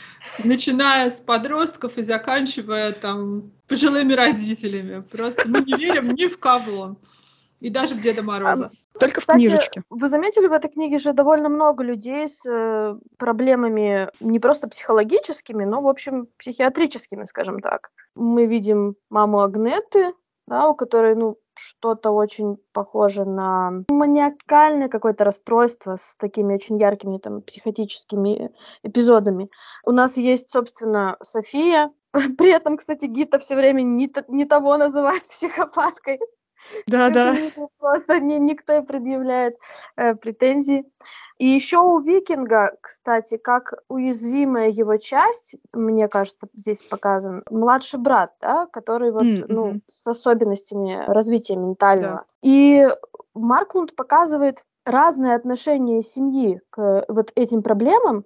начиная 0.42 1.10
с 1.10 1.20
подростков 1.20 1.96
и 1.96 2.02
заканчивая 2.02 2.90
там 2.90 3.44
пожилыми 3.68 4.14
родителями. 4.14 5.04
Просто 5.12 5.48
мы 5.48 5.60
не 5.60 5.74
верим 5.74 6.08
ни 6.08 6.26
в 6.26 6.40
кого. 6.40 6.96
И 7.60 7.70
даже 7.70 7.94
в 7.94 8.00
Деда 8.00 8.22
Мороза. 8.22 8.72
Только 8.98 9.20
Кстати, 9.20 9.36
в 9.36 9.38
книжечке. 9.38 9.82
Вы 9.90 10.08
заметили, 10.08 10.48
в 10.48 10.52
этой 10.52 10.70
книге 10.70 10.98
же 10.98 11.12
довольно 11.12 11.48
много 11.48 11.84
людей 11.84 12.28
с 12.28 12.44
э, 12.48 12.96
проблемами 13.16 14.08
не 14.18 14.40
просто 14.40 14.68
психологическими, 14.68 15.64
но, 15.64 15.82
в 15.82 15.86
общем, 15.86 16.26
психиатрическими, 16.36 17.26
скажем 17.26 17.60
так. 17.60 17.90
Мы 18.16 18.46
видим 18.46 18.96
маму 19.08 19.40
Агнеты, 19.40 20.14
да, 20.48 20.68
у 20.68 20.74
которой, 20.74 21.14
ну, 21.14 21.36
что-то 21.58 22.10
очень 22.10 22.56
похоже 22.72 23.24
на 23.24 23.84
маниакальное 23.88 24.88
какое-то 24.88 25.24
расстройство 25.24 25.96
с 25.96 26.16
такими 26.16 26.54
очень 26.54 26.78
яркими 26.78 27.18
там 27.18 27.42
психотическими 27.42 28.50
эпизодами. 28.82 29.50
У 29.84 29.92
нас 29.92 30.16
есть, 30.16 30.50
собственно, 30.50 31.16
София. 31.22 31.92
При 32.38 32.50
этом, 32.50 32.76
кстати, 32.76 33.06
Гита 33.06 33.38
все 33.38 33.56
время 33.56 33.82
не, 33.82 34.10
не 34.28 34.44
того 34.46 34.76
называет 34.76 35.22
психопаткой. 35.28 36.20
Да, 36.86 37.10
да. 37.10 37.36
Просто 37.78 38.20
никто 38.20 38.78
и 38.78 38.82
предъявляет 38.82 39.56
э, 39.96 40.14
претензий. 40.14 40.84
И 41.38 41.46
еще 41.46 41.78
у 41.78 42.00
Викинга, 42.00 42.76
кстати, 42.80 43.36
как 43.36 43.74
уязвимая 43.88 44.70
его 44.70 44.96
часть, 44.96 45.54
мне 45.72 46.08
кажется, 46.08 46.48
здесь 46.54 46.82
показан 46.82 47.44
младший 47.48 48.00
брат, 48.00 48.32
да, 48.40 48.66
который 48.66 49.12
вот, 49.12 49.22
mm-hmm. 49.22 49.46
ну, 49.48 49.80
с 49.86 50.06
особенностями 50.08 51.04
развития 51.06 51.54
ментального. 51.54 52.14
Да. 52.16 52.24
И 52.42 52.88
Марклунд 53.34 53.94
показывает 53.94 54.64
разные 54.84 55.36
отношения 55.36 56.02
семьи 56.02 56.60
к 56.70 57.04
вот 57.06 57.30
этим 57.36 57.62
проблемам, 57.62 58.24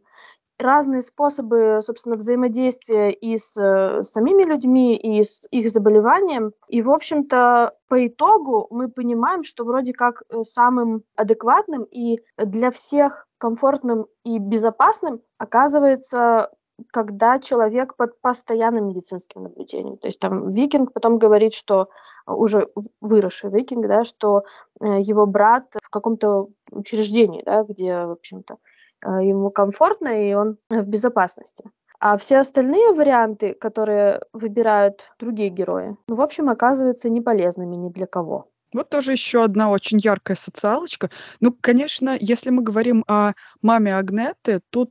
разные 0.58 1.02
способы, 1.02 1.80
собственно, 1.82 2.16
взаимодействия 2.16 3.10
и 3.10 3.36
с 3.36 3.56
э, 3.56 4.02
самими 4.02 4.44
людьми, 4.44 4.96
и 4.96 5.22
с 5.22 5.46
их 5.50 5.70
заболеванием. 5.70 6.52
И, 6.68 6.82
в 6.82 6.90
общем-то, 6.90 7.74
по 7.88 8.06
итогу 8.06 8.68
мы 8.70 8.88
понимаем, 8.88 9.42
что 9.42 9.64
вроде 9.64 9.92
как 9.92 10.22
э, 10.22 10.42
самым 10.42 11.02
адекватным 11.16 11.84
и 11.84 12.18
для 12.36 12.70
всех 12.70 13.26
комфортным 13.38 14.06
и 14.24 14.38
безопасным 14.38 15.20
оказывается 15.38 16.50
когда 16.90 17.38
человек 17.38 17.94
под 17.96 18.20
постоянным 18.20 18.88
медицинским 18.88 19.42
наблюдением. 19.42 19.98
То 19.98 20.08
есть 20.08 20.18
там 20.18 20.50
Викинг 20.50 20.92
потом 20.92 21.18
говорит, 21.18 21.54
что 21.54 21.90
уже 22.26 22.66
выросший 23.00 23.50
Викинг, 23.50 23.86
да, 23.86 24.04
что 24.04 24.44
э, 24.80 25.00
его 25.00 25.26
брат 25.26 25.74
в 25.80 25.90
каком-то 25.90 26.48
учреждении, 26.70 27.42
да, 27.44 27.62
где, 27.62 28.06
в 28.06 28.12
общем-то, 28.12 28.54
Э, 28.54 28.71
ему 29.04 29.50
комфортно 29.50 30.08
и 30.08 30.34
он 30.34 30.56
в 30.70 30.86
безопасности. 30.86 31.64
А 32.00 32.16
все 32.16 32.38
остальные 32.38 32.94
варианты, 32.94 33.54
которые 33.54 34.20
выбирают 34.32 35.12
другие 35.20 35.50
герои, 35.50 35.96
ну, 36.08 36.16
в 36.16 36.20
общем, 36.20 36.50
оказываются 36.50 37.08
не 37.08 37.20
полезными 37.20 37.76
ни 37.76 37.90
для 37.90 38.06
кого. 38.06 38.48
Вот 38.72 38.88
тоже 38.88 39.12
еще 39.12 39.44
одна 39.44 39.70
очень 39.70 39.98
яркая 39.98 40.36
социалочка. 40.36 41.10
Ну, 41.40 41.56
конечно, 41.60 42.16
если 42.18 42.50
мы 42.50 42.62
говорим 42.62 43.04
о 43.06 43.34
маме 43.60 43.94
Агнеты, 43.94 44.62
тут 44.70 44.90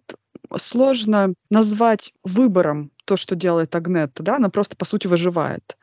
сложно 0.58 1.34
назвать 1.50 2.14
выбором 2.24 2.92
то, 3.06 3.18
что 3.18 3.36
делает 3.36 3.76
Агнета, 3.76 4.24
да, 4.24 4.36
она 4.38 4.50
просто, 4.50 4.78
по 4.78 4.86
сути, 4.86 5.08
выживает. 5.08 5.78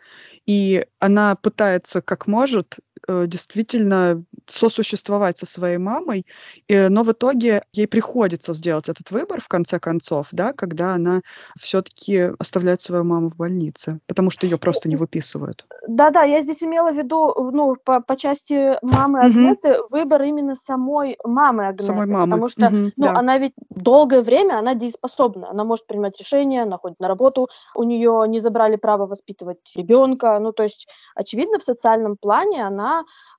И 0.47 0.87
она 0.99 1.37
пытается 1.37 2.01
как 2.01 2.27
может 2.27 2.77
действительно 3.09 4.25
сосуществовать 4.47 5.39
со 5.39 5.47
своей 5.47 5.79
мамой, 5.79 6.27
но 6.69 7.03
в 7.03 7.13
итоге 7.13 7.63
ей 7.73 7.87
приходится 7.87 8.53
сделать 8.53 8.89
этот 8.89 9.11
выбор 9.11 9.41
в 9.41 9.49
конце 9.49 9.79
концов, 9.79 10.29
да, 10.33 10.53
когда 10.53 10.95
она 10.95 11.23
все-таки 11.59 12.31
оставляет 12.39 12.81
свою 12.81 13.05
маму 13.05 13.29
в 13.29 13.37
больнице, 13.37 14.01
потому 14.07 14.31
что 14.31 14.47
ее 14.47 14.59
просто 14.59 14.89
не 14.89 14.97
выписывают. 14.97 15.67
Да-да, 15.87 16.23
я 16.23 16.41
здесь 16.41 16.63
имела 16.63 16.93
в 16.93 16.97
виду, 16.97 17.51
ну, 17.53 17.77
по, 17.83 18.01
по 18.01 18.17
части 18.17 18.77
мамы 18.83 19.21
Агнеты, 19.21 19.81
угу. 19.81 19.89
выбор 19.91 20.23
именно 20.23 20.55
самой 20.55 21.17
мамы 21.25 21.67
Агнеты, 21.67 21.85
самой 21.85 22.07
мамы. 22.07 22.27
потому 22.27 22.49
что, 22.49 22.67
угу, 22.67 22.77
ну, 22.97 23.05
да. 23.05 23.15
она 23.15 23.39
ведь 23.39 23.55
долгое 23.71 24.23
время, 24.23 24.59
она 24.59 24.75
дееспособна, 24.75 25.51
она 25.51 25.65
может 25.65 25.87
принимать 25.87 26.19
решения, 26.19 26.63
она 26.63 26.79
ходит 26.79 27.01
на 27.01 27.09
работу, 27.09 27.49
у 27.75 27.83
нее 27.85 28.25
не 28.29 28.41
забрали 28.41 28.77
право 28.77 29.07
воспитывать 29.07 29.59
ребенка, 29.75 30.39
ну, 30.39 30.53
то 30.53 30.63
есть, 30.63 30.89
очевидно, 31.15 31.59
в 31.59 31.63
социальном 31.63 32.17
плане 32.17 32.65
она 32.65 32.88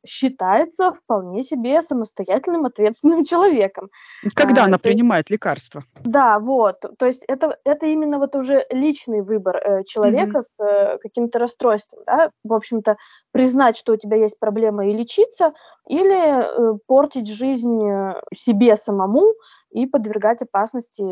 считается 0.05 0.93
вполне 0.93 1.43
себе 1.43 1.81
самостоятельным, 1.81 2.65
ответственным 2.65 3.25
человеком. 3.25 3.89
Когда 4.33 4.63
а, 4.63 4.65
она 4.65 4.77
принимает 4.77 5.29
лекарства? 5.29 5.83
Да, 6.03 6.39
вот. 6.39 6.85
То 6.97 7.05
есть 7.05 7.23
это, 7.27 7.57
это 7.63 7.85
именно 7.85 8.17
вот 8.17 8.35
уже 8.35 8.65
личный 8.71 9.21
выбор 9.21 9.57
э, 9.57 9.83
человека 9.83 10.39
mm-hmm. 10.39 10.41
с 10.41 10.59
э, 10.63 10.97
каким-то 10.99 11.39
расстройством. 11.39 12.03
Да? 12.05 12.31
В 12.43 12.53
общем-то, 12.53 12.97
признать, 13.31 13.77
что 13.77 13.93
у 13.93 13.97
тебя 13.97 14.17
есть 14.17 14.39
проблема 14.39 14.87
и 14.87 14.93
лечиться, 14.93 15.53
или 15.87 16.73
э, 16.73 16.77
портить 16.87 17.27
жизнь 17.27 17.83
э, 17.83 18.21
себе 18.33 18.77
самому 18.77 19.33
и 19.71 19.85
подвергать 19.85 20.41
опасности 20.41 21.05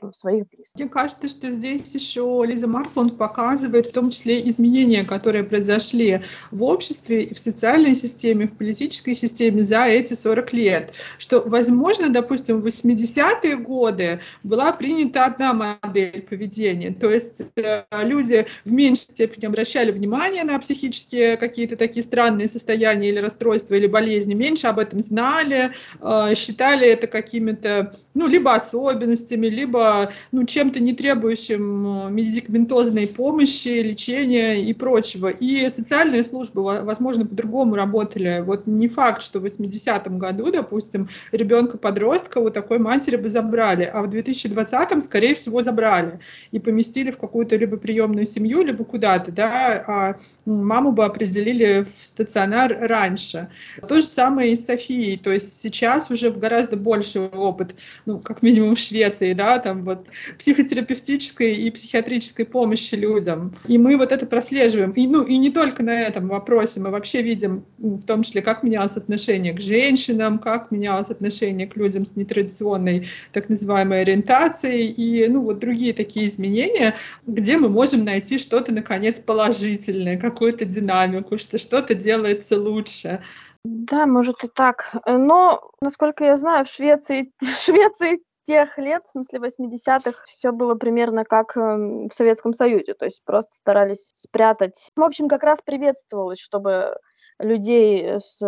там, 0.00 0.12
своих 0.12 0.48
близких. 0.48 0.80
Мне 0.80 0.88
кажется, 0.88 1.28
что 1.28 1.50
здесь 1.50 1.94
еще 1.94 2.42
Лиза 2.44 2.66
Марфланд 2.66 3.16
показывает 3.16 3.86
в 3.86 3.92
том 3.92 4.10
числе 4.10 4.46
изменения, 4.48 5.04
которые 5.04 5.44
произошли 5.44 6.20
в 6.50 6.64
обществе, 6.64 7.32
в 7.32 7.38
социальной 7.38 7.94
системе, 7.94 8.46
в 8.46 8.56
политической 8.56 9.14
системе 9.14 9.62
за 9.64 9.86
эти 9.86 10.14
40 10.14 10.52
лет. 10.52 10.92
Что, 11.18 11.40
возможно, 11.40 12.08
допустим, 12.08 12.60
в 12.60 12.66
80-е 12.66 13.56
годы 13.56 14.20
была 14.42 14.72
принята 14.72 15.26
одна 15.26 15.52
модель 15.52 16.22
поведения, 16.22 16.92
то 16.92 17.08
есть 17.08 17.52
э, 17.56 17.84
люди 18.02 18.46
в 18.64 18.72
меньшей 18.72 19.02
степени 19.02 19.46
обращали 19.46 19.90
внимание 19.92 20.44
на 20.44 20.58
психические 20.58 21.36
какие-то 21.36 21.76
такие 21.76 22.02
странные 22.02 22.48
состояния 22.48 23.08
или 23.08 23.18
расстройства, 23.18 23.74
или 23.74 23.86
болезни, 23.86 24.34
меньше 24.34 24.66
об 24.66 24.78
этом 24.78 25.02
знали, 25.02 25.70
э, 26.00 26.34
считали 26.34 26.88
это 26.88 27.06
какими-то, 27.06 27.94
ну, 28.14 28.26
либо 28.26 28.54
особенностями, 28.54 29.46
либо, 29.46 30.10
ну, 30.32 30.44
чем-то 30.44 30.80
не 30.80 30.94
требующим 30.94 32.06
э, 32.06 32.10
медикаментозной 32.10 33.06
помощи, 33.06 33.68
лечения 33.68 34.62
и 34.62 34.72
прочего. 34.72 35.28
И 35.28 35.68
социальные 35.70 36.24
службы, 36.24 36.82
возможно, 36.82 37.26
по-другому 37.26 37.76
работали. 37.76 38.42
Вот 38.44 38.66
не 38.66 38.88
факт, 38.88 39.22
что 39.22 39.38
в 39.38 39.44
80-м 39.44 40.18
году, 40.18 40.50
допустим, 40.50 41.08
ребенка-подростка 41.32 42.38
у 42.38 42.50
такой 42.50 42.78
матери 42.78 43.16
бы 43.16 43.30
забрали, 43.30 43.84
а 43.84 44.02
в 44.02 44.08
2020-м, 44.12 45.02
скорее 45.02 45.34
всего, 45.34 45.62
забрали 45.62 46.18
и 46.50 46.58
поместили 46.58 47.10
в 47.10 47.18
какую-то 47.18 47.56
либо 47.56 47.76
приемную 47.76 48.26
семью, 48.26 48.62
либо 48.62 48.84
куда-то, 48.84 49.30
да, 49.30 49.84
а 49.86 50.16
маму 50.46 50.92
бы 50.92 51.04
определили 51.04 51.84
в 51.84 52.04
стационар 52.04 52.76
раньше. 52.80 53.48
То 53.88 54.00
же 54.00 54.04
самое 54.04 54.52
и 54.52 54.56
с 54.56 54.66
Софией, 54.66 55.16
то 55.16 55.32
есть 55.32 55.60
сейчас 55.60 56.10
уже 56.10 56.30
гораздо 56.30 56.76
больше 56.76 57.20
опыт, 57.20 57.74
ну, 58.06 58.18
как 58.18 58.42
минимум 58.42 58.74
в 58.74 58.78
Швеции, 58.78 59.32
да, 59.32 59.58
там 59.58 59.84
вот 59.84 60.06
психотерапевтической 60.38 61.54
и 61.54 61.70
психиатрической 61.70 62.44
помощи 62.44 62.94
людям. 62.94 63.54
И 63.66 63.78
мы 63.78 63.96
вот 63.96 64.12
это 64.12 64.26
прослеживаем. 64.26 64.90
И, 64.92 65.06
ну, 65.06 65.22
и 65.22 65.38
не 65.38 65.50
только 65.50 65.82
на 65.82 66.00
этом 66.00 66.28
вопросе, 66.28 66.80
мы 66.80 66.90
вообще 66.90 67.22
видим 67.22 67.64
в 67.78 68.02
том 68.04 68.22
числе, 68.22 68.42
как 68.42 68.62
менялось 68.62 68.96
отношение 68.96 69.52
к 69.52 69.60
женщинам, 69.60 70.38
как 70.38 70.70
менялось 70.70 71.10
отношение 71.10 71.66
к 71.66 71.76
людям 71.76 72.06
с 72.06 72.16
нетрадиционной 72.16 73.08
так 73.32 73.48
называемой 73.48 74.02
ориентацией 74.02 74.86
и, 74.86 75.28
ну, 75.28 75.42
вот 75.42 75.58
другие 75.58 75.92
такие 75.92 76.28
изменения, 76.28 76.94
где 77.26 77.56
мы 77.56 77.68
можем 77.68 78.04
найти 78.04 78.38
что-то, 78.38 78.72
наконец, 78.72 79.20
положительное, 79.20 80.18
какую-то 80.18 80.64
динамику, 80.64 81.38
что 81.38 81.58
что-то 81.58 81.94
делается 81.94 82.58
лучше. 82.58 83.20
Да, 83.64 84.06
может 84.06 84.42
и 84.44 84.48
так. 84.48 84.90
Но, 85.06 85.60
насколько 85.82 86.24
я 86.24 86.36
знаю, 86.36 86.64
в 86.64 86.68
Швеции, 86.68 87.32
в 87.40 87.46
Швеции 87.46 88.22
тех 88.42 88.78
лет, 88.78 89.04
в 89.04 89.10
смысле 89.10 89.38
80-х, 89.38 90.24
все 90.26 90.50
было 90.50 90.74
примерно 90.74 91.24
как 91.24 91.56
эм, 91.56 92.06
в 92.06 92.14
Советском 92.14 92.54
Союзе, 92.54 92.94
то 92.94 93.04
есть 93.04 93.22
просто 93.24 93.54
старались 93.54 94.12
спрятать. 94.16 94.90
В 94.96 95.02
общем, 95.02 95.28
как 95.28 95.42
раз 95.42 95.60
приветствовалось, 95.60 96.38
чтобы 96.38 96.96
людей 97.38 98.18
с 98.18 98.40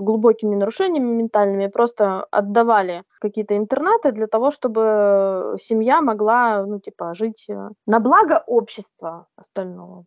глубокими 0.00 0.54
нарушениями 0.54 1.12
ментальными 1.12 1.66
просто 1.66 2.24
отдавали 2.30 3.02
какие-то 3.20 3.56
интернаты 3.56 4.12
для 4.12 4.28
того, 4.28 4.50
чтобы 4.52 5.56
семья 5.60 6.00
могла, 6.00 6.64
ну, 6.64 6.78
типа, 6.80 7.14
жить 7.14 7.46
э, 7.48 7.70
на 7.86 8.00
благо 8.00 8.42
общества 8.46 9.26
остального, 9.36 10.04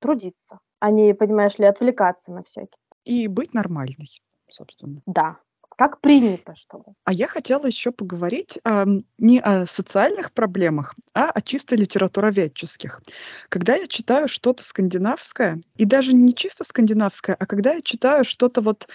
трудиться, 0.00 0.58
а 0.80 0.90
не, 0.90 1.14
понимаешь 1.14 1.58
ли, 1.58 1.66
отвлекаться 1.66 2.32
на 2.32 2.42
всякие. 2.42 2.85
И 3.06 3.28
быть 3.28 3.54
нормальной, 3.54 4.10
собственно. 4.48 5.00
Да, 5.06 5.38
как 5.76 6.00
принято, 6.00 6.56
чтобы. 6.56 6.84
А 7.04 7.12
я 7.12 7.28
хотела 7.28 7.66
еще 7.66 7.92
поговорить 7.92 8.58
э, 8.64 8.84
не 9.18 9.40
о 9.40 9.64
социальных 9.66 10.32
проблемах, 10.32 10.96
а 11.14 11.30
о 11.30 11.40
чисто 11.40 11.76
литературоведческих. 11.76 13.00
Когда 13.48 13.76
я 13.76 13.86
читаю 13.86 14.26
что-то 14.26 14.64
скандинавское, 14.64 15.60
и 15.76 15.84
даже 15.84 16.14
не 16.14 16.34
чисто 16.34 16.64
скандинавское, 16.64 17.36
а 17.38 17.46
когда 17.46 17.74
я 17.74 17.80
читаю 17.80 18.24
что-то 18.24 18.60
вот 18.60 18.88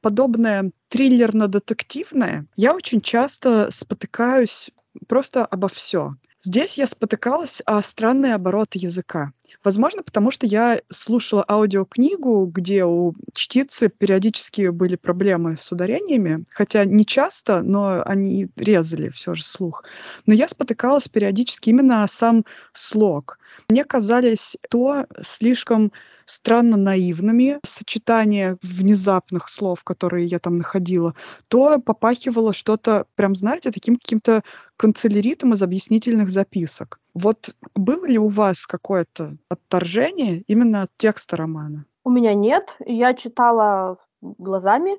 подобное 0.00 0.70
триллерно-детективное, 0.88 2.46
я 2.56 2.74
очень 2.74 3.02
часто 3.02 3.70
спотыкаюсь 3.70 4.70
просто 5.06 5.44
обо 5.44 5.68
все. 5.68 6.14
Здесь 6.42 6.78
я 6.78 6.86
спотыкалась 6.86 7.60
о 7.66 7.82
странные 7.82 8.34
обороты 8.34 8.78
языка. 8.78 9.32
Возможно, 9.62 10.02
потому 10.02 10.30
что 10.30 10.46
я 10.46 10.80
слушала 10.90 11.44
аудиокнигу, 11.48 12.46
где 12.46 12.84
у 12.84 13.14
чтицы 13.34 13.88
периодически 13.88 14.68
были 14.68 14.96
проблемы 14.96 15.56
с 15.56 15.70
ударениями, 15.70 16.44
хотя 16.50 16.84
не 16.84 17.04
часто, 17.04 17.62
но 17.62 18.02
они 18.04 18.48
резали 18.56 19.10
все 19.10 19.34
же 19.34 19.44
слух. 19.44 19.84
Но 20.26 20.34
я 20.34 20.48
спотыкалась 20.48 21.08
периодически 21.08 21.70
именно 21.70 22.04
о 22.04 22.08
сам 22.08 22.44
слог. 22.72 23.38
Мне 23.68 23.84
казались 23.84 24.56
то 24.70 25.06
слишком 25.22 25.92
странно 26.30 26.76
наивными, 26.76 27.58
сочетание 27.64 28.56
внезапных 28.62 29.48
слов, 29.48 29.82
которые 29.84 30.26
я 30.26 30.38
там 30.38 30.58
находила, 30.58 31.14
то 31.48 31.78
попахивало 31.78 32.54
что-то, 32.54 33.06
прям, 33.16 33.34
знаете, 33.34 33.70
таким 33.70 33.96
каким-то 33.96 34.42
канцеляритом 34.76 35.52
из 35.52 35.62
объяснительных 35.62 36.30
записок. 36.30 37.00
Вот 37.14 37.54
было 37.74 38.06
ли 38.06 38.18
у 38.18 38.28
вас 38.28 38.66
какое-то 38.66 39.36
отторжение 39.48 40.42
именно 40.46 40.82
от 40.82 40.90
текста 40.96 41.36
романа? 41.36 41.84
У 42.04 42.10
меня 42.10 42.34
нет. 42.34 42.76
Я 42.86 43.14
читала 43.14 43.98
глазами. 44.22 44.96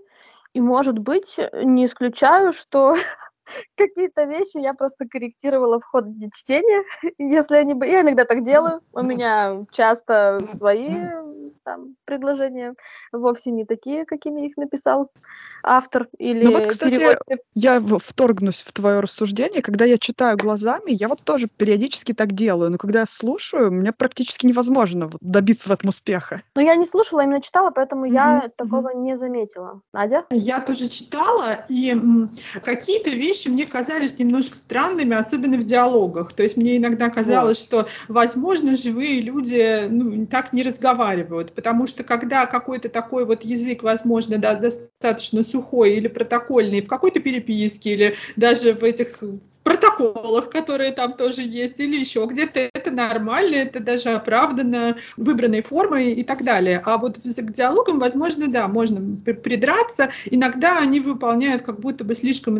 И, 0.53 0.59
может 0.59 0.99
быть, 0.99 1.37
не 1.53 1.85
исключаю, 1.85 2.51
что 2.51 2.95
какие-то 3.75 4.23
вещи 4.23 4.57
я 4.57 4.73
просто 4.73 5.05
корректировала 5.07 5.79
в 5.79 5.83
ходе 5.83 6.29
чтения. 6.33 6.83
Если 7.17 7.55
они... 7.55 7.73
Я 7.87 8.01
иногда 8.01 8.25
так 8.25 8.43
делаю. 8.43 8.81
У 8.93 9.01
меня 9.03 9.65
часто 9.71 10.39
свои 10.53 10.89
там 11.63 11.95
предложения 12.05 12.73
вовсе 13.11 13.51
не 13.51 13.65
такие, 13.65 14.05
какими 14.05 14.47
их 14.47 14.57
написал 14.57 15.11
автор 15.63 16.07
или 16.17 16.43
Ну 16.43 16.53
вот, 16.53 16.65
кстати, 16.65 16.95
переводчик. 16.95 17.45
я 17.53 17.79
вторгнусь 17.99 18.61
в 18.61 18.71
твое 18.71 18.99
рассуждение. 18.99 19.61
Когда 19.61 19.85
я 19.85 19.97
читаю 19.97 20.37
глазами, 20.37 20.91
я 20.91 21.07
вот 21.07 21.21
тоже 21.23 21.47
периодически 21.47 22.13
так 22.13 22.31
делаю, 22.31 22.71
но 22.71 22.77
когда 22.77 23.01
я 23.01 23.05
слушаю, 23.05 23.71
мне 23.71 23.91
практически 23.91 24.47
невозможно 24.47 25.11
добиться 25.21 25.69
в 25.69 25.71
этом 25.71 25.89
успеха. 25.89 26.41
Но 26.55 26.61
я 26.61 26.75
не 26.75 26.87
слушала, 26.87 27.21
именно 27.21 27.41
читала, 27.41 27.69
поэтому 27.69 28.07
mm-hmm. 28.07 28.13
я 28.13 28.49
такого 28.55 28.91
mm-hmm. 28.91 29.01
не 29.01 29.17
заметила. 29.17 29.81
Надя? 29.93 30.25
Я 30.31 30.61
тоже 30.61 30.89
читала, 30.89 31.65
и 31.69 31.95
какие-то 32.63 33.11
вещи 33.11 33.30
мне 33.49 33.65
казались 33.65 34.19
немножко 34.19 34.57
странными, 34.57 35.15
особенно 35.15 35.57
в 35.57 35.63
диалогах. 35.63 36.33
То 36.33 36.43
есть 36.43 36.57
мне 36.57 36.77
иногда 36.77 37.09
казалось, 37.09 37.59
вот. 37.71 37.87
что, 37.87 37.87
возможно, 38.07 38.75
живые 38.75 39.21
люди 39.21 39.87
ну, 39.87 40.25
так 40.25 40.53
не 40.53 40.63
разговаривают 40.63 41.51
потому 41.53 41.87
что 41.87 42.03
когда 42.03 42.45
какой-то 42.45 42.89
такой 42.89 43.25
вот 43.25 43.43
язык, 43.43 43.83
возможно, 43.83 44.37
да, 44.37 44.55
достаточно 44.55 45.43
сухой 45.43 45.93
или 45.93 46.07
протокольный 46.07 46.81
в 46.81 46.87
какой-то 46.87 47.19
переписке 47.19 47.93
или 47.93 48.15
даже 48.35 48.73
в 48.73 48.83
этих 48.83 49.19
протоколах, 49.63 50.49
которые 50.49 50.91
там 50.91 51.13
тоже 51.13 51.41
есть, 51.41 51.79
или 51.79 51.97
еще 51.97 52.25
где-то 52.25 52.59
это 52.73 52.91
нормально, 52.91 53.55
это 53.55 53.79
даже 53.79 54.09
оправдано 54.09 54.97
выбранной 55.17 55.61
формой 55.61 56.13
и 56.13 56.23
так 56.23 56.43
далее. 56.43 56.81
А 56.83 56.97
вот 56.97 57.17
к 57.17 57.51
диалогам, 57.51 57.99
возможно, 57.99 58.47
да, 58.47 58.67
можно 58.67 58.99
придраться. 59.23 60.09
Иногда 60.29 60.79
они 60.79 60.99
выполняют 60.99 61.61
как 61.61 61.79
будто 61.79 62.03
бы 62.03 62.15
слишком 62.15 62.57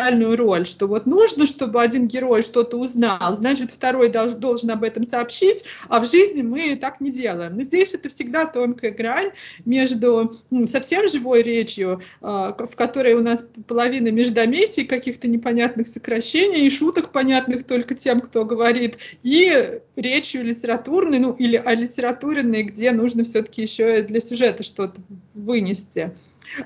инструментальную 0.00 0.36
роль, 0.36 0.66
что 0.66 0.86
вот 0.86 1.06
нужно, 1.06 1.46
чтобы 1.46 1.82
один 1.82 2.06
герой 2.06 2.42
что-то 2.42 2.76
узнал, 2.76 3.34
значит, 3.34 3.70
второй 3.70 4.08
должен, 4.08 4.40
должен 4.40 4.70
об 4.70 4.82
этом 4.82 5.04
сообщить, 5.04 5.64
а 5.88 6.00
в 6.00 6.06
жизни 6.06 6.42
мы 6.42 6.76
так 6.76 7.00
не 7.00 7.10
делаем. 7.10 7.56
Но 7.56 7.62
здесь 7.62 7.94
это 7.94 8.08
всегда 8.08 8.46
тонкая 8.46 8.90
грань 8.90 9.30
между 9.64 10.32
ну, 10.50 10.66
совсем 10.66 11.08
живой 11.08 11.42
речью, 11.42 12.00
э, 12.20 12.24
в 12.24 12.76
которой 12.76 13.14
у 13.14 13.22
нас 13.22 13.44
половина 13.66 14.08
междометий, 14.08 14.84
каких-то 14.84 15.28
непонятных 15.28 15.88
сокращений, 15.88 16.66
и 16.66 16.70
шуток, 16.70 17.12
понятных 17.12 17.64
только 17.64 17.94
тем, 17.94 18.20
кто 18.20 18.44
говорит, 18.44 18.98
и 19.22 19.80
речью 19.96 20.44
литературной, 20.44 21.18
ну 21.18 21.32
или 21.32 21.56
алитературенной, 21.56 22.62
где 22.64 22.92
нужно 22.92 23.24
все-таки 23.24 23.62
еще 23.62 24.02
для 24.02 24.20
сюжета 24.20 24.62
что-то 24.62 25.00
вынести. 25.34 26.12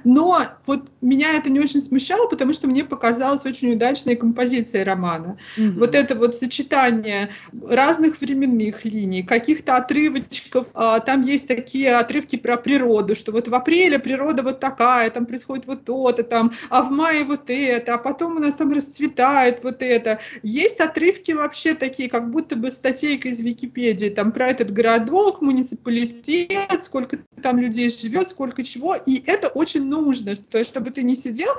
Но 0.05 0.41
вот 0.67 0.91
меня 1.01 1.35
это 1.35 1.51
не 1.51 1.61
очень 1.61 1.83
смущало, 1.83 2.29
потому 2.29 2.53
что 2.53 2.69
мне 2.69 2.85
показалась 2.85 3.45
очень 3.45 3.75
удачная 3.75 4.17
композиция 4.17 4.85
романа. 4.85 5.37
Mm-hmm. 5.57 5.79
Вот 5.79 5.95
это 5.95 6.17
вот 6.17 6.35
сочетание 6.35 7.31
разных 7.69 8.21
временных 8.21 8.85
линий, 8.85 9.23
каких-то 9.23 9.77
отрывочков. 9.77 10.69
А, 10.75 11.01
там 11.01 11.21
есть 11.21 11.49
такие 11.49 11.97
отрывки 11.97 12.37
про 12.37 12.57
природу, 12.57 13.15
что 13.15 13.33
вот 13.33 13.49
в 13.49 13.55
апреле 13.55 13.99
природа 13.99 14.43
вот 14.43 14.61
такая, 14.61 15.11
там 15.11 15.27
происходит 15.27 15.67
вот 15.67 15.85
то-то, 15.85 16.23
там, 16.23 16.53
а 16.71 16.83
в 16.83 16.91
мае 16.91 17.25
вот 17.25 17.49
это, 17.49 17.95
а 17.95 17.99
потом 17.99 18.37
у 18.37 18.41
нас 18.41 18.57
там 18.57 18.73
расцветает 18.73 19.63
вот 19.63 19.83
это. 19.83 20.21
Есть 20.43 20.81
отрывки 20.81 21.33
вообще 21.33 21.75
такие, 21.75 22.09
как 22.09 22.31
будто 22.31 22.57
бы 22.57 22.71
статейка 22.71 23.29
из 23.29 23.41
Википедии, 23.41 24.09
там 24.09 24.33
про 24.33 24.49
этот 24.49 24.71
городок, 24.71 25.43
муниципалитет, 25.43 26.85
сколько 26.85 27.19
там 27.43 27.59
людей 27.59 27.89
живет, 27.89 28.31
сколько 28.31 28.63
чего, 28.63 28.95
и 28.95 29.23
это 29.27 29.49
очень 29.49 29.74
очень 29.75 29.89
нужно, 29.89 30.37
то 30.37 30.59
есть 30.59 30.71
чтобы 30.71 30.91
ты 30.91 31.03
не 31.03 31.15
сидел 31.15 31.51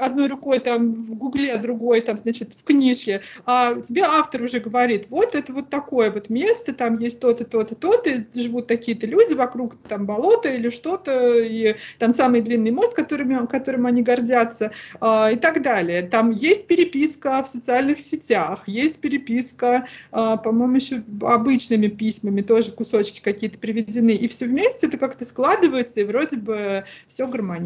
одной 0.00 0.28
рукой 0.28 0.58
там 0.58 0.92
в 0.92 1.14
гугле, 1.14 1.56
другой 1.56 2.00
там, 2.00 2.18
значит, 2.18 2.50
в 2.56 2.64
книжке, 2.64 3.20
а 3.46 3.80
тебе 3.80 4.02
автор 4.02 4.42
уже 4.42 4.60
говорит, 4.60 5.06
вот 5.10 5.34
это 5.34 5.52
вот 5.52 5.70
такое 5.70 6.10
вот 6.10 6.28
место, 6.30 6.74
там 6.74 6.98
есть 6.98 7.20
то-то, 7.20 7.44
то-то, 7.44 7.74
то-то, 7.74 8.24
живут 8.34 8.66
такие-то 8.66 9.06
люди, 9.06 9.34
вокруг 9.34 9.76
там 9.88 10.06
болото 10.06 10.48
или 10.48 10.70
что-то, 10.70 11.38
и 11.40 11.76
там 11.98 12.12
самый 12.12 12.40
длинный 12.40 12.70
мост, 12.70 12.94
которым, 12.94 13.46
которым 13.46 13.86
они 13.86 14.02
гордятся, 14.02 14.72
а, 15.00 15.30
и 15.30 15.36
так 15.36 15.62
далее. 15.62 16.02
Там 16.02 16.30
есть 16.30 16.66
переписка 16.66 17.42
в 17.42 17.46
социальных 17.46 18.00
сетях, 18.00 18.64
есть 18.66 19.00
переписка, 19.00 19.86
а, 20.10 20.36
по-моему, 20.36 20.76
еще 20.76 21.02
обычными 21.22 21.88
письмами, 21.88 22.42
тоже 22.42 22.72
кусочки 22.72 23.20
какие-то 23.20 23.58
приведены, 23.58 24.12
и 24.12 24.28
все 24.28 24.46
вместе 24.46 24.86
это 24.86 24.98
как-то 24.98 25.24
складывается, 25.24 26.00
и 26.00 26.04
вроде 26.04 26.36
бы 26.36 26.84
все 27.06 27.26
гармонично. 27.26 27.61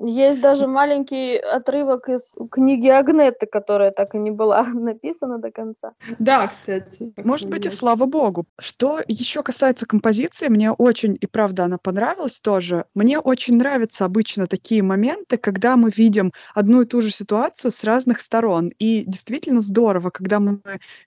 Есть 0.00 0.40
даже 0.40 0.66
маленький 0.66 1.36
отрывок 1.36 2.08
из 2.08 2.34
книги 2.50 2.88
Агнеты, 2.88 3.46
которая 3.46 3.90
так 3.90 4.14
и 4.14 4.18
не 4.18 4.30
была 4.30 4.62
написана 4.74 5.38
до 5.38 5.50
конца. 5.50 5.92
Да, 6.18 6.46
кстати. 6.46 7.12
Может 7.24 7.48
быть, 7.48 7.66
и 7.66 7.70
слава 7.70 8.06
богу. 8.06 8.46
Что 8.58 9.00
еще 9.06 9.42
касается 9.42 9.86
композиции, 9.86 10.48
мне 10.48 10.70
очень, 10.72 11.16
и 11.20 11.26
правда, 11.26 11.64
она 11.64 11.78
понравилась 11.78 12.40
тоже. 12.40 12.84
Мне 12.94 13.18
очень 13.18 13.56
нравятся 13.56 14.04
обычно 14.04 14.46
такие 14.46 14.82
моменты, 14.82 15.36
когда 15.36 15.76
мы 15.76 15.90
видим 15.94 16.32
одну 16.54 16.82
и 16.82 16.86
ту 16.86 17.00
же 17.00 17.10
ситуацию 17.10 17.70
с 17.70 17.82
разных 17.84 18.20
сторон. 18.20 18.72
И 18.78 19.04
действительно 19.06 19.60
здорово, 19.60 20.10
когда 20.10 20.38
мы 20.38 20.60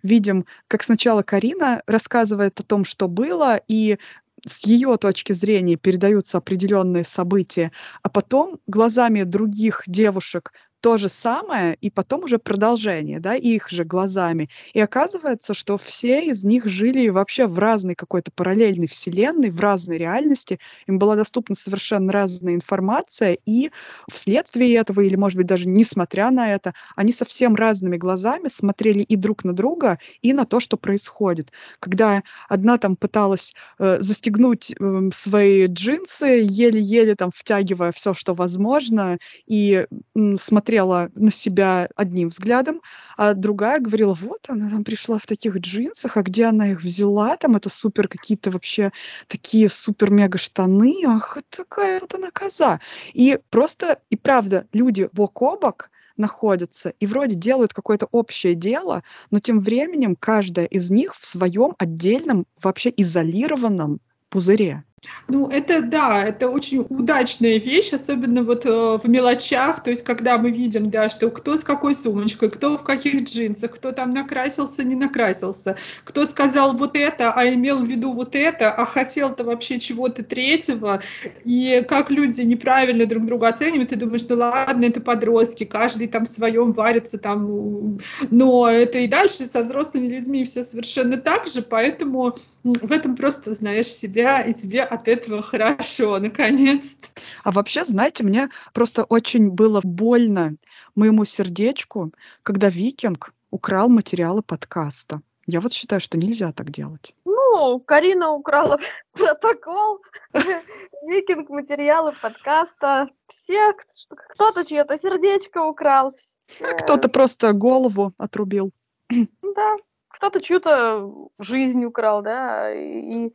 видим, 0.04 0.46
как 0.68 0.84
сначала 0.84 1.22
Карина 1.22 1.84
рассказывает 1.86 2.60
о 2.60 2.64
том, 2.64 2.84
что 2.86 3.08
было, 3.08 3.60
и 3.68 3.98
с 4.46 4.66
ее 4.66 4.98
точки 4.98 5.34
зрения 5.34 5.76
передаются 5.76 6.38
определенные 6.38 7.04
события, 7.04 7.72
а 8.02 8.10
потом 8.10 8.60
глазами 8.68 9.24
других 9.24 9.84
девушек 9.88 10.52
то 10.82 10.98
же 10.98 11.10
самое, 11.10 11.78
и 11.80 11.92
потом 11.92 12.24
уже 12.24 12.40
продолжение, 12.40 13.20
да, 13.20 13.36
их 13.36 13.70
же 13.70 13.84
глазами. 13.84 14.50
И 14.74 14.80
оказывается, 14.80 15.54
что 15.54 15.78
все 15.78 16.26
из 16.26 16.44
них 16.44 16.66
жили 16.66 17.08
вообще 17.10 17.46
в 17.46 17.58
разной 17.60 17.94
какой-то 17.94 18.32
параллельной 18.32 18.88
вселенной, 18.88 19.52
в 19.52 19.60
разной 19.60 20.00
реальности. 20.00 20.60
Им 20.88 20.98
была 20.98 21.16
доступна 21.16 21.56
совершенно 21.56 22.12
разная 22.12 22.56
информация, 22.56 23.38
и 23.46 23.70
вследствие 24.12 24.74
этого, 24.76 25.02
или, 25.02 25.16
может 25.16 25.38
быть, 25.38 25.46
даже 25.46 25.68
несмотря 25.68 26.32
на 26.32 26.52
это, 26.52 26.74
они 26.96 27.14
совсем 27.14 27.56
разными 27.56 27.98
глазами 27.98 28.48
смотрели 28.48 29.04
и 29.04 29.16
друг 29.16 29.44
на 29.44 29.54
друга, 29.54 30.00
и 30.24 30.34
на 30.34 30.46
то, 30.46 30.60
что 30.60 30.78
происходит. 30.78 31.52
Когда 31.80 32.24
одна 32.50 32.80
там 32.80 32.96
пыталась 32.96 33.54
э, 33.78 34.00
застегнуть 34.00 34.72
э, 34.72 35.10
свои 35.14 35.68
джинсы, 35.68 36.42
еле-еле 36.44 37.16
там 37.16 37.30
втягивая 37.34 37.92
все, 37.92 38.16
что 38.16 38.34
возможно, 38.34 39.20
и 39.46 39.86
э, 40.16 40.38
смотрела 40.40 40.71
смотрела 40.72 41.12
на 41.16 41.32
себя 41.32 41.90
одним 41.98 42.30
взглядом, 42.30 42.82
а 43.18 43.34
другая 43.34 43.82
говорила, 43.82 44.14
вот 44.14 44.46
она 44.48 44.70
там 44.70 44.86
пришла 44.86 45.18
в 45.18 45.26
таких 45.26 45.58
джинсах, 45.58 46.16
а 46.16 46.22
где 46.22 46.46
она 46.46 46.72
их 46.72 46.82
взяла, 46.82 47.36
там 47.36 47.58
это 47.58 47.70
супер 47.70 48.08
какие-то 48.08 48.52
вообще 48.52 48.92
такие 49.28 49.68
супер-мега 49.68 50.38
штаны, 50.38 50.96
ах, 51.06 51.38
такая 51.50 52.00
вот 52.00 52.14
она 52.14 52.32
коза. 52.32 52.80
И 53.12 53.38
просто, 53.50 54.00
и 54.10 54.16
правда, 54.16 54.66
люди 54.72 55.10
бок 55.12 55.42
о 55.42 55.58
бок 55.58 55.90
находятся 56.16 56.94
и 57.02 57.06
вроде 57.06 57.36
делают 57.36 57.74
какое-то 57.74 58.08
общее 58.12 58.56
дело, 58.56 59.04
но 59.30 59.40
тем 59.40 59.60
временем 59.60 60.16
каждая 60.16 60.68
из 60.68 60.90
них 60.90 61.16
в 61.20 61.26
своем 61.26 61.76
отдельном, 61.80 62.46
вообще 62.62 62.94
изолированном 62.96 64.00
пузыре. 64.30 64.86
Ну, 65.28 65.50
это 65.50 65.82
да, 65.82 66.24
это 66.24 66.50
очень 66.50 66.86
удачная 66.90 67.58
вещь, 67.58 67.94
особенно 67.94 68.44
вот 68.44 68.66
э, 68.66 68.70
в 68.70 69.08
мелочах, 69.08 69.82
то 69.82 69.90
есть 69.90 70.04
когда 70.04 70.38
мы 70.38 70.52
видим, 70.52 70.92
да, 70.92 71.10
что 71.10 71.32
кто 71.32 71.58
с 71.58 71.64
какой 71.64 71.96
сумочкой, 71.96 72.52
кто 72.52 72.78
в 72.78 72.84
каких 72.84 73.24
джинсах, 73.24 73.72
кто 73.72 73.94
там 73.94 74.12
накрасился, 74.12 74.84
не 74.84 74.94
накрасился, 74.94 75.76
кто 76.04 76.28
сказал 76.28 76.76
вот 76.76 76.96
это, 76.96 77.34
а 77.34 77.48
имел 77.48 77.80
в 77.80 77.88
виду 77.88 78.12
вот 78.14 78.36
это, 78.36 78.72
а 78.72 78.86
хотел-то 78.86 79.44
вообще 79.44 79.80
чего-то 79.80 80.24
третьего, 80.24 81.02
и 81.46 81.84
как 81.88 82.12
люди 82.12 82.42
неправильно 82.42 83.06
друг 83.08 83.26
друга 83.26 83.48
оценивают, 83.48 83.90
ты 83.90 83.96
думаешь, 83.96 84.26
ну 84.30 84.36
ладно, 84.36 84.86
это 84.86 85.02
подростки, 85.02 85.64
каждый 85.64 86.10
там 86.10 86.26
в 86.26 86.30
своем 86.30 86.74
варится 86.74 87.18
там, 87.18 87.98
но 88.30 88.70
это 88.70 89.00
и 89.00 89.08
дальше 89.08 89.46
со 89.46 89.64
взрослыми 89.64 90.08
людьми 90.08 90.44
все 90.44 90.64
совершенно 90.64 91.18
так 91.18 91.48
же, 91.48 91.62
поэтому 91.64 92.36
в 92.64 92.92
этом 92.92 93.16
просто 93.16 93.54
знаешь 93.54 93.88
себя, 93.88 94.42
и 94.42 94.54
тебе 94.54 94.82
от 94.92 95.08
этого 95.08 95.42
хорошо, 95.42 96.20
наконец-то. 96.20 97.08
А 97.44 97.52
вообще, 97.52 97.86
знаете, 97.86 98.24
мне 98.24 98.50
просто 98.74 99.06
очень 99.06 99.50
было 99.50 99.80
больно 99.84 100.58
моему 100.96 101.24
сердечку, 101.24 102.12
когда 102.44 102.70
Викинг 102.70 103.34
украл 103.52 103.88
материалы 103.88 104.42
подкаста. 104.42 105.22
Я 105.48 105.62
вот 105.62 105.72
считаю, 105.72 106.02
что 106.02 106.18
нельзя 106.18 106.52
так 106.52 106.72
делать. 106.72 107.16
Ну, 107.24 107.80
Карина 107.80 108.32
украла 108.32 108.78
протокол, 109.14 110.02
Викинг 111.04 111.50
материалы 111.50 112.14
подкаста. 112.22 113.08
Все, 113.28 113.74
кто-то 114.10 114.66
чье-то 114.66 114.98
сердечко 114.98 115.64
украл. 115.64 116.14
Кто-то 116.60 117.08
просто 117.08 117.54
голову 117.54 118.14
отрубил. 118.18 118.72
Да, 119.10 119.78
кто-то 120.10 120.42
чью-то 120.42 121.30
жизнь 121.40 121.86
украл, 121.86 122.22
да, 122.22 122.74
и 122.74 123.32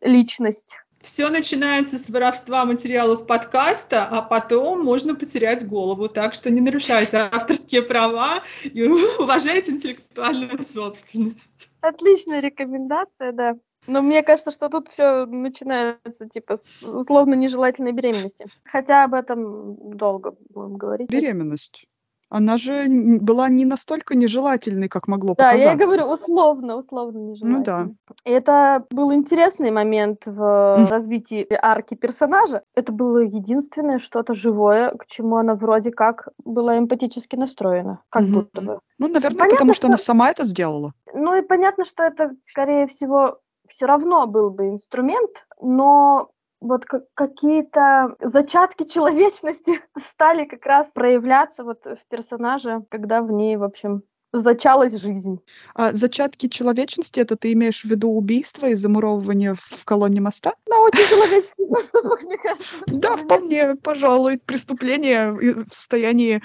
личность. 0.00 0.78
Все 1.04 1.28
начинается 1.28 1.98
с 1.98 2.08
воровства 2.08 2.64
материалов 2.64 3.26
подкаста, 3.26 4.06
а 4.10 4.22
потом 4.22 4.82
можно 4.82 5.14
потерять 5.14 5.68
голову. 5.68 6.08
Так 6.08 6.32
что 6.32 6.50
не 6.50 6.62
нарушайте 6.62 7.18
авторские 7.18 7.82
права 7.82 8.42
и 8.64 8.82
уважайте 9.18 9.72
интеллектуальную 9.72 10.62
собственность. 10.62 11.76
Отличная 11.82 12.40
рекомендация, 12.40 13.32
да. 13.32 13.56
Но 13.86 14.00
мне 14.00 14.22
кажется, 14.22 14.50
что 14.50 14.70
тут 14.70 14.88
все 14.88 15.26
начинается 15.26 16.26
типа 16.26 16.56
с 16.56 16.82
условно 16.82 17.34
нежелательной 17.34 17.92
беременности. 17.92 18.46
Хотя 18.64 19.04
об 19.04 19.12
этом 19.12 19.96
долго 19.98 20.34
будем 20.48 20.78
говорить. 20.78 21.10
Беременность 21.10 21.86
она 22.34 22.56
же 22.56 22.86
была 22.88 23.48
не 23.48 23.64
настолько 23.64 24.16
нежелательной, 24.16 24.88
как 24.88 25.06
могло 25.06 25.36
да, 25.38 25.52
показаться. 25.52 25.66
Да, 25.66 25.70
я 25.70 25.76
говорю 25.76 26.12
условно, 26.12 26.76
условно 26.76 27.18
нежелательной. 27.18 27.58
Ну 27.58 27.64
да. 27.64 27.88
Это 28.24 28.84
был 28.90 29.12
интересный 29.14 29.70
момент 29.70 30.26
в 30.26 30.88
развитии 30.90 31.46
арки 31.62 31.94
персонажа. 31.94 32.62
Это 32.74 32.92
было 32.92 33.18
единственное 33.18 34.00
что-то 34.00 34.34
живое, 34.34 34.90
к 34.98 35.06
чему 35.06 35.36
она 35.36 35.54
вроде 35.54 35.92
как 35.92 36.28
была 36.44 36.76
эмпатически 36.76 37.36
настроена, 37.36 38.00
как 38.10 38.24
mm-hmm. 38.24 38.32
будто 38.32 38.60
бы. 38.60 38.80
Ну, 38.98 39.06
наверное, 39.06 39.38
понятно, 39.38 39.56
потому 39.56 39.72
что, 39.72 39.82
что 39.82 39.86
она 39.86 39.96
сама 39.96 40.30
это 40.30 40.44
сделала. 40.44 40.92
Ну 41.12 41.36
и 41.36 41.42
понятно, 41.42 41.84
что 41.84 42.02
это, 42.02 42.32
скорее 42.46 42.88
всего, 42.88 43.38
все 43.68 43.86
равно 43.86 44.26
был 44.26 44.50
бы 44.50 44.70
инструмент, 44.70 45.46
но 45.60 46.30
вот 46.60 46.84
какие-то 47.14 48.16
зачатки 48.20 48.84
человечности 48.84 49.80
стали 49.98 50.44
как 50.44 50.64
раз 50.66 50.90
проявляться 50.90 51.64
вот 51.64 51.84
в 51.84 51.98
персонаже, 52.08 52.84
когда 52.90 53.22
в 53.22 53.30
ней, 53.30 53.56
в 53.56 53.64
общем, 53.64 54.02
зачалась 54.34 55.00
жизнь. 55.00 55.40
А 55.74 55.92
зачатки 55.92 56.48
человечности, 56.48 57.20
это 57.20 57.36
ты 57.36 57.52
имеешь 57.52 57.82
в 57.82 57.84
виду 57.84 58.10
убийство 58.10 58.66
и 58.66 58.74
замуровывание 58.74 59.54
в 59.54 59.84
колонне 59.84 60.20
моста? 60.20 60.54
Да, 60.66 60.80
очень 60.80 61.08
человеческий 61.08 61.66
поступок, 61.66 62.22
мне 62.22 62.36
кажется. 62.36 62.74
Да, 62.88 63.16
вполне, 63.16 63.76
пожалуй, 63.76 64.40
преступление 64.44 65.30
в 65.32 65.72
состоянии 65.72 66.42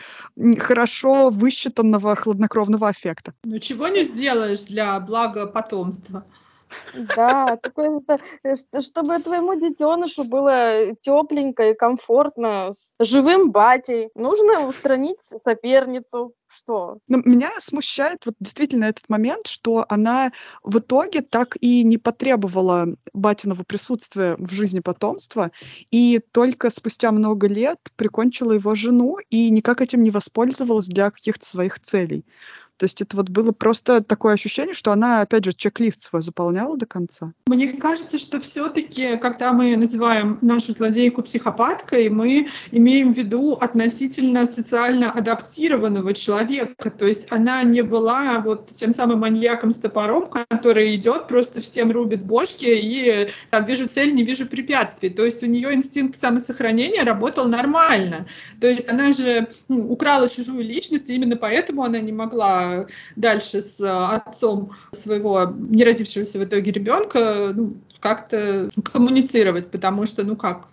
хорошо 0.59 1.29
высчитанного 1.31 2.15
хладнокровного 2.15 2.89
аффекта. 2.89 3.33
Ну, 3.43 3.57
чего 3.57 3.87
не 3.87 4.03
сделаешь 4.03 4.65
для 4.65 4.99
блага 4.99 5.47
потомства? 5.47 6.23
Да, 7.15 7.57
такое, 7.57 8.01
э, 8.43 8.55
чтобы 8.81 9.19
твоему 9.19 9.55
детенышу 9.55 10.23
было 10.23 10.95
тепленько 11.01 11.69
и 11.69 11.73
комфортно, 11.73 12.71
с 12.73 12.95
живым 12.99 13.51
батей, 13.51 14.09
нужно 14.15 14.67
устранить 14.67 15.21
соперницу. 15.45 16.33
Что? 16.51 16.97
Но 17.07 17.19
меня 17.23 17.51
смущает 17.59 18.25
вот 18.25 18.33
действительно 18.39 18.85
этот 18.85 19.07
момент, 19.07 19.45
что 19.45 19.85
она 19.87 20.31
в 20.63 20.79
итоге 20.79 21.21
так 21.21 21.55
и 21.61 21.83
не 21.83 21.99
потребовала 21.99 22.87
батиного 23.13 23.63
присутствия 23.63 24.35
в 24.37 24.51
жизни 24.51 24.79
потомства, 24.79 25.51
и 25.91 26.19
только 26.31 26.71
спустя 26.71 27.11
много 27.11 27.47
лет 27.47 27.77
прикончила 27.95 28.53
его 28.53 28.73
жену 28.73 29.17
и 29.29 29.51
никак 29.51 29.81
этим 29.81 30.01
не 30.01 30.09
воспользовалась 30.09 30.87
для 30.87 31.11
каких-то 31.11 31.45
своих 31.45 31.79
целей. 31.79 32.25
То 32.79 32.85
есть 32.85 33.01
это 33.01 33.17
вот 33.17 33.27
было 33.27 33.51
просто 33.51 34.01
такое 34.01 34.35
ощущение, 34.35 34.73
что 34.73 34.93
она, 34.93 35.19
опять 35.19 35.43
же, 35.43 35.51
чек-лист 35.51 36.01
свой 36.01 36.21
заполняла 36.21 36.77
до 36.77 36.85
конца. 36.85 37.33
Мне 37.47 37.73
кажется, 37.73 38.17
что 38.17 38.39
все-таки, 38.39 39.17
когда 39.17 39.51
мы 39.51 39.75
называем 39.75 40.37
нашу 40.41 40.71
злодейку 40.71 41.21
психопаткой, 41.21 42.07
мы 42.07 42.47
имеем 42.71 43.13
в 43.13 43.17
виду 43.17 43.55
относительно 43.55 44.47
социально 44.47 45.11
адаптированного 45.11 46.13
человека. 46.13 46.89
То 46.89 47.05
есть 47.05 47.29
она 47.31 47.63
не 47.63 47.81
была 47.81 48.39
вот 48.39 48.69
тем 48.75 48.93
самым 48.93 49.19
маньяком 49.19 49.73
с 49.73 49.77
топором, 49.77 50.29
который 50.29 50.95
идет, 50.95 51.27
просто 51.27 51.59
всем 51.59 51.91
рубит 51.91 52.23
бошки 52.23 52.67
и 52.67 53.27
там, 53.49 53.65
вижу 53.65 53.89
цель, 53.89 54.15
не 54.15 54.23
вижу 54.23 54.47
препятствий. 54.47 55.09
То 55.09 55.25
есть 55.25 55.43
у 55.43 55.47
нее 55.47 55.73
инстинкт 55.73 56.17
самосохранения 56.17 57.03
работал 57.03 57.45
нормально. 57.45 58.25
То 58.61 58.67
есть 58.67 58.89
она 58.89 59.11
же 59.11 59.49
ну, 59.67 59.91
украла 59.91 60.29
чужую 60.29 60.63
личность, 60.63 61.09
и 61.09 61.15
именно 61.15 61.35
поэтому 61.35 61.83
она 61.83 61.99
не 61.99 62.13
могла 62.13 62.68
дальше 63.15 63.61
с 63.61 63.79
отцом 63.81 64.71
своего 64.91 65.53
неродившегося 65.57 66.39
в 66.39 66.43
итоге 66.43 66.71
ребенка 66.71 67.53
ну, 67.55 67.73
как-то 67.99 68.69
коммуницировать, 68.83 69.69
потому 69.71 70.05
что, 70.05 70.23
ну 70.23 70.35
как, 70.35 70.67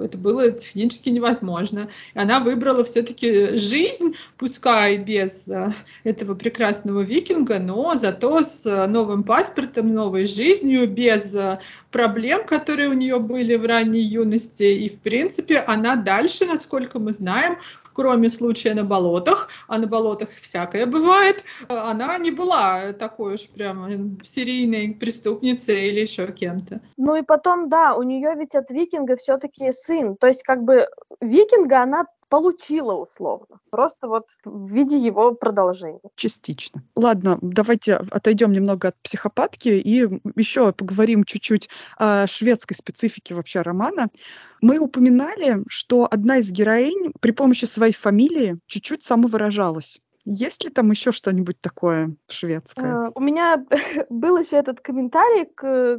это 0.00 0.16
было 0.16 0.50
технически 0.50 1.10
невозможно. 1.10 1.88
И 2.14 2.18
она 2.18 2.40
выбрала 2.40 2.84
все-таки 2.84 3.56
жизнь, 3.56 4.14
пускай 4.36 4.96
без 4.96 5.48
э, 5.48 5.72
этого 6.04 6.34
прекрасного 6.34 7.02
викинга, 7.02 7.58
но 7.58 7.94
зато 7.96 8.42
с 8.42 8.64
э, 8.64 8.86
новым 8.86 9.24
паспортом, 9.24 9.92
новой 9.92 10.24
жизнью, 10.24 10.88
без 10.88 11.34
э, 11.34 11.58
проблем, 11.90 12.44
которые 12.46 12.88
у 12.88 12.94
нее 12.94 13.18
были 13.18 13.56
в 13.56 13.66
ранней 13.66 14.02
юности. 14.02 14.62
И, 14.62 14.88
в 14.88 15.00
принципе, 15.00 15.58
она 15.58 15.96
дальше, 15.96 16.46
насколько 16.46 16.98
мы 16.98 17.12
знаем, 17.12 17.56
кроме 17.98 18.28
случая 18.28 18.74
на 18.74 18.84
болотах, 18.84 19.48
а 19.66 19.76
на 19.76 19.88
болотах 19.88 20.28
всякое 20.30 20.86
бывает, 20.86 21.42
она 21.68 22.16
не 22.18 22.30
была 22.30 22.92
такой 22.92 23.34
уж 23.34 23.48
прямо 23.48 23.88
серийной 24.22 24.94
преступницей 24.94 25.88
или 25.88 26.00
еще 26.02 26.30
кем-то. 26.30 26.80
Ну 26.96 27.16
и 27.16 27.22
потом, 27.22 27.68
да, 27.68 27.96
у 27.96 28.04
нее 28.04 28.36
ведь 28.38 28.54
от 28.54 28.70
викинга 28.70 29.16
все-таки 29.16 29.72
сын, 29.72 30.16
то 30.16 30.28
есть 30.28 30.44
как 30.44 30.62
бы 30.62 30.86
викинга 31.20 31.82
она 31.82 32.06
получила 32.28 32.94
условно, 32.94 33.60
просто 33.70 34.08
вот 34.08 34.26
в 34.44 34.70
виде 34.70 34.98
его 34.98 35.34
продолжения. 35.34 36.00
Частично. 36.16 36.82
Ладно, 36.94 37.38
давайте 37.40 37.94
отойдем 37.94 38.52
немного 38.52 38.88
от 38.88 38.96
психопатки 39.02 39.68
и 39.68 40.08
еще 40.36 40.72
поговорим 40.72 41.24
чуть-чуть 41.24 41.68
о 41.96 42.26
шведской 42.26 42.76
специфике 42.76 43.34
вообще 43.34 43.62
романа. 43.62 44.08
Мы 44.60 44.78
упоминали, 44.78 45.62
что 45.68 46.06
одна 46.10 46.38
из 46.38 46.50
героинь 46.50 47.12
при 47.20 47.30
помощи 47.30 47.64
своей 47.64 47.94
фамилии 47.94 48.58
чуть-чуть 48.66 49.02
самовыражалась. 49.02 50.00
Есть 50.30 50.62
ли 50.62 50.68
там 50.68 50.90
еще 50.90 51.10
что-нибудь 51.10 51.58
такое 51.58 52.14
шведское? 52.28 53.08
Uh, 53.08 53.12
у 53.14 53.20
меня 53.20 53.64
был 54.10 54.36
еще 54.36 54.56
этот 54.58 54.82
комментарий, 54.82 55.46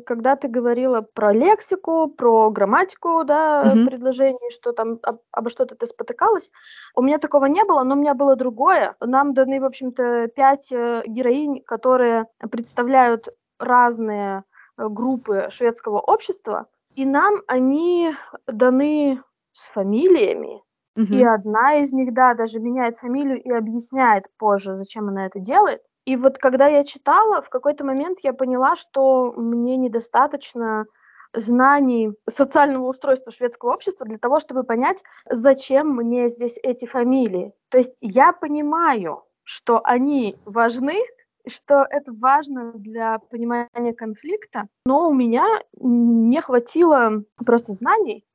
когда 0.03 0.35
ты 0.35 0.47
говорила 0.47 1.01
про 1.01 1.33
лексику, 1.33 2.07
про 2.07 2.51
грамматику, 2.51 3.23
да, 3.23 3.63
uh-huh. 3.63 3.87
предложений, 3.87 4.51
что 4.51 4.71
там 4.71 4.99
об, 5.01 5.21
обо 5.31 5.49
что-то 5.49 5.73
ты 5.73 5.87
спотыкалась. 5.87 6.51
У 6.95 7.01
меня 7.01 7.17
такого 7.17 7.45
не 7.45 7.63
было, 7.63 7.81
но 7.81 7.95
у 7.95 7.97
меня 7.97 8.13
было 8.13 8.35
другое. 8.35 8.95
Нам 9.01 9.33
даны, 9.33 9.59
в 9.59 9.65
общем-то, 9.65 10.27
пять 10.35 10.71
э, 10.71 11.01
героинь, 11.07 11.63
которые 11.63 12.27
представляют 12.51 13.29
разные 13.57 14.43
э, 14.77 14.87
группы 14.89 15.47
шведского 15.49 15.99
общества, 15.99 16.67
и 16.93 17.03
нам 17.03 17.41
они 17.47 18.13
даны 18.45 19.23
с 19.53 19.65
фамилиями, 19.65 20.61
Угу. 20.95 21.13
И 21.13 21.23
одна 21.23 21.75
из 21.75 21.93
них, 21.93 22.13
да, 22.13 22.33
даже 22.33 22.59
меняет 22.59 22.97
фамилию 22.97 23.41
и 23.41 23.51
объясняет 23.51 24.25
позже, 24.37 24.75
зачем 24.75 25.07
она 25.07 25.27
это 25.27 25.39
делает. 25.39 25.81
И 26.05 26.15
вот 26.15 26.37
когда 26.37 26.67
я 26.67 26.83
читала, 26.83 27.41
в 27.41 27.49
какой-то 27.49 27.85
момент 27.85 28.19
я 28.23 28.33
поняла, 28.33 28.75
что 28.75 29.33
мне 29.33 29.77
недостаточно 29.77 30.85
знаний 31.33 32.13
социального 32.27 32.87
устройства 32.87 33.31
шведского 33.31 33.73
общества 33.73 34.05
для 34.05 34.17
того, 34.17 34.39
чтобы 34.39 34.63
понять, 34.63 35.03
зачем 35.29 35.95
мне 35.95 36.27
здесь 36.29 36.57
эти 36.63 36.85
фамилии. 36.85 37.53
То 37.69 37.77
есть 37.77 37.95
я 38.01 38.33
понимаю, 38.33 39.23
что 39.43 39.81
они 39.83 40.35
важны, 40.45 40.99
что 41.47 41.85
это 41.89 42.11
важно 42.19 42.73
для 42.73 43.19
понимания 43.19 43.93
конфликта, 43.93 44.67
но 44.85 45.09
у 45.09 45.13
меня 45.13 45.45
не 45.79 46.41
хватило 46.41 47.23
просто 47.45 47.73
знаний, 47.73 48.25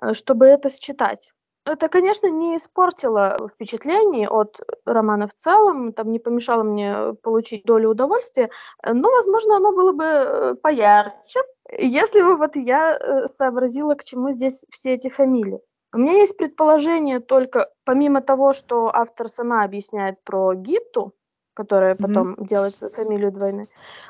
э, 0.00 0.12
чтобы 0.12 0.46
это 0.46 0.70
считать. 0.70 1.32
Это, 1.66 1.88
конечно, 1.88 2.26
не 2.26 2.56
испортило 2.56 3.48
впечатление 3.52 4.28
от 4.28 4.60
романа 4.84 5.26
в 5.26 5.32
целом, 5.32 5.94
там 5.94 6.10
не 6.10 6.18
помешало 6.18 6.62
мне 6.62 7.14
получить 7.22 7.64
долю 7.64 7.90
удовольствия, 7.90 8.50
но, 8.86 9.10
возможно, 9.10 9.56
оно 9.56 9.72
было 9.72 9.92
бы 9.92 10.04
э, 10.04 10.54
поярче, 10.56 11.40
если 11.78 12.20
бы 12.20 12.36
вот 12.36 12.56
я 12.56 12.96
э, 12.96 13.28
сообразила, 13.28 13.94
к 13.94 14.04
чему 14.04 14.30
здесь 14.30 14.66
все 14.70 14.92
эти 14.94 15.08
фамилии. 15.08 15.60
У 15.94 15.98
меня 15.98 16.12
есть 16.12 16.36
предположение 16.36 17.20
только, 17.20 17.70
помимо 17.84 18.20
того, 18.20 18.52
что 18.52 18.90
автор 18.92 19.28
сама 19.28 19.62
объясняет 19.62 20.22
про 20.22 20.52
Гитту, 20.54 21.14
которая 21.54 21.94
потом 21.94 22.34
mm-hmm. 22.34 22.46
делает 22.46 22.74
свою 22.74 22.92
фамилию 22.92 23.32
двойной, 23.32 23.66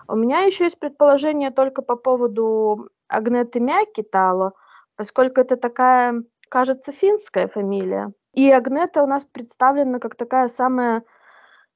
у 0.09 0.17
меня 0.17 0.41
еще 0.41 0.65
есть 0.65 0.81
предположение 0.81 1.51
только 1.51 1.83
по 1.83 1.95
поводу 1.95 2.89
Агнеты 3.07 3.61
Мякитало, 3.61 4.55
поскольку 4.97 5.41
это 5.41 5.57
такая 5.57 6.25
кажется, 6.49 6.93
финская 6.93 7.49
фамилия. 7.49 8.13
И 8.33 8.51
Агнета 8.51 9.03
у 9.03 9.07
нас 9.07 9.25
представлена 9.25 9.99
как 9.99 10.17
такая 10.17 10.49
самая, 10.49 11.05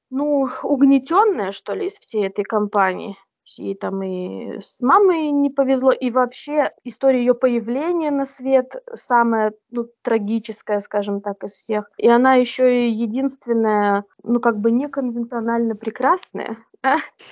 ну, 0.09 0.49
угнетенная, 0.63 1.51
что 1.51 1.73
ли, 1.73 1.87
из 1.87 1.97
всей 1.97 2.27
этой 2.27 2.43
компании. 2.43 3.15
Ей 3.57 3.73
там 3.73 4.03
и 4.03 4.59
с 4.61 4.79
мамой 4.79 5.31
не 5.31 5.49
повезло, 5.49 5.91
и 5.91 6.11
вообще 6.11 6.71
история 6.83 7.19
ее 7.19 7.33
появления 7.33 8.11
на 8.11 8.25
свет 8.25 8.75
самая 8.93 9.53
ну, 9.71 9.87
трагическая, 10.03 10.79
скажем 10.81 11.21
так, 11.21 11.43
из 11.43 11.53
всех. 11.53 11.89
И 11.97 12.07
она 12.07 12.35
еще 12.35 12.87
и 12.87 12.91
единственная, 12.91 14.03
ну 14.23 14.39
как 14.39 14.57
бы 14.57 14.69
неконвенционально 14.69 15.75
прекрасная. 15.75 16.57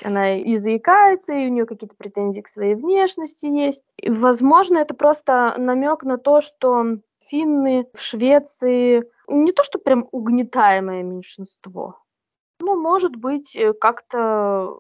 Она 0.04 0.38
и 0.38 0.58
заикается, 0.58 1.34
и 1.34 1.48
у 1.48 1.50
нее 1.50 1.66
какие-то 1.66 1.96
претензии 1.96 2.42
к 2.42 2.50
своей 2.50 2.76
внешности 2.76 3.46
есть. 3.46 3.84
И, 3.98 4.10
возможно, 4.10 4.78
это 4.80 4.94
просто 4.94 5.56
намек 5.58 6.04
на 6.04 6.18
то, 6.18 6.42
что 6.42 6.98
финны 7.20 7.88
в 7.94 8.02
Швеции 8.02 9.04
не 9.28 9.52
то, 9.52 9.64
что 9.64 9.80
прям 9.80 10.08
угнетаемое 10.12 11.04
меньшинство, 11.04 12.00
ну, 12.60 12.80
может 12.80 13.16
быть, 13.16 13.56
э, 13.56 13.74
как-то 13.74 14.80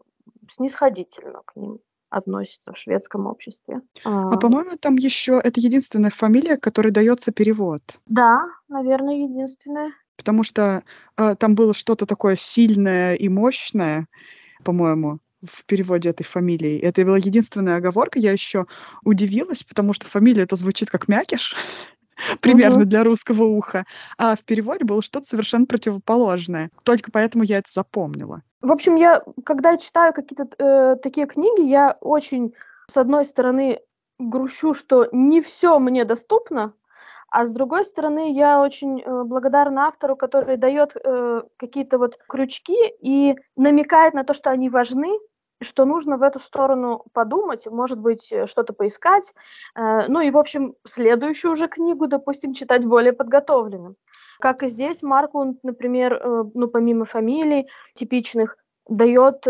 снисходительно 0.49 1.41
к 1.45 1.55
ним 1.55 1.79
относится 2.09 2.71
в 2.71 2.77
шведском 2.77 3.27
обществе. 3.27 3.81
А, 4.03 4.31
а 4.31 4.37
по-моему, 4.37 4.77
там 4.77 4.95
еще 4.95 5.41
это 5.43 5.59
единственная 5.59 6.09
фамилия, 6.09 6.57
которой 6.57 6.91
дается 6.91 7.31
перевод. 7.31 7.81
Да, 8.05 8.45
наверное, 8.69 9.15
единственная. 9.15 9.91
Потому 10.15 10.43
что 10.43 10.83
э, 11.17 11.35
там 11.35 11.55
было 11.55 11.73
что-то 11.73 12.05
такое 12.05 12.37
сильное 12.37 13.15
и 13.15 13.27
мощное, 13.29 14.07
по-моему, 14.63 15.19
в 15.43 15.65
переводе 15.65 16.09
этой 16.09 16.23
фамилии. 16.23 16.79
Это 16.79 17.03
была 17.03 17.17
единственная 17.17 17.77
оговорка. 17.77 18.19
Я 18.19 18.31
еще 18.31 18.65
удивилась, 19.03 19.63
потому 19.63 19.93
что 19.93 20.07
фамилия 20.07 20.43
это 20.43 20.55
звучит 20.55 20.89
как 20.89 21.07
мякиш. 21.07 21.55
примерно 22.41 22.85
для 22.85 23.03
русского 23.03 23.43
уха. 23.43 23.85
А 24.17 24.35
в 24.35 24.43
переводе 24.43 24.85
было 24.85 25.01
что-то 25.01 25.27
совершенно 25.27 25.65
противоположное. 25.65 26.69
Только 26.83 27.11
поэтому 27.11 27.43
я 27.43 27.59
это 27.59 27.69
запомнила. 27.71 28.41
В 28.61 28.71
общем, 28.71 28.95
я, 28.95 29.23
когда 29.45 29.77
читаю 29.77 30.13
какие-то 30.13 30.47
э, 30.57 30.95
такие 31.01 31.27
книги, 31.27 31.61
я 31.61 31.97
очень, 32.01 32.53
с 32.89 32.97
одной 32.97 33.25
стороны, 33.25 33.79
грущу, 34.19 34.73
что 34.73 35.07
не 35.11 35.41
все 35.41 35.77
мне 35.79 36.05
доступно, 36.05 36.73
а 37.29 37.45
с 37.45 37.51
другой 37.51 37.83
стороны, 37.83 38.31
я 38.31 38.61
очень 38.61 39.01
э, 39.01 39.23
благодарна 39.23 39.87
автору, 39.87 40.15
который 40.15 40.57
дает 40.57 40.95
э, 40.95 41.41
какие-то 41.57 41.97
вот 41.97 42.17
крючки 42.27 42.77
и 43.01 43.35
намекает 43.55 44.13
на 44.13 44.23
то, 44.23 44.33
что 44.33 44.49
они 44.49 44.69
важны, 44.69 45.09
что 45.61 45.85
нужно 45.85 46.17
в 46.17 46.23
эту 46.23 46.39
сторону 46.39 47.03
подумать, 47.13 47.67
может 47.67 47.99
быть, 47.99 48.31
э, 48.31 48.45
что-то 48.45 48.73
поискать. 48.73 49.33
Э, 49.75 50.01
ну 50.07 50.21
и, 50.21 50.31
в 50.31 50.37
общем, 50.37 50.75
следующую 50.85 51.51
уже 51.51 51.67
книгу, 51.67 52.07
допустим, 52.07 52.53
читать 52.53 52.85
более 52.85 53.13
подготовленным. 53.13 53.95
Как 54.39 54.63
и 54.63 54.67
здесь, 54.67 55.01
Марклунд, 55.01 55.63
например, 55.63 56.13
э, 56.13 56.43
ну, 56.53 56.67
помимо 56.67 57.05
фамилий 57.05 57.67
типичных, 57.93 58.57
дает, 58.89 59.45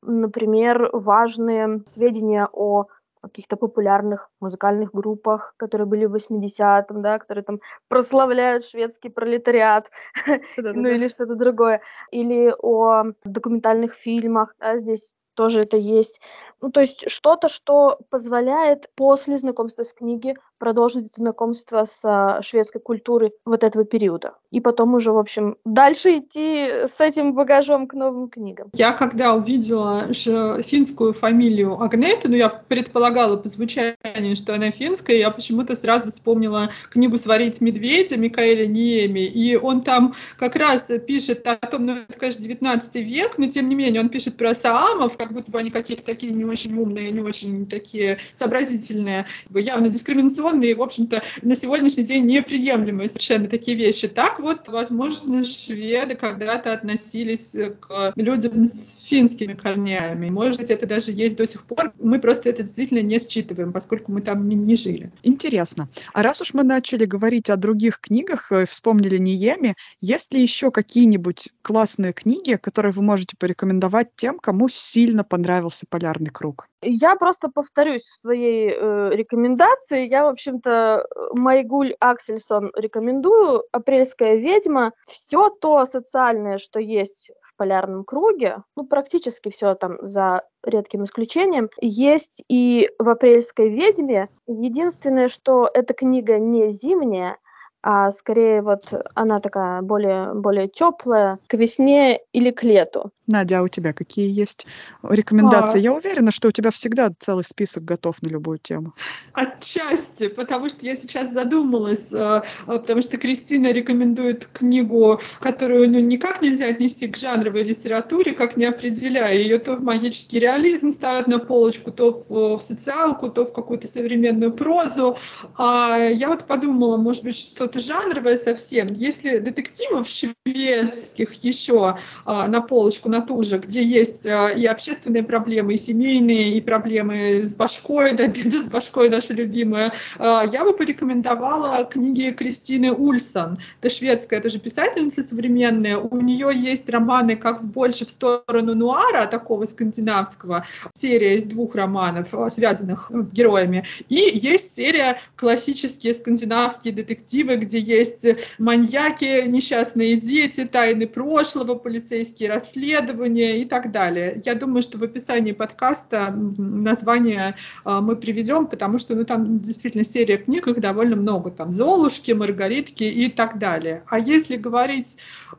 например, 0.00 0.90
важные 0.92 1.82
сведения 1.86 2.48
о 2.52 2.86
каких-то 3.20 3.56
популярных 3.56 4.30
музыкальных 4.40 4.92
группах, 4.92 5.54
которые 5.56 5.86
были 5.86 6.06
в 6.06 6.14
80-м, 6.14 7.02
да, 7.02 7.18
которые 7.18 7.44
там 7.44 7.60
прославляют 7.88 8.64
шведский 8.64 9.08
пролетариат, 9.08 9.90
ну 10.56 10.88
или 10.88 11.08
что-то 11.08 11.34
другое, 11.34 11.82
или 12.10 12.54
о 12.62 13.12
документальных 13.24 13.94
фильмах, 13.94 14.54
да, 14.60 14.78
здесь 14.78 15.14
тоже 15.34 15.60
это 15.60 15.76
есть. 15.76 16.20
Ну, 16.60 16.70
то 16.70 16.80
есть 16.80 17.10
что-то, 17.10 17.48
что 17.48 17.98
позволяет 18.10 18.90
после 18.94 19.38
знакомства 19.38 19.82
с 19.82 19.92
книги 19.92 20.34
продолжить 20.60 21.16
знакомство 21.16 21.84
с 21.84 22.00
а, 22.04 22.42
шведской 22.42 22.80
культурой 22.80 23.32
вот 23.44 23.64
этого 23.64 23.84
периода. 23.84 24.34
И 24.50 24.60
потом 24.60 24.94
уже, 24.94 25.10
в 25.10 25.18
общем, 25.18 25.56
дальше 25.64 26.18
идти 26.18 26.86
с 26.86 27.00
этим 27.00 27.34
багажом 27.34 27.88
к 27.88 27.94
новым 27.94 28.28
книгам. 28.28 28.68
Я 28.74 28.92
когда 28.92 29.34
увидела 29.34 30.12
финскую 30.12 31.14
фамилию 31.14 31.80
Агнеты, 31.80 32.28
ну, 32.28 32.36
я 32.36 32.50
предполагала 32.50 33.36
по 33.36 33.48
звучанию, 33.48 34.36
что 34.36 34.54
она 34.54 34.70
финская, 34.70 35.16
я 35.16 35.30
почему-то 35.30 35.74
сразу 35.74 36.10
вспомнила 36.10 36.70
книгу 36.90 37.16
«Сварить 37.16 37.60
медведя» 37.62 38.18
Микаэля 38.18 38.66
Ниеми, 38.66 39.20
и 39.20 39.56
он 39.56 39.80
там 39.80 40.14
как 40.36 40.56
раз 40.56 40.88
пишет 41.06 41.46
о 41.46 41.56
том, 41.56 41.86
ну, 41.86 41.94
это, 41.94 42.18
конечно, 42.18 42.42
19 42.42 42.94
век, 42.96 43.38
но 43.38 43.48
тем 43.48 43.68
не 43.68 43.74
менее 43.74 44.02
он 44.02 44.10
пишет 44.10 44.36
про 44.36 44.52
саамов, 44.54 45.16
как 45.16 45.32
будто 45.32 45.50
бы 45.50 45.58
они 45.58 45.70
какие-то 45.70 46.04
такие 46.04 46.32
не 46.32 46.44
очень 46.44 46.76
умные, 46.76 47.10
не 47.10 47.20
очень 47.20 47.66
такие 47.66 48.18
сообразительные, 48.34 49.26
явно 49.54 49.88
дискриминационные, 49.88 50.49
в 50.52 50.82
общем-то, 50.82 51.22
на 51.42 51.54
сегодняшний 51.54 52.04
день 52.04 52.26
неприемлемые 52.26 53.08
совершенно 53.08 53.48
такие 53.48 53.76
вещи. 53.76 54.08
Так 54.08 54.40
вот, 54.40 54.68
возможно, 54.68 55.44
шведы 55.44 56.14
когда-то 56.14 56.72
относились 56.72 57.56
к 57.80 58.12
людям 58.16 58.68
с 58.68 59.06
финскими 59.06 59.54
корнями. 59.54 60.30
Может 60.30 60.60
быть, 60.60 60.70
это 60.70 60.86
даже 60.86 61.12
есть 61.12 61.36
до 61.36 61.46
сих 61.46 61.64
пор. 61.64 61.92
Мы 61.98 62.18
просто 62.18 62.48
это 62.48 62.62
действительно 62.62 63.00
не 63.00 63.18
считываем, 63.18 63.72
поскольку 63.72 64.12
мы 64.12 64.22
там 64.22 64.48
не, 64.48 64.56
не 64.56 64.76
жили. 64.76 65.10
Интересно. 65.22 65.88
А 66.12 66.22
раз 66.22 66.40
уж 66.40 66.54
мы 66.54 66.62
начали 66.62 67.04
говорить 67.04 67.50
о 67.50 67.56
других 67.56 68.00
книгах, 68.00 68.50
э, 68.52 68.66
вспомнили 68.66 69.18
Ниеми, 69.18 69.76
есть 70.00 70.32
ли 70.32 70.42
еще 70.42 70.70
какие-нибудь 70.70 71.50
классные 71.62 72.12
книги, 72.12 72.56
которые 72.60 72.92
вы 72.92 73.02
можете 73.02 73.36
порекомендовать 73.38 74.08
тем, 74.16 74.38
кому 74.38 74.68
сильно 74.68 75.24
понравился 75.24 75.86
«Полярный 75.88 76.30
круг»? 76.30 76.69
Я 76.82 77.16
просто 77.16 77.48
повторюсь 77.48 78.04
в 78.04 78.20
своей 78.20 78.70
э, 78.70 79.10
рекомендации. 79.12 80.08
Я, 80.08 80.24
в 80.24 80.28
общем-то, 80.28 81.06
Майгуль 81.32 81.94
Аксельсон 82.00 82.70
рекомендую. 82.74 83.64
«Апрельская 83.72 84.36
ведьма». 84.36 84.92
Все 85.08 85.50
то 85.50 85.84
социальное, 85.84 86.58
что 86.58 86.80
есть 86.80 87.30
в 87.42 87.56
полярном 87.56 88.04
круге, 88.04 88.62
ну, 88.76 88.86
практически 88.86 89.50
все 89.50 89.74
там 89.74 89.98
за 90.00 90.42
редким 90.64 91.04
исключением, 91.04 91.68
есть 91.80 92.42
и 92.48 92.88
в 92.98 93.08
«Апрельской 93.08 93.68
ведьме». 93.68 94.28
Единственное, 94.46 95.28
что 95.28 95.68
эта 95.72 95.92
книга 95.92 96.38
не 96.38 96.70
зимняя, 96.70 97.36
а 97.82 98.10
скорее 98.10 98.62
вот 98.62 98.82
она 99.14 99.40
такая 99.40 99.80
более, 99.82 100.34
более 100.34 100.68
теплая 100.68 101.38
к 101.46 101.54
весне 101.54 102.20
или 102.32 102.50
к 102.50 102.62
лету. 102.62 103.10
Надя, 103.30 103.60
а 103.60 103.62
у 103.62 103.68
тебя 103.68 103.92
какие 103.92 104.28
есть 104.28 104.66
рекомендации? 105.02 105.78
А... 105.78 105.80
Я 105.80 105.92
уверена, 105.92 106.32
что 106.32 106.48
у 106.48 106.52
тебя 106.52 106.70
всегда 106.70 107.10
целый 107.18 107.44
список 107.44 107.84
готов 107.84 108.20
на 108.22 108.28
любую 108.28 108.58
тему. 108.58 108.92
Отчасти, 109.32 110.28
потому 110.28 110.68
что 110.68 110.84
я 110.84 110.96
сейчас 110.96 111.32
задумалась, 111.32 112.12
э, 112.12 112.42
потому 112.66 113.02
что 113.02 113.18
Кристина 113.18 113.72
рекомендует 113.72 114.46
книгу, 114.46 115.20
которую 115.38 115.90
ну, 115.90 116.00
никак 116.00 116.42
нельзя 116.42 116.66
отнести 116.66 117.06
к 117.06 117.16
жанровой 117.16 117.62
литературе, 117.62 118.32
как 118.32 118.56
не 118.56 118.64
определяя 118.64 119.34
ее 119.34 119.58
то 119.58 119.76
в 119.76 119.84
магический 119.84 120.40
реализм 120.40 120.90
ставят 120.90 121.28
на 121.28 121.38
полочку, 121.38 121.92
то 121.92 122.24
в, 122.28 122.58
в 122.58 122.62
социалку, 122.62 123.30
то 123.30 123.46
в 123.46 123.52
какую-то 123.52 123.86
современную 123.86 124.52
прозу. 124.52 125.16
А 125.56 125.96
я 125.96 126.28
вот 126.28 126.44
подумала, 126.44 126.96
может 126.96 127.24
быть, 127.24 127.54
что-то 127.70 127.80
жанровое 127.80 128.36
совсем. 128.36 128.88
Если 128.92 129.38
детективов 129.38 130.08
шведских 130.08 131.32
еще 131.44 131.98
а, 132.24 132.48
на 132.48 132.60
полочку 132.60 133.08
на 133.08 133.20
ту 133.20 133.42
же, 133.42 133.58
где 133.58 133.82
есть 133.82 134.26
а, 134.26 134.48
и 134.48 134.66
общественные 134.66 135.22
проблемы, 135.22 135.74
и 135.74 135.76
семейные, 135.76 136.56
и 136.56 136.60
проблемы 136.60 137.46
с 137.46 137.54
башкой, 137.54 138.14
да, 138.16 138.26
беды 138.26 138.60
с 138.60 138.66
башкой 138.66 139.08
наша 139.08 139.34
любимая, 139.34 139.92
а, 140.18 140.44
я 140.50 140.64
бы 140.64 140.76
порекомендовала 140.76 141.84
книги 141.84 142.32
Кристины 142.32 142.92
Ульсон. 142.92 143.58
Это 143.80 143.90
шведская 143.90 144.40
тоже 144.40 144.58
писательница 144.58 145.22
современная. 145.22 145.96
У 145.96 146.20
нее 146.20 146.50
есть 146.54 146.88
романы 146.90 147.36
как 147.36 147.62
в 147.62 147.70
больше 147.70 148.04
в 148.04 148.10
сторону 148.10 148.74
нуара, 148.74 149.26
такого 149.26 149.64
скандинавского, 149.64 150.66
серия 150.94 151.36
из 151.36 151.44
двух 151.44 151.74
романов, 151.74 152.34
а, 152.34 152.50
связанных 152.50 153.10
э, 153.10 153.22
героями, 153.32 153.84
и 154.08 154.30
есть 154.34 154.74
серия 154.74 155.16
классические 155.36 156.14
скандинавские 156.14 156.92
детективы, 156.92 157.59
где 157.60 157.78
есть 157.78 158.26
маньяки, 158.58 159.46
несчастные 159.46 160.16
дети, 160.16 160.64
тайны 160.64 161.06
прошлого, 161.06 161.74
полицейские 161.76 162.48
расследования, 162.50 163.60
и 163.60 163.64
так 163.64 163.90
далее. 163.92 164.40
Я 164.44 164.54
думаю, 164.54 164.82
что 164.82 164.98
в 164.98 165.02
описании 165.02 165.52
подкаста 165.52 166.32
название 166.32 167.56
а, 167.84 168.00
мы 168.00 168.16
приведем, 168.16 168.66
потому 168.66 168.98
что 168.98 169.14
ну, 169.14 169.24
там 169.24 169.60
действительно 169.60 170.04
серия 170.04 170.38
книг, 170.38 170.66
их 170.66 170.80
довольно 170.80 171.16
много. 171.16 171.50
Там 171.50 171.72
«Золушки», 171.72 172.32
«Маргаритки» 172.32 173.04
и 173.04 173.28
так 173.30 173.58
далее. 173.58 174.02
А 174.08 174.18
если 174.18 174.56
говорить 174.56 175.18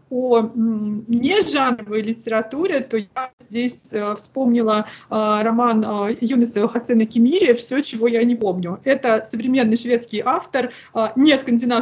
о 0.10 0.50
нежанровой 0.56 2.02
литературе, 2.02 2.80
то 2.80 2.98
я 2.98 3.08
здесь 3.40 3.94
а, 3.94 4.16
вспомнила 4.16 4.86
роман 5.10 6.16
Юнеса 6.20 6.68
Хасена 6.68 7.06
Кемири 7.06 7.54
«Все, 7.54 7.82
чего 7.82 8.08
я 8.08 8.24
не 8.24 8.36
помню». 8.36 8.80
Это 8.84 9.24
современный 9.30 9.78
шведский 9.78 10.22
автор, 10.24 10.72
не 11.16 11.34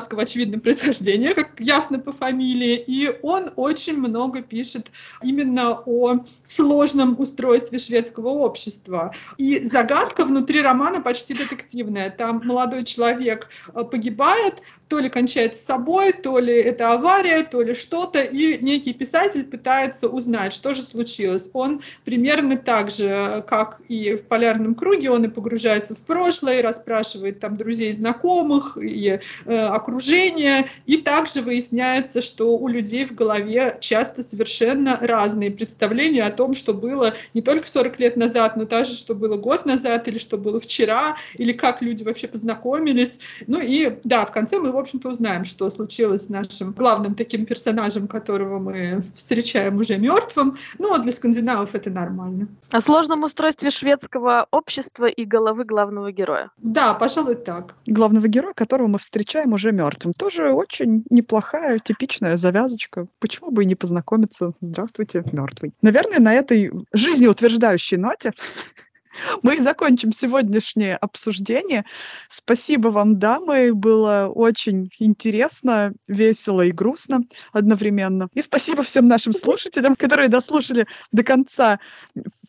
скандинавского, 0.10 0.24
очевидно, 0.24 0.60
происхождения, 0.60 1.34
как 1.34 1.60
ясно 1.60 2.00
по 2.00 2.12
фамилии, 2.12 2.84
и 2.88 3.12
он 3.22 3.52
очень 3.56 3.98
много 3.98 4.42
пишет 4.42 4.92
именно 5.24 5.80
о 5.86 6.20
сложном 6.44 7.20
устройстве 7.20 7.78
шведского 7.78 8.30
общества. 8.30 9.14
И 9.38 9.60
загадка 9.60 10.26
внутри 10.26 10.62
романа 10.62 11.02
почти 11.02 11.34
детективная. 11.34 12.10
Там 12.10 12.42
молодой 12.44 12.84
человек 12.84 13.50
э, 13.74 13.84
погибает, 13.84 14.62
то 14.88 15.00
ли 15.00 15.10
кончает 15.10 15.56
с 15.56 15.66
собой, 15.66 16.14
то 16.14 16.40
ли 16.40 16.54
это 16.54 16.94
авария, 16.94 17.44
то 17.44 17.62
ли 17.62 17.74
что-то, 17.74 18.20
и 18.20 18.58
некий 18.64 18.94
писатель 18.94 19.44
пытается 19.44 20.08
узнать, 20.08 20.54
что 20.54 20.74
же 20.74 20.82
случилось. 20.82 21.50
Он 21.54 21.82
примерно 22.06 22.58
так 22.58 22.90
же, 22.90 23.44
как 23.48 23.82
и 23.88 24.16
в 24.16 24.24
«Полярном 24.24 24.76
круге», 24.76 25.12
он 25.12 25.26
и 25.26 25.28
погружается 25.28 25.94
в 25.94 26.00
прошлое, 26.00 26.62
расспрашивает 26.62 27.40
там 27.40 27.56
друзей, 27.56 27.94
знакомых, 27.94 28.78
и 28.82 29.20
э, 29.46 29.66
окружение, 30.00 30.66
и 30.86 30.98
также 30.98 31.42
выясняется, 31.42 32.22
что 32.22 32.58
у 32.58 32.68
людей 32.68 33.06
в 33.06 33.14
голове 33.14 33.78
часто 33.80 34.24
совершенно 34.24 34.98
разные 35.02 35.20
разные 35.30 35.52
представления 35.52 36.24
о 36.24 36.32
том, 36.32 36.54
что 36.54 36.74
было 36.74 37.14
не 37.34 37.42
только 37.42 37.68
40 37.68 38.00
лет 38.00 38.16
назад, 38.16 38.56
но 38.58 38.66
даже 38.66 38.96
что 38.96 39.16
было 39.16 39.38
год 39.38 39.66
назад, 39.66 40.08
или 40.08 40.18
что 40.18 40.38
было 40.38 40.60
вчера, 40.60 41.16
или 41.36 41.52
как 41.52 41.82
люди 41.82 42.04
вообще 42.04 42.28
познакомились. 42.28 43.20
Ну 43.48 43.60
и 43.60 43.98
да, 44.04 44.26
в 44.26 44.32
конце 44.32 44.60
мы, 44.60 44.72
в 44.72 44.78
общем-то, 44.78 45.10
узнаем, 45.10 45.46
что 45.46 45.70
случилось 45.70 46.26
с 46.26 46.30
нашим 46.30 46.72
главным 46.72 47.16
таким 47.16 47.46
персонажем, 47.46 48.08
которого 48.08 48.60
мы 48.60 49.04
встречаем 49.16 49.78
уже 49.78 49.98
мертвым. 49.98 50.58
Ну, 50.78 50.94
а 50.94 51.00
для 51.00 51.12
скандинавов 51.12 51.76
это 51.76 51.90
нормально. 51.90 52.48
О 52.72 52.82
сложном 52.82 53.24
устройстве 53.24 53.70
шведского 53.70 54.48
общества 54.52 55.06
и 55.06 55.26
головы 55.26 55.66
главного 55.66 56.12
героя. 56.12 56.50
Да, 56.58 56.94
пожалуй, 56.94 57.36
так. 57.36 57.76
Главного 57.86 58.28
героя, 58.28 58.54
которого 58.54 58.88
мы 58.88 59.00
встречаем 59.00 59.54
уже 59.54 59.72
мертвым. 59.72 59.89
Тоже 59.98 60.52
очень 60.52 61.04
неплохая, 61.10 61.80
типичная 61.80 62.38
завязочка. 62.38 63.08
Почему 63.20 63.52
бы 63.52 63.64
и 63.64 63.66
не 63.66 63.76
познакомиться? 63.76 64.54
Здравствуйте, 64.62 65.24
мертвый. 65.32 65.74
Наверное, 65.82 66.20
на 66.20 66.34
этой 66.34 66.72
жизнеутверждающей 66.94 67.98
ноте 67.98 68.34
мы 69.44 69.56
и 69.56 69.60
закончим 69.60 70.12
сегодняшнее 70.12 70.96
обсуждение. 70.96 71.86
Спасибо 72.28 72.90
вам, 72.90 73.20
дамы. 73.20 73.74
Было 73.74 74.32
очень 74.34 74.92
интересно, 75.00 75.94
весело 76.08 76.62
и 76.62 76.72
грустно 76.72 77.22
одновременно. 77.52 78.30
И 78.34 78.42
спасибо 78.42 78.84
всем 78.84 79.08
нашим 79.08 79.34
слушателям, 79.34 79.96
которые 79.96 80.30
дослушали 80.30 80.88
до 81.12 81.24
конца 81.24 81.80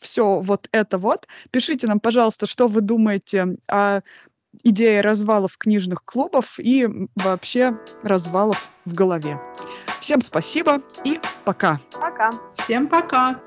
все 0.00 0.40
вот 0.40 0.68
это 0.72 0.98
вот. 0.98 1.26
Пишите 1.50 1.86
нам, 1.86 2.00
пожалуйста, 2.00 2.46
что 2.46 2.68
вы 2.68 2.80
думаете 2.80 3.56
о 3.68 4.00
идее 4.62 5.00
развалов 5.00 5.56
книжных 5.58 6.04
клубов 6.04 6.58
и 6.58 6.88
вообще 7.16 7.78
развалов 8.02 8.68
в 8.84 8.94
голове. 8.94 9.40
Всем 10.00 10.22
спасибо 10.22 10.82
и 11.04 11.20
пока. 11.44 11.78
Пока. 12.00 12.32
Всем 12.54 12.88
пока. 12.88 13.40